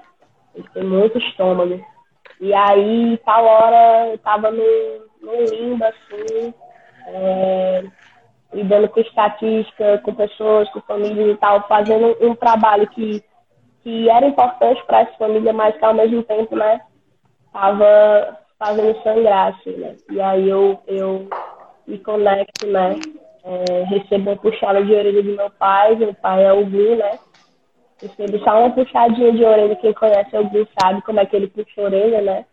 Tem 0.54 0.64
que 0.64 0.74
ter 0.74 0.84
muito 0.84 1.18
estômago. 1.18 1.84
E 2.40 2.54
aí, 2.54 3.18
tal 3.26 3.44
hora, 3.44 4.08
eu 4.12 4.18
tava 4.20 4.50
no, 4.50 4.64
no 5.22 5.44
limbo, 5.50 5.84
assim, 5.84 6.54
é, 7.08 7.84
lidando 8.54 8.88
com 8.90 9.00
estatística, 9.02 10.00
com 10.00 10.14
pessoas, 10.16 10.70
com 10.72 10.82
famílias 10.82 11.36
e 11.36 11.38
tal, 11.38 11.68
fazendo 11.68 12.16
um 12.22 12.34
trabalho 12.36 12.88
que, 12.90 13.24
que 13.84 14.10
era 14.10 14.26
importante 14.26 14.82
para 14.86 15.02
essa 15.02 15.18
família, 15.18 15.52
mas 15.52 15.76
que 15.78 15.84
ao 15.84 15.94
mesmo 15.94 16.24
tempo, 16.24 16.56
né, 16.56 16.82
tava 17.52 18.38
fazendo 18.58 19.02
sangrar, 19.04 19.54
assim, 19.54 19.76
né? 19.78 19.96
E 20.10 20.22
aí 20.22 20.50
eu, 20.50 20.80
eu 20.88 21.28
me 21.88 21.98
conecto, 22.00 22.68
né? 22.68 22.96
É, 23.44 23.84
recebo 23.84 24.30
uma 24.30 24.38
puxada 24.38 24.84
de 24.84 24.94
orelha 24.94 25.24
do 25.24 25.32
meu 25.32 25.50
pai, 25.52 25.96
meu 25.96 26.14
pai 26.14 26.44
é 26.44 26.54
o 26.54 26.66
Gui, 26.66 26.96
né? 26.96 27.18
Recebo 28.02 28.40
só 28.40 28.60
uma 28.60 28.72
puxadinha 28.72 29.32
de 29.34 29.44
orelha, 29.44 29.76
quem 29.76 29.94
conhece 29.94 30.38
o 30.38 30.50
Gui 30.50 30.68
sabe 30.80 31.02
como 31.02 31.20
é 31.20 31.26
que 31.26 31.36
ele 31.36 31.48
puxa 31.48 31.82
a 31.82 31.84
orelha, 31.84 32.22
né? 32.22 32.46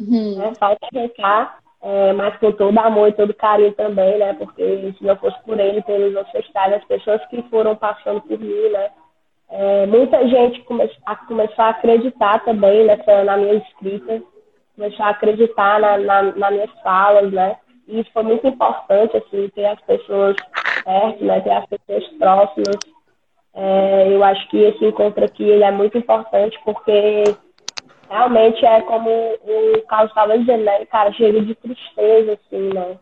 Uhum. 0.00 0.42
É, 0.42 0.54
falta 0.54 0.86
arrancar, 0.94 1.58
é, 1.82 2.12
mas 2.12 2.36
com 2.38 2.52
todo 2.52 2.78
amor 2.78 3.08
e 3.08 3.12
todo 3.12 3.34
carinho 3.34 3.72
também, 3.72 4.18
né? 4.18 4.34
Porque 4.34 4.94
se 4.96 5.04
não 5.04 5.16
fosse 5.16 5.36
por 5.44 5.58
ele, 5.58 5.82
pelos 5.82 6.16
ancestrais, 6.16 6.74
as 6.74 6.84
pessoas 6.84 7.24
que 7.26 7.42
foram 7.50 7.74
passando 7.74 8.20
por 8.20 8.38
mim, 8.38 8.68
né? 8.70 8.90
É, 9.50 9.86
muita 9.86 10.26
gente 10.28 10.62
come, 10.62 10.88
a, 11.04 11.16
começou 11.16 11.64
a 11.64 11.70
acreditar 11.70 12.44
também 12.44 12.84
nessa, 12.84 13.24
na 13.24 13.36
minha 13.36 13.54
escrita, 13.54 14.22
começou 14.76 15.04
a 15.04 15.10
acreditar 15.10 15.80
na, 15.80 15.98
na, 15.98 16.22
nas 16.22 16.52
minhas 16.52 16.70
falas, 16.82 17.30
né? 17.32 17.56
E 17.88 18.00
isso 18.00 18.10
foi 18.12 18.22
muito 18.22 18.46
importante, 18.46 19.16
assim, 19.16 19.48
ter 19.50 19.66
as 19.66 19.80
pessoas 19.82 20.36
perto, 20.84 21.24
né? 21.24 21.40
Ter 21.40 21.50
as 21.50 21.66
pessoas 21.66 22.08
próximas. 22.16 22.91
É, 23.54 24.08
eu 24.08 24.24
acho 24.24 24.48
que 24.48 24.56
esse 24.58 24.84
encontro 24.84 25.24
aqui 25.24 25.42
ele 25.42 25.62
é 25.62 25.70
muito 25.70 25.98
importante 25.98 26.58
porque 26.64 27.24
realmente 28.08 28.64
é 28.64 28.80
como 28.82 29.10
o 29.10 29.82
Carlos 29.88 30.10
estava 30.10 30.38
dizendo, 30.38 30.64
né? 30.64 30.84
Cara, 30.86 31.12
chega 31.12 31.40
de 31.40 31.54
tristeza, 31.54 32.32
assim, 32.32 32.72
né? 32.72 32.98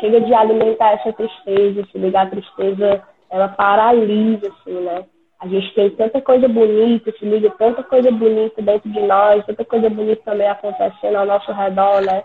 Chega 0.00 0.20
de 0.20 0.34
alimentar 0.34 0.92
essa 0.92 1.12
tristeza, 1.12 1.86
se 1.90 1.98
ligar 1.98 2.26
a 2.26 2.30
tristeza, 2.30 3.02
ela 3.30 3.48
paralisa, 3.48 4.48
assim, 4.48 4.80
né? 4.80 5.04
A 5.40 5.46
gente 5.46 5.74
tem 5.74 5.90
tanta 5.90 6.20
coisa 6.20 6.48
bonita, 6.48 7.12
se 7.18 7.24
liga 7.24 7.50
tanta 7.58 7.82
coisa 7.82 8.10
bonita 8.10 8.62
dentro 8.62 8.90
de 8.90 9.00
nós, 9.00 9.44
tanta 9.44 9.64
coisa 9.64 9.90
bonita 9.90 10.22
também 10.24 10.48
acontecendo 10.48 11.16
ao 11.16 11.26
nosso 11.26 11.52
redor, 11.52 12.00
né? 12.02 12.22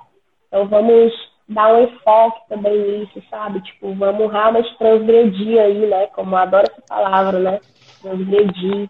Então 0.48 0.68
vamos 0.68 1.14
dar 1.50 1.74
um 1.74 1.84
enfoque 1.84 2.48
também 2.48 2.78
nisso, 2.78 3.22
sabe? 3.30 3.62
Tipo, 3.62 3.94
vamos 3.96 4.32
realmente 4.32 4.78
transgredir 4.78 5.60
aí, 5.60 5.88
né? 5.88 6.08
Como 6.08 6.36
eu 6.36 6.38
adoro 6.38 6.68
essa 6.72 6.82
palavra, 6.88 7.40
né? 7.40 7.60
Transgredir. 8.02 8.90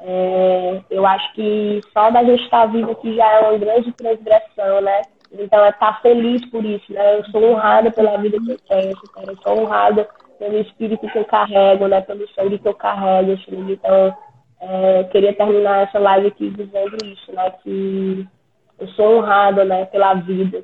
É, 0.00 0.80
eu 0.90 1.06
acho 1.06 1.32
que 1.32 1.80
só 1.92 2.10
da 2.10 2.22
gente 2.22 2.44
estar 2.44 2.66
vivo 2.66 2.92
aqui 2.92 3.16
já 3.16 3.26
é 3.32 3.40
uma 3.40 3.58
grande 3.58 3.90
transgressão, 3.92 4.80
né? 4.82 5.02
Então 5.32 5.64
é 5.64 5.70
estar 5.70 6.00
feliz 6.02 6.44
por 6.50 6.64
isso, 6.64 6.92
né? 6.92 7.18
Eu 7.18 7.24
sou 7.26 7.42
honrada 7.42 7.90
pela 7.90 8.16
vida 8.18 8.38
que 8.38 8.52
eu 8.52 8.58
tenho, 8.68 8.92
eu 9.26 9.36
sou 9.42 9.60
honrada 9.60 10.06
pelo 10.38 10.58
espírito 10.58 11.08
que 11.08 11.18
eu 11.18 11.24
carrego, 11.24 11.88
né? 11.88 12.02
Pelo 12.02 12.28
sangue 12.34 12.58
que 12.58 12.68
eu 12.68 12.74
carrego, 12.74 13.32
assim. 13.32 13.72
Então, 13.72 14.14
é, 14.60 15.04
queria 15.04 15.34
terminar 15.34 15.84
essa 15.84 15.98
live 15.98 16.28
aqui 16.28 16.50
dizendo 16.50 16.96
isso, 17.04 17.32
né? 17.32 17.50
Que 17.62 18.26
eu 18.78 18.88
sou 18.88 19.16
honrada, 19.16 19.64
né? 19.64 19.86
Pela 19.86 20.12
vida. 20.14 20.62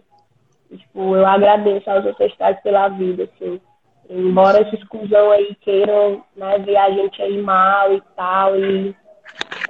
Tipo, 0.76 1.16
eu 1.16 1.26
agradeço 1.26 1.90
aos 1.90 2.04
ancestrais 2.06 2.60
pela 2.62 2.88
vida, 2.88 3.24
assim. 3.24 3.60
Embora 4.08 4.60
esses 4.60 4.82
cuzão 4.88 5.30
aí 5.30 5.54
queiram 5.60 6.22
né, 6.36 6.58
ver 6.58 6.76
a 6.76 6.90
gente 6.90 7.22
aí 7.22 7.40
mal 7.40 7.92
e 7.92 8.02
tal, 8.16 8.58
e 8.58 8.94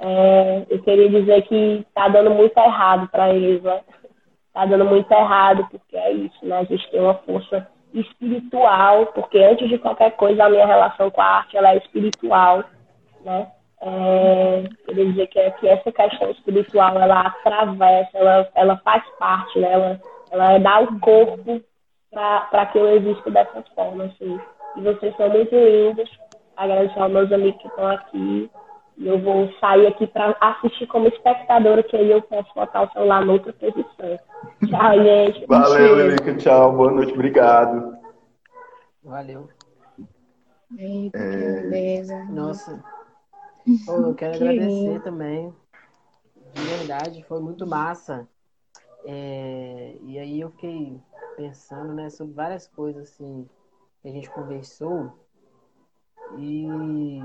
é, 0.01 0.65
eu 0.69 0.81
queria 0.81 1.09
dizer 1.09 1.43
que 1.43 1.85
tá 1.93 2.07
dando 2.07 2.31
muito 2.31 2.57
errado 2.57 3.07
para 3.09 3.33
eles, 3.33 3.61
né? 3.61 3.81
Tá 4.53 4.65
dando 4.65 4.85
muito 4.85 5.11
errado, 5.11 5.67
porque 5.71 5.95
é 5.95 6.11
isso, 6.11 6.45
né? 6.45 6.59
A 6.59 6.63
gente 6.63 6.89
tem 6.91 6.99
uma 6.99 7.13
força 7.15 7.67
espiritual, 7.93 9.07
porque 9.07 9.37
antes 9.37 9.69
de 9.69 9.77
qualquer 9.77 10.11
coisa 10.11 10.43
a 10.43 10.49
minha 10.49 10.65
relação 10.65 11.09
com 11.11 11.21
a 11.21 11.25
arte 11.25 11.55
ela 11.55 11.73
é 11.73 11.77
espiritual, 11.77 12.63
né? 13.23 13.47
É, 13.85 14.63
queria 14.85 15.05
dizer 15.05 15.27
que, 15.27 15.51
que 15.51 15.67
essa 15.67 15.91
questão 15.91 16.31
espiritual 16.31 16.97
ela 16.97 17.21
atravessa, 17.21 18.17
ela, 18.17 18.49
ela 18.55 18.77
faz 18.77 19.03
parte, 19.19 19.59
né? 19.59 19.71
ela, 19.73 20.01
ela 20.33 20.57
dá 20.57 20.79
o 20.79 20.99
corpo 20.99 21.61
para 22.11 22.65
que 22.67 22.77
eu 22.77 22.97
exista 22.97 23.29
dessa 23.29 23.63
forma. 23.75 24.05
Assim. 24.05 24.39
E 24.75 24.81
vocês 24.81 25.15
são 25.15 25.29
muito 25.29 25.55
lindos. 25.55 26.09
Agradecer 26.57 26.99
aos 26.99 27.11
meus 27.11 27.31
amigos 27.31 27.61
que 27.61 27.67
estão 27.67 27.87
aqui. 27.87 28.51
E 28.97 29.07
eu 29.07 29.19
vou 29.19 29.51
sair 29.59 29.87
aqui 29.87 30.05
para 30.07 30.35
assistir 30.39 30.85
como 30.87 31.07
espectadora, 31.07 31.81
que 31.81 31.95
aí 31.95 32.11
eu 32.11 32.21
posso 32.21 32.53
botar 32.53 32.83
o 32.83 32.91
celular 32.91 33.25
noutra 33.25 33.53
posição. 33.53 34.19
Tchau, 34.67 34.93
gente. 35.03 35.45
Valeu, 35.47 35.99
Erika. 35.99 36.35
Tchau. 36.35 36.73
Boa 36.73 36.91
noite. 36.91 37.13
Obrigado. 37.13 37.97
Valeu. 39.03 39.49
Eita, 40.77 41.17
é... 41.17 41.29
que 41.31 41.69
beleza. 41.69 42.23
Nossa. 42.25 42.83
Pô, 43.85 43.93
eu 43.93 44.15
quero 44.15 44.37
que 44.37 44.43
agradecer 44.43 44.67
lindo. 44.67 44.99
também. 45.01 45.53
De 46.53 46.61
verdade, 46.61 47.23
foi 47.23 47.39
muito 47.39 47.65
massa. 47.65 48.27
É... 49.05 49.97
E 50.01 50.19
aí 50.19 50.39
eu 50.39 50.51
fiquei 50.51 50.99
pensando, 51.35 51.93
né, 51.93 52.09
sobre 52.09 52.33
várias 52.33 52.67
coisas 52.67 53.09
assim 53.09 53.47
que 54.01 54.07
a 54.09 54.11
gente 54.11 54.29
conversou. 54.29 55.11
E, 56.37 57.19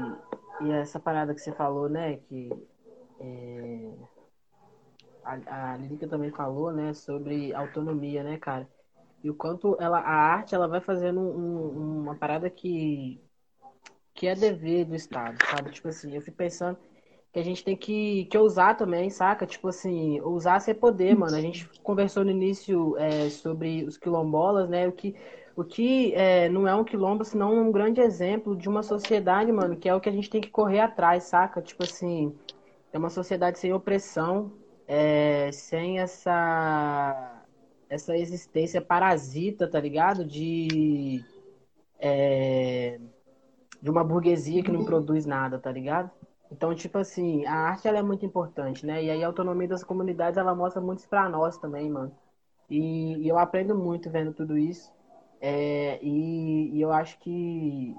e 0.60 0.70
essa 0.72 0.98
parada 1.00 1.34
que 1.34 1.40
você 1.40 1.52
falou, 1.52 1.88
né, 1.88 2.16
que 2.16 2.50
é, 3.20 3.94
a, 5.24 5.72
a 5.72 5.76
Lírica 5.76 6.06
também 6.08 6.30
falou, 6.30 6.72
né, 6.72 6.94
sobre 6.94 7.52
autonomia, 7.54 8.22
né, 8.22 8.38
cara? 8.38 8.68
E 9.22 9.30
o 9.30 9.34
quanto 9.34 9.76
ela, 9.80 9.98
a 9.98 10.14
arte 10.14 10.54
ela 10.54 10.68
vai 10.68 10.80
fazendo 10.80 11.20
um, 11.20 12.02
uma 12.02 12.14
parada 12.14 12.48
que, 12.48 13.20
que 14.14 14.26
é 14.26 14.34
dever 14.34 14.84
do 14.84 14.94
Estado, 14.94 15.36
sabe? 15.46 15.70
Tipo 15.70 15.88
assim, 15.88 16.14
eu 16.14 16.22
fico 16.22 16.36
pensando 16.36 16.78
que 17.32 17.38
a 17.38 17.42
gente 17.42 17.62
tem 17.62 17.76
que, 17.76 18.24
que 18.26 18.38
usar 18.38 18.74
também, 18.74 19.10
saca? 19.10 19.46
Tipo 19.46 19.68
assim, 19.68 20.20
usar 20.22 20.60
ser 20.60 20.74
poder, 20.74 21.14
mano. 21.16 21.36
A 21.36 21.40
gente 21.40 21.68
conversou 21.82 22.24
no 22.24 22.30
início 22.30 22.96
é, 22.96 23.28
sobre 23.30 23.84
os 23.84 23.98
quilombolas, 23.98 24.68
né? 24.68 24.88
O 24.88 24.92
que, 24.92 25.14
o 25.54 25.64
que 25.64 26.14
é, 26.14 26.48
não 26.48 26.66
é 26.66 26.74
um 26.74 26.84
quilombo, 26.84 27.24
senão 27.24 27.54
um 27.54 27.70
grande 27.72 28.00
exemplo 28.00 28.56
de 28.56 28.68
uma 28.68 28.82
sociedade, 28.82 29.52
mano, 29.52 29.76
que 29.76 29.88
é 29.88 29.94
o 29.94 30.00
que 30.00 30.08
a 30.08 30.12
gente 30.12 30.30
tem 30.30 30.40
que 30.40 30.50
correr 30.50 30.80
atrás, 30.80 31.24
saca? 31.24 31.60
Tipo 31.60 31.84
assim, 31.84 32.34
é 32.92 32.98
uma 32.98 33.10
sociedade 33.10 33.58
sem 33.58 33.72
opressão, 33.72 34.52
é, 34.86 35.50
sem 35.52 35.98
essa 36.00 37.34
essa 37.90 38.16
existência 38.16 38.82
parasita, 38.82 39.66
tá 39.66 39.80
ligado? 39.80 40.24
De 40.24 41.24
é, 41.98 43.00
de 43.82 43.90
uma 43.90 44.04
burguesia 44.04 44.62
que 44.62 44.70
não 44.70 44.84
produz 44.84 45.26
nada, 45.26 45.58
tá 45.58 45.70
ligado? 45.70 46.10
Então, 46.50 46.74
tipo 46.74 46.98
assim, 46.98 47.44
a 47.46 47.54
arte 47.54 47.86
ela 47.86 47.98
é 47.98 48.02
muito 48.02 48.24
importante, 48.24 48.86
né? 48.86 49.02
E 49.04 49.10
aí 49.10 49.22
a 49.22 49.26
autonomia 49.26 49.68
das 49.68 49.84
comunidades 49.84 50.38
ela 50.38 50.54
mostra 50.54 50.80
muito 50.80 51.06
pra 51.08 51.28
nós 51.28 51.58
também, 51.58 51.90
mano. 51.90 52.12
E, 52.70 53.16
e 53.18 53.28
eu 53.28 53.38
aprendo 53.38 53.74
muito 53.74 54.10
vendo 54.10 54.32
tudo 54.32 54.56
isso. 54.56 54.92
É, 55.40 55.98
e, 56.02 56.76
e, 56.76 56.80
eu 56.80 56.92
acho 56.92 57.18
que, 57.20 57.94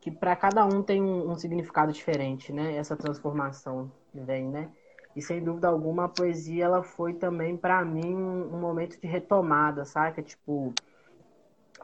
que 0.00 0.10
para 0.10 0.36
cada 0.36 0.64
um 0.64 0.82
tem 0.82 1.02
um, 1.02 1.30
um 1.30 1.36
significado 1.36 1.92
diferente, 1.92 2.52
né? 2.52 2.76
Essa 2.76 2.96
transformação 2.96 3.90
que 4.10 4.20
vem, 4.20 4.48
né? 4.48 4.70
E 5.14 5.22
sem 5.22 5.42
dúvida 5.42 5.68
alguma 5.68 6.04
a 6.04 6.08
poesia 6.08 6.66
ela 6.66 6.82
foi 6.82 7.14
também 7.14 7.56
para 7.56 7.82
mim 7.84 8.14
um, 8.14 8.54
um, 8.54 8.60
momento 8.60 9.00
de 9.00 9.06
retomada, 9.06 9.84
saca? 9.84 10.22
Tipo, 10.22 10.74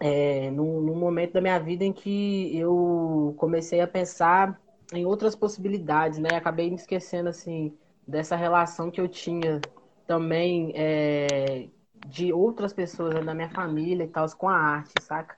é, 0.01 0.51
num, 0.51 0.81
num, 0.83 0.97
momento 0.97 1.33
da 1.33 1.41
minha 1.41 1.59
vida 1.59 1.85
em 1.85 1.93
que 1.93 2.55
eu 2.57 3.35
comecei 3.39 3.81
a 3.81 3.87
pensar 3.87 4.61
em 4.93 5.06
outras 5.06 5.35
possibilidades, 5.35 6.19
né? 6.19 6.31
Acabei 6.35 6.69
me 6.70 6.77
esquecendo 6.77 7.28
assim 7.28 7.77
dessa 8.06 8.36
relação 8.36 8.90
que 8.90 9.01
eu 9.01 9.09
tinha 9.09 9.60
também 10.06 10.73
é, 10.74 11.69
de 12.06 12.32
outras 12.32 12.73
pessoas 12.73 13.14
né, 13.14 13.23
da 13.23 13.35
minha 13.35 13.51
família 13.51 14.05
e 14.05 14.09
tal 14.09 14.27
com 14.36 14.48
a 14.48 14.56
arte, 14.56 14.93
saca? 15.01 15.36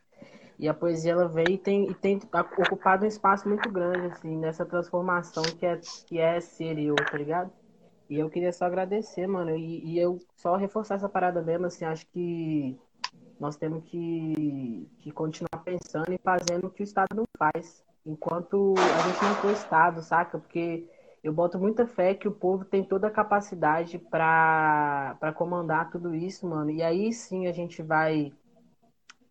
E 0.58 0.68
a 0.68 0.74
poesia 0.74 1.12
ela 1.12 1.28
veio 1.28 1.50
e 1.50 1.58
tem, 1.58 1.90
e 1.90 1.94
tem 1.94 2.20
ocupado 2.58 3.04
um 3.04 3.08
espaço 3.08 3.48
muito 3.48 3.68
grande 3.70 4.06
assim 4.06 4.36
nessa 4.36 4.64
transformação 4.64 5.42
que 5.42 5.66
é 5.66 5.80
que 6.06 6.18
é 6.18 6.40
ser 6.40 6.78
eu, 6.78 6.94
tá 6.94 7.16
ligado? 7.16 7.50
E 8.08 8.18
eu 8.18 8.28
queria 8.28 8.52
só 8.52 8.66
agradecer, 8.66 9.26
mano. 9.26 9.56
E, 9.56 9.84
e, 9.84 9.98
eu 9.98 10.18
só 10.36 10.56
reforçar 10.56 10.96
essa 10.96 11.08
parada 11.08 11.42
mesmo, 11.42 11.66
assim, 11.66 11.84
acho 11.84 12.06
que 12.08 12.78
nós 13.40 13.56
temos 13.56 13.82
que, 13.84 14.88
que 15.00 15.10
continuar 15.10 15.62
pensando 15.64 16.12
e 16.12 16.18
fazendo 16.18 16.66
o 16.66 16.70
que 16.70 16.82
o 16.82 16.84
Estado 16.84 17.14
não 17.14 17.24
faz. 17.38 17.84
Enquanto 18.06 18.74
a 18.76 19.08
gente 19.08 19.22
não 19.24 19.34
for 19.36 19.50
Estado, 19.52 20.02
saca? 20.02 20.38
Porque 20.38 20.86
eu 21.22 21.32
boto 21.32 21.58
muita 21.58 21.86
fé 21.86 22.14
que 22.14 22.28
o 22.28 22.32
povo 22.32 22.64
tem 22.64 22.84
toda 22.84 23.06
a 23.06 23.10
capacidade 23.10 23.98
para 23.98 25.32
comandar 25.34 25.90
tudo 25.90 26.14
isso, 26.14 26.46
mano. 26.46 26.70
E 26.70 26.82
aí 26.82 27.12
sim 27.12 27.46
a 27.46 27.52
gente 27.52 27.82
vai 27.82 28.30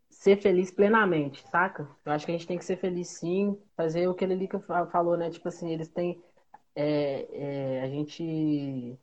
ser 0.10 0.38
feliz 0.38 0.72
plenamente, 0.72 1.46
saca? 1.50 1.88
Eu 2.04 2.12
acho 2.12 2.26
que 2.26 2.32
a 2.32 2.36
gente 2.36 2.48
tem 2.48 2.58
que 2.58 2.66
ser 2.66 2.78
feliz 2.78 3.10
sim, 3.10 3.58
fazer 3.76 4.08
o 4.08 4.14
que 4.16 4.24
ele 4.24 4.50
falou, 4.92 5.18
né? 5.18 5.30
Tipo 5.30 5.50
assim, 5.50 5.72
eles 5.72 5.88
têm. 5.88 6.20
É, 6.76 7.28
é, 7.32 7.82
a 7.84 7.90
gente 7.90 8.98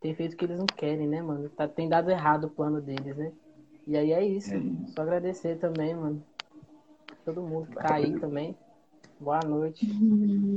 tem 0.00 0.14
feito 0.14 0.34
o 0.34 0.36
que 0.36 0.44
eles 0.44 0.58
não 0.58 0.66
querem, 0.66 1.08
né, 1.08 1.20
mano? 1.20 1.48
Tá, 1.48 1.66
tem 1.66 1.88
dado 1.88 2.10
errado 2.10 2.44
o 2.44 2.50
plano 2.50 2.80
deles, 2.80 3.16
né? 3.16 3.32
E 3.86 3.96
aí 3.96 4.12
é 4.12 4.24
isso. 4.24 4.54
É 4.54 4.58
isso. 4.58 4.92
Só 4.92 5.02
agradecer 5.02 5.58
também, 5.58 5.94
mano. 5.96 6.22
Todo 7.24 7.42
mundo 7.42 7.66
que 7.66 7.76
tá 7.76 7.94
aí 7.94 8.20
também. 8.20 8.56
Boa 9.18 9.40
noite. 9.40 9.90
Uhum. 9.90 10.56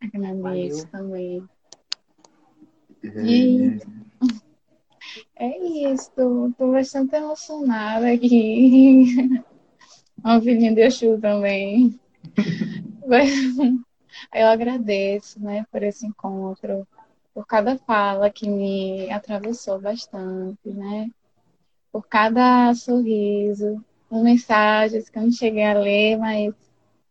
Agradeço 0.00 0.88
também. 0.88 1.46
E... 3.02 3.78
É 5.36 5.92
isso, 5.92 6.10
tô 6.56 6.72
bastante 6.72 7.14
emocionada 7.14 8.10
aqui. 8.10 9.42
Uma 10.24 10.40
filhinha 10.40 10.74
de 10.74 10.80
Exu 10.80 11.20
também. 11.20 12.00
Eu 14.32 14.46
agradeço, 14.46 15.38
né, 15.40 15.66
por 15.70 15.82
esse 15.82 16.06
encontro, 16.06 16.86
por 17.34 17.46
cada 17.46 17.76
fala 17.76 18.30
que 18.30 18.48
me 18.48 19.10
atravessou 19.10 19.78
bastante, 19.78 20.70
né? 20.70 21.10
Por 21.92 22.06
cada 22.08 22.72
sorriso, 22.74 23.84
por 24.08 24.22
mensagens 24.22 25.10
que 25.10 25.18
eu 25.18 25.24
não 25.24 25.32
cheguei 25.32 25.64
a 25.64 25.78
ler, 25.78 26.16
mas 26.16 26.54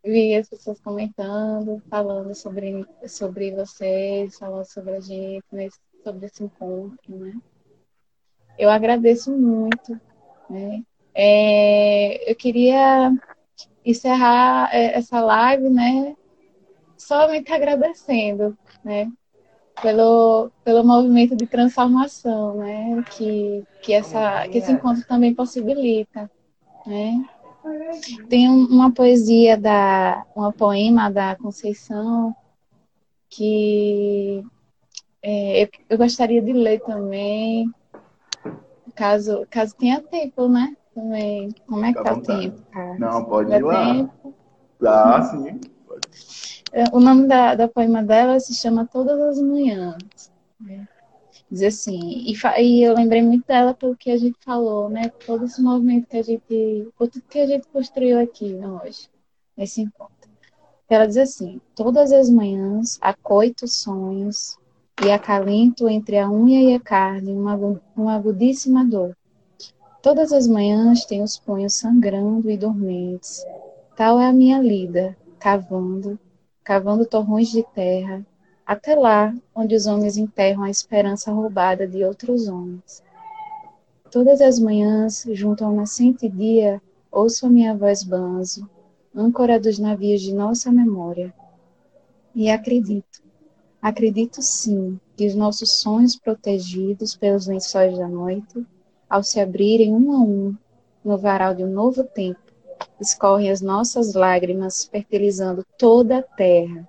vi 0.03 0.35
as 0.35 0.49
pessoas 0.49 0.79
comentando, 0.81 1.81
falando 1.89 2.35
sobre, 2.35 2.85
sobre 3.07 3.51
vocês, 3.51 4.37
falando 4.37 4.65
sobre 4.65 4.95
a 4.97 4.99
gente, 4.99 5.45
né, 5.51 5.69
sobre 6.03 6.25
esse 6.25 6.43
encontro, 6.43 7.15
né? 7.15 7.33
Eu 8.57 8.69
agradeço 8.69 9.31
muito, 9.31 9.99
né? 10.49 10.83
É, 11.15 12.29
eu 12.29 12.35
queria 12.35 13.11
encerrar 13.85 14.69
é, 14.73 14.97
essa 14.97 15.21
live, 15.21 15.69
né? 15.69 16.15
Somente 16.97 17.51
agradecendo, 17.51 18.57
né? 18.83 19.11
Pelo, 19.81 20.51
pelo 20.63 20.83
movimento 20.83 21.35
de 21.35 21.47
transformação, 21.47 22.57
né? 22.57 23.03
Que, 23.11 23.63
que, 23.81 23.93
essa, 23.93 24.47
que 24.47 24.57
esse 24.59 24.71
encontro 24.71 25.05
também 25.07 25.33
possibilita, 25.33 26.29
né? 26.85 27.25
Tem 28.29 28.49
uma 28.49 28.91
poesia 28.91 29.57
da, 29.57 30.25
uma 30.35 30.51
poema 30.51 31.09
da 31.09 31.35
Conceição 31.35 32.35
que 33.29 34.43
é, 35.21 35.69
eu, 35.89 35.97
gostaria 35.97 36.41
de 36.41 36.51
ler 36.51 36.81
também, 36.81 37.71
caso, 38.93 39.47
caso 39.49 39.75
tenha 39.75 40.01
tempo, 40.01 40.47
né? 40.47 40.75
Também. 40.93 41.49
Como 41.65 41.85
é 41.85 41.93
que 41.93 42.03
tá 42.03 42.13
o 42.13 42.21
tempo, 42.21 42.61
cara? 42.71 42.99
Não, 42.99 43.25
pode 43.25 43.51
ir 43.51 43.63
lá. 43.63 43.93
Tempo? 43.93 44.33
Dá, 44.79 45.23
sim. 45.23 45.61
É, 46.73 46.83
o 46.91 46.99
nome 46.99 47.27
da, 47.27 47.55
da 47.55 47.67
poema 47.67 48.03
dela 48.03 48.39
se 48.39 48.53
chama 48.53 48.85
Todas 48.85 49.19
as 49.19 49.39
Manhãs. 49.39 50.31
Né? 50.59 50.87
Diz 51.53 51.61
assim, 51.61 51.99
e, 52.01 52.33
e, 52.63 52.81
eu 52.81 52.95
lembrei 52.95 53.21
muito 53.21 53.45
dela 53.45 53.75
pelo 53.75 53.95
que 53.95 54.09
a 54.09 54.17
gente 54.17 54.35
falou, 54.43 54.89
né? 54.89 55.09
Todo 55.23 55.45
esse 55.45 55.61
movimento 55.61 56.07
que 56.07 56.17
a 56.17 56.23
gente, 56.23 56.87
tudo 56.97 57.21
que 57.29 57.37
a 57.37 57.45
gente 57.45 57.67
construiu 57.67 58.19
aqui 58.19 58.53
né, 58.53 58.67
hoje, 58.67 59.07
nesse 59.55 59.81
encontro. 59.81 60.31
Ela 60.89 61.05
diz 61.05 61.17
assim: 61.17 61.61
Todas 61.75 62.11
as 62.11 62.27
manhãs 62.27 62.97
acoito 62.99 63.67
sonhos 63.67 64.57
e 65.05 65.11
acalento 65.11 65.87
entre 65.87 66.17
a 66.17 66.27
unha 66.27 66.71
e 66.71 66.73
a 66.73 66.79
carne 66.79 67.31
uma, 67.31 67.55
uma 67.95 68.15
agudíssima 68.15 68.83
dor. 68.83 69.15
Todas 70.01 70.33
as 70.33 70.47
manhãs 70.47 71.05
tenho 71.05 71.23
os 71.23 71.37
punhos 71.37 71.75
sangrando 71.75 72.49
e 72.49 72.57
dormentes. 72.57 73.45
Tal 73.95 74.19
é 74.19 74.25
a 74.25 74.33
minha 74.33 74.59
lida, 74.59 75.15
cavando, 75.37 76.19
cavando 76.63 77.05
torrões 77.05 77.49
de 77.51 77.61
terra, 77.75 78.25
até 78.65 78.95
lá 78.95 79.33
onde 79.53 79.75
os 79.75 79.85
homens 79.85 80.17
enterram 80.17 80.63
a 80.63 80.69
esperança 80.69 81.31
roubada 81.31 81.87
de 81.87 82.03
outros 82.03 82.47
homens. 82.47 83.03
Todas 84.09 84.41
as 84.41 84.59
manhãs, 84.59 85.25
junto 85.31 85.65
ao 85.65 85.73
nascente 85.73 86.29
dia, 86.29 86.81
ouço 87.11 87.45
a 87.45 87.49
minha 87.49 87.75
voz 87.75 88.03
banzo, 88.03 88.69
âncora 89.15 89.59
dos 89.59 89.79
navios 89.79 90.21
de 90.21 90.33
nossa 90.33 90.71
memória. 90.71 91.33
E 92.33 92.49
acredito, 92.49 93.21
acredito 93.81 94.41
sim, 94.41 94.99
que 95.15 95.27
os 95.27 95.35
nossos 95.35 95.79
sonhos 95.79 96.15
protegidos 96.15 97.15
pelos 97.15 97.47
lençóis 97.47 97.97
da 97.97 98.07
noite, 98.07 98.65
ao 99.09 99.23
se 99.23 99.39
abrirem 99.39 99.93
um 99.93 100.11
a 100.13 100.19
um 100.21 100.55
no 101.03 101.17
varal 101.17 101.53
de 101.53 101.63
um 101.63 101.69
novo 101.69 102.03
tempo, 102.03 102.39
escorrem 102.99 103.51
as 103.51 103.61
nossas 103.61 104.13
lágrimas, 104.13 104.85
fertilizando 104.85 105.65
toda 105.77 106.19
a 106.19 106.23
terra, 106.23 106.87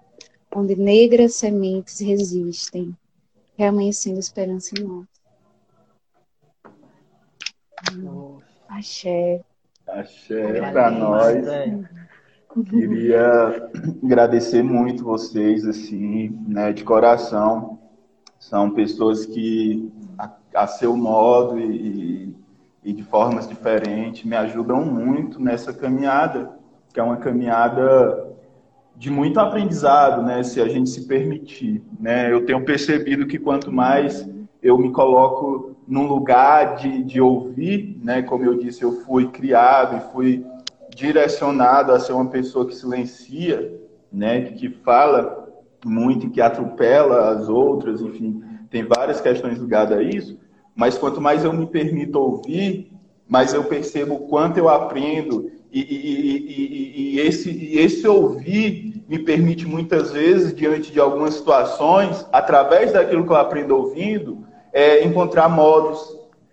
onde 0.54 0.76
negras 0.76 1.34
sementes 1.34 1.98
resistem, 2.00 2.96
reamanhecendo 3.58 4.20
esperança 4.20 4.70
em 4.78 4.84
nós. 4.84 5.14
Axé. 8.68 9.40
Axé 9.86 10.70
para 10.72 10.90
nós. 10.90 11.44
Queria 12.70 13.68
agradecer 14.02 14.62
muito 14.62 15.02
vocês, 15.02 15.66
assim, 15.66 16.28
né, 16.46 16.72
de 16.72 16.84
coração. 16.84 17.80
São 18.38 18.70
pessoas 18.70 19.26
que, 19.26 19.92
a, 20.16 20.30
a 20.54 20.66
seu 20.68 20.96
modo 20.96 21.58
e, 21.58 22.34
e 22.84 22.92
de 22.92 23.02
formas 23.02 23.48
diferentes, 23.48 24.24
me 24.24 24.36
ajudam 24.36 24.84
muito 24.84 25.40
nessa 25.40 25.72
caminhada, 25.72 26.52
que 26.92 27.00
é 27.00 27.02
uma 27.02 27.16
caminhada 27.16 28.23
de 28.96 29.10
muito 29.10 29.40
aprendizado, 29.40 30.22
né, 30.22 30.42
se 30.42 30.60
a 30.60 30.68
gente 30.68 30.88
se 30.88 31.06
permitir, 31.06 31.82
né? 31.98 32.32
Eu 32.32 32.46
tenho 32.46 32.64
percebido 32.64 33.26
que 33.26 33.38
quanto 33.38 33.72
mais 33.72 34.26
eu 34.62 34.78
me 34.78 34.92
coloco 34.92 35.76
num 35.86 36.06
lugar 36.06 36.76
de, 36.76 37.02
de 37.02 37.20
ouvir, 37.20 37.98
né, 38.02 38.22
como 38.22 38.44
eu 38.44 38.56
disse, 38.56 38.82
eu 38.82 38.92
fui 39.02 39.28
criado 39.28 39.96
e 39.96 40.12
fui 40.12 40.46
direcionado 40.94 41.92
a 41.92 42.00
ser 42.00 42.12
uma 42.12 42.30
pessoa 42.30 42.66
que 42.66 42.74
silencia, 42.74 43.78
né, 44.12 44.42
que 44.42 44.70
fala 44.70 45.48
muito, 45.84 46.30
que 46.30 46.40
atropela 46.40 47.30
as 47.30 47.48
outras, 47.48 48.00
enfim, 48.00 48.42
tem 48.70 48.84
várias 48.84 49.20
questões 49.20 49.58
ligadas 49.58 49.98
a 49.98 50.02
isso, 50.02 50.38
mas 50.74 50.96
quanto 50.96 51.20
mais 51.20 51.44
eu 51.44 51.52
me 51.52 51.66
permito 51.66 52.18
ouvir, 52.18 52.90
mais 53.28 53.52
eu 53.52 53.64
percebo 53.64 54.14
o 54.14 54.28
quanto 54.28 54.58
eu 54.58 54.68
aprendo 54.68 55.50
e, 55.74 55.80
e, 55.80 57.16
e, 57.16 57.16
e, 57.16 57.20
esse, 57.20 57.50
e 57.50 57.78
esse 57.80 58.06
ouvir 58.06 59.04
me 59.08 59.18
permite 59.18 59.66
muitas 59.66 60.12
vezes, 60.12 60.54
diante 60.54 60.92
de 60.92 61.00
algumas 61.00 61.34
situações, 61.34 62.24
através 62.32 62.92
daquilo 62.92 63.24
que 63.26 63.32
eu 63.32 63.36
aprendo 63.36 63.76
ouvindo, 63.76 64.46
é, 64.72 65.04
encontrar 65.04 65.48
modos 65.48 66.00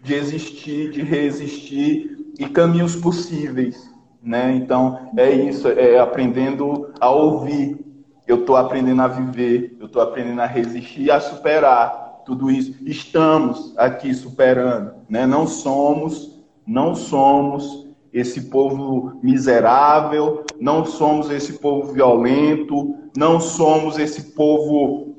de 0.02 0.16
existir, 0.16 0.90
de 0.90 1.04
resistir 1.04 2.34
e 2.40 2.48
caminhos 2.48 2.96
possíveis. 2.96 3.90
Né? 4.24 4.56
Então, 4.56 5.12
é 5.16 5.30
isso, 5.30 5.68
é 5.68 6.00
aprendendo 6.00 6.92
a 7.00 7.12
ouvir. 7.12 7.80
Eu 8.28 8.42
estou 8.42 8.56
aprendendo 8.56 9.04
a 9.04 9.08
viver, 9.08 9.78
eu 9.80 9.86
estou 9.86 10.02
aprendendo 10.02 10.42
a 10.42 10.46
resistir, 10.48 11.12
a 11.12 11.20
superar 11.20 12.24
tudo 12.26 12.50
isso. 12.50 12.76
Estamos 12.82 13.74
aqui 13.78 14.14
superando, 14.14 14.94
né? 15.08 15.28
não 15.28 15.46
somos, 15.46 16.42
não 16.66 16.96
somos 16.96 17.81
esse 18.14 18.50
povo 18.50 19.20
miserável, 19.24 20.44
não 20.60 20.86
somos 20.86 21.30
esse 21.30 21.54
povo 21.54 21.94
violento, 21.94 22.96
não 23.16 23.40
somos 23.40 23.98
esse 23.98 24.34
povo 24.34 25.16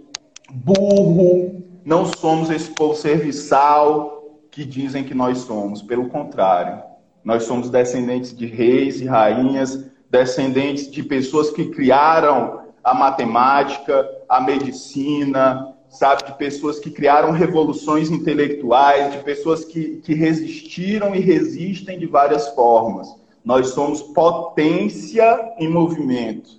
burro, 0.51 1.63
não 1.85 2.05
somos 2.07 2.51
esse 2.51 2.71
povo 2.71 2.95
serviçal 2.95 4.41
que 4.51 4.65
dizem 4.65 5.03
que 5.03 5.15
nós 5.15 5.39
somos. 5.39 5.83
Pelo 5.83 6.09
contrário, 6.09 6.83
nós 7.25 7.45
somos 7.45 7.71
descendentes 7.71 8.37
de 8.37 8.47
reis 8.47 9.01
e 9.01 9.07
rainhas, 9.07 9.87
descendentes 10.11 10.91
de 10.91 11.03
pessoas 11.03 11.51
que 11.51 11.67
criaram 11.67 12.61
a 12.85 12.93
matemática, 12.93 14.07
a 14.29 14.41
medicina, 14.41 15.72
sabe, 15.93 16.25
de 16.25 16.33
pessoas 16.39 16.79
que 16.81 16.91
criaram 16.91 17.31
revoluções 17.31 18.11
intelectuais, 18.11 19.13
de 19.13 19.19
pessoas 19.19 19.65
que, 19.65 20.01
que 20.03 20.15
resistiram 20.15 21.15
e 21.15 21.21
resistem 21.21 21.99
de 21.99 22.07
várias 22.07 22.49
formas. 22.49 23.15
Nós 23.45 23.69
somos 23.69 24.03
potência 24.03 25.55
em 25.59 25.69
movimento. 25.69 26.51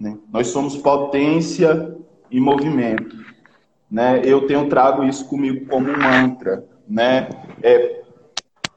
Né? 0.00 0.16
Nós 0.32 0.48
somos 0.48 0.76
potência 0.76 1.96
em 2.30 2.40
movimento. 2.40 3.16
Né? 3.90 4.22
Eu 4.24 4.46
tenho 4.46 4.68
trago 4.68 5.04
isso 5.04 5.28
comigo 5.28 5.66
como 5.66 5.90
um 5.90 5.98
mantra. 5.98 6.64
Né? 6.88 7.28
É, 7.62 8.02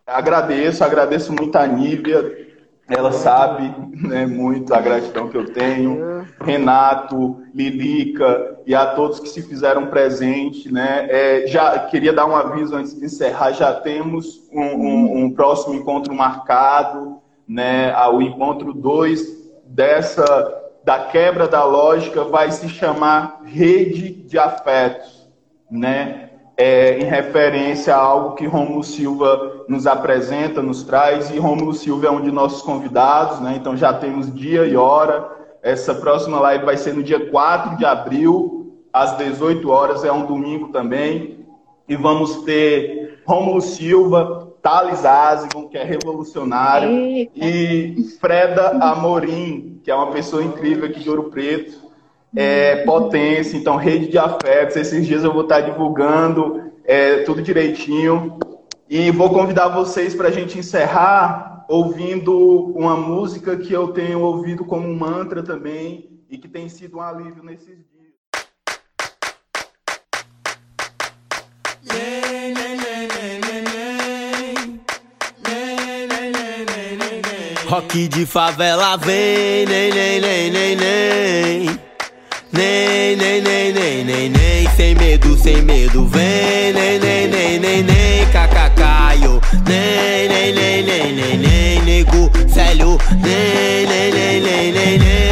agradeço, 0.05 0.83
agradeço 0.83 1.31
muito 1.31 1.55
a 1.55 1.65
Nívia 1.65 2.46
ela 2.89 3.11
sabe 3.11 3.73
né, 4.07 4.25
muito 4.25 4.73
a 4.73 4.79
gratidão 4.79 5.27
que 5.27 5.37
eu 5.37 5.51
tenho. 5.51 6.25
Renato, 6.39 7.43
Lilica 7.53 8.59
e 8.65 8.73
a 8.73 8.85
todos 8.85 9.19
que 9.19 9.27
se 9.27 9.41
fizeram 9.41 9.87
presente. 9.87 10.71
Né? 10.71 11.07
É, 11.09 11.47
já 11.47 11.77
queria 11.79 12.13
dar 12.13 12.25
um 12.25 12.35
aviso 12.35 12.75
antes 12.75 12.97
de 12.97 13.05
encerrar: 13.05 13.51
já 13.51 13.73
temos 13.73 14.47
um, 14.53 14.61
um, 14.61 15.25
um 15.25 15.33
próximo 15.33 15.75
encontro 15.75 16.13
marcado, 16.13 17.19
né? 17.47 17.93
o 18.09 18.21
encontro 18.21 18.73
2 18.73 19.37
dessa 19.65 20.63
da 20.87 20.99
quebra 20.99 21.49
da 21.49 21.65
lógica 21.65 22.23
vai 22.23 22.49
se 22.49 22.69
chamar 22.69 23.41
rede 23.43 24.09
de 24.09 24.39
afetos, 24.39 25.29
né? 25.69 26.26
É, 26.57 26.97
em 26.97 27.03
referência 27.03 27.95
a 27.95 27.99
algo 27.99 28.35
que 28.35 28.47
Rômulo 28.47 28.83
Silva 28.83 29.63
nos 29.69 29.85
apresenta, 29.85 30.61
nos 30.61 30.81
traz, 30.81 31.29
e 31.29 31.37
Rômulo 31.37 31.73
Silva 31.73 32.07
é 32.07 32.11
um 32.11 32.21
de 32.21 32.31
nossos 32.31 32.63
convidados, 32.63 33.39
né? 33.39 33.53
então 33.55 33.77
já 33.77 33.93
temos 33.93 34.33
dia 34.33 34.65
e 34.65 34.75
hora. 34.75 35.37
Essa 35.61 35.93
próxima 35.93 36.39
live 36.39 36.65
vai 36.65 36.75
ser 36.75 36.95
no 36.95 37.03
dia 37.03 37.29
4 37.29 37.77
de 37.77 37.85
abril, 37.85 38.73
às 38.91 39.15
18 39.17 39.69
horas, 39.69 40.03
é 40.03 40.11
um 40.11 40.25
domingo 40.25 40.69
também, 40.69 41.45
e 41.87 41.95
vamos 41.95 42.37
ter 42.37 43.21
Rômulo 43.23 43.61
Silva, 43.61 44.51
Thales 44.61 45.05
Azigon, 45.05 45.67
que 45.67 45.77
é 45.77 45.83
revolucionário, 45.83 46.89
Eita. 46.89 47.31
e 47.35 48.03
Freda 48.19 48.69
Amorim, 48.81 49.79
que 49.83 49.91
é 49.91 49.95
uma 49.95 50.11
pessoa 50.11 50.43
incrível 50.43 50.85
aqui 50.85 51.01
de 51.01 51.09
Ouro 51.09 51.25
Preto, 51.25 51.86
é, 52.37 52.83
potência, 52.83 53.57
então 53.57 53.77
rede 53.77 54.09
de 54.09 54.17
afetos. 54.19 54.75
Esses 54.75 55.07
dias 55.07 55.23
eu 55.23 55.33
vou 55.33 55.41
estar 55.41 55.61
divulgando 55.61 56.71
é, 56.85 57.23
tudo 57.23 57.41
direitinho. 57.41 58.37
E 58.87 59.09
vou 59.09 59.31
convidar 59.31 59.69
vocês 59.69 60.13
para 60.13 60.27
a 60.27 60.31
gente 60.31 60.59
encerrar 60.59 61.65
ouvindo 61.67 62.31
uma 62.75 62.95
música 62.95 63.57
que 63.57 63.73
eu 63.73 63.87
tenho 63.87 64.21
ouvido 64.21 64.63
como 64.63 64.87
mantra 64.93 65.41
também 65.41 66.21
e 66.29 66.37
que 66.37 66.47
tem 66.47 66.69
sido 66.69 66.97
um 66.97 67.01
alívio 67.01 67.43
nesses 67.43 67.75
dias. 67.75 67.87
Rock 77.67 78.07
de 78.07 78.25
favela 78.27 78.95
vem, 78.95 79.65
nem, 79.65 79.91
nem, 79.91 80.21
nem, 80.21 80.51
nem, 80.51 80.75
nem. 80.75 81.86
Nem, 82.57 83.17
nem, 83.17 83.43
nem, 83.43 83.73
nem, 83.73 84.05
nem, 84.07 84.31
nem, 84.31 84.75
sem 84.75 84.97
medo, 84.97 85.37
sem 85.43 85.63
medo, 85.63 86.07
vem, 86.07 86.73
nem, 86.73 86.99
nem, 86.99 87.29
nem, 87.29 87.61
nem, 87.61 87.85
nem, 87.85 88.31
cacacaio, 88.31 89.39
nem, 89.67 90.27
nem, 90.27 90.55
nem, 90.55 90.85
nem, 90.85 91.15
nem, 91.15 91.39
nem, 91.39 91.85
nego, 91.85 92.31
sério, 92.51 92.97
nem, 93.21 93.85
nem, 93.87 94.09
nem, 94.11 94.41
nem, 94.41 94.73
nem, 94.73 94.97
nem, 94.97 95.27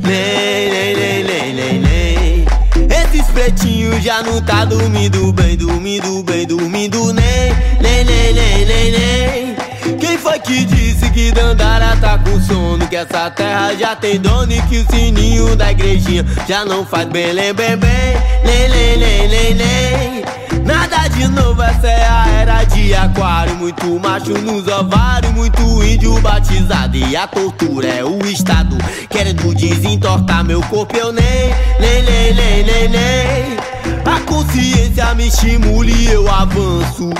nem, 0.00 0.22
nem, 0.70 0.96
nem, 0.96 1.24
nem, 1.26 1.54
nem, 1.54 1.80
nem. 1.82 2.44
Esses 2.88 3.26
pretinhos 3.34 4.02
já 4.02 4.22
não 4.22 4.40
tá 4.40 4.64
dormindo 4.64 5.34
bem, 5.34 5.54
dormindo 5.54 6.22
bem, 6.22 6.46
dormindo 6.46 7.12
nem, 7.12 7.54
nem, 7.82 8.06
nem, 8.06 8.34
nem, 8.34 8.66
nem, 8.66 8.90
nem. 8.90 9.33
Quem 10.14 10.20
foi 10.20 10.38
que 10.38 10.64
disse 10.64 11.10
que 11.10 11.32
Dandara 11.32 11.96
tá 11.96 12.16
com 12.16 12.40
sono? 12.40 12.86
Que 12.86 12.94
essa 12.94 13.28
terra 13.32 13.74
já 13.74 13.96
tem 13.96 14.20
dono 14.20 14.52
e 14.52 14.62
que 14.62 14.78
o 14.78 14.86
sininho 14.88 15.56
da 15.56 15.72
igrejinha 15.72 16.24
já 16.48 16.64
não 16.64 16.86
faz 16.86 17.08
bem, 17.08 17.32
lem, 17.32 17.52
bem, 17.52 17.76
bem, 17.76 17.90
nem, 18.44 18.68
nem, 18.68 18.96
nem, 18.96 19.28
nem, 19.28 19.54
nem. 19.54 20.24
Nada 20.64 21.08
de 21.08 21.26
novo, 21.26 21.60
essa 21.60 21.88
é 21.88 22.06
a 22.08 22.28
era 22.28 22.62
de 22.62 22.94
aquário. 22.94 23.56
Muito 23.56 23.86
macho 23.98 24.34
nos 24.34 24.68
ovários, 24.68 25.32
muito 25.32 25.82
índio 25.82 26.20
batizado. 26.20 26.96
E 26.96 27.16
a 27.16 27.26
tortura 27.26 27.88
é 27.88 28.04
o 28.04 28.24
Estado 28.24 28.78
querendo 29.10 29.52
desentortar 29.52 30.44
meu 30.44 30.60
corpo. 30.62 30.96
Eu 30.96 31.12
nem, 31.12 31.24
nem, 31.80 32.02
nem, 32.04 32.34
nem, 32.34 32.62
nem, 32.62 32.88
nem. 32.88 33.56
A 34.04 34.20
consciência 34.20 35.12
me 35.16 35.26
estimula 35.26 35.90
e 35.90 36.06
eu 36.06 36.30
avanço. 36.30 37.10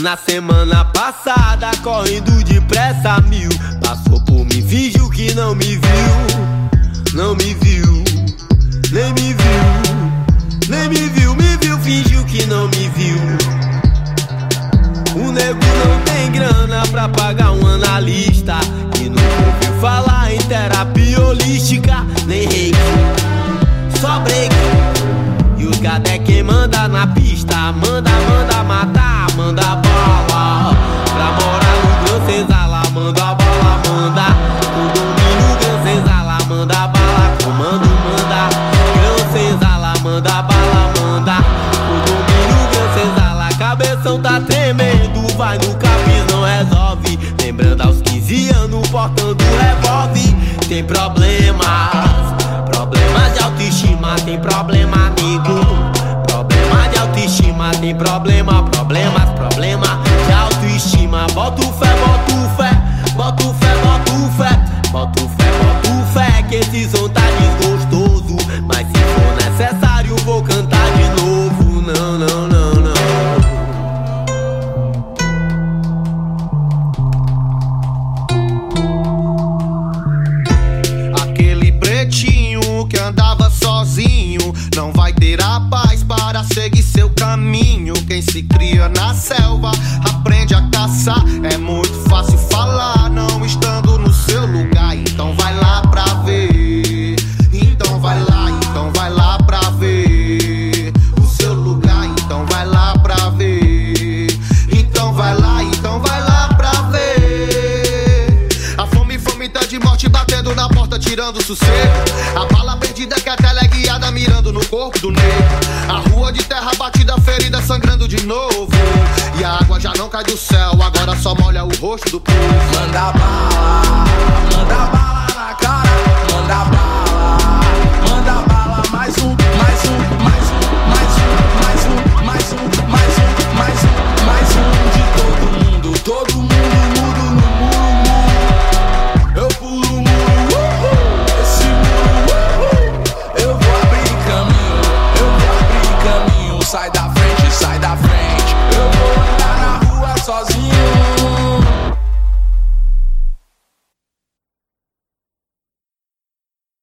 Na 0.00 0.16
semana 0.16 0.84
passada, 0.84 1.70
correndo 1.82 2.44
depressa 2.44 3.20
mil. 3.22 3.48
Passou 3.82 4.20
por 4.20 4.44
mim, 4.44 4.62
fingiu 4.62 5.10
que 5.10 5.34
não 5.34 5.56
me 5.56 5.76
viu. 5.76 7.14
Não 7.14 7.34
me 7.34 7.54
viu, 7.54 7.87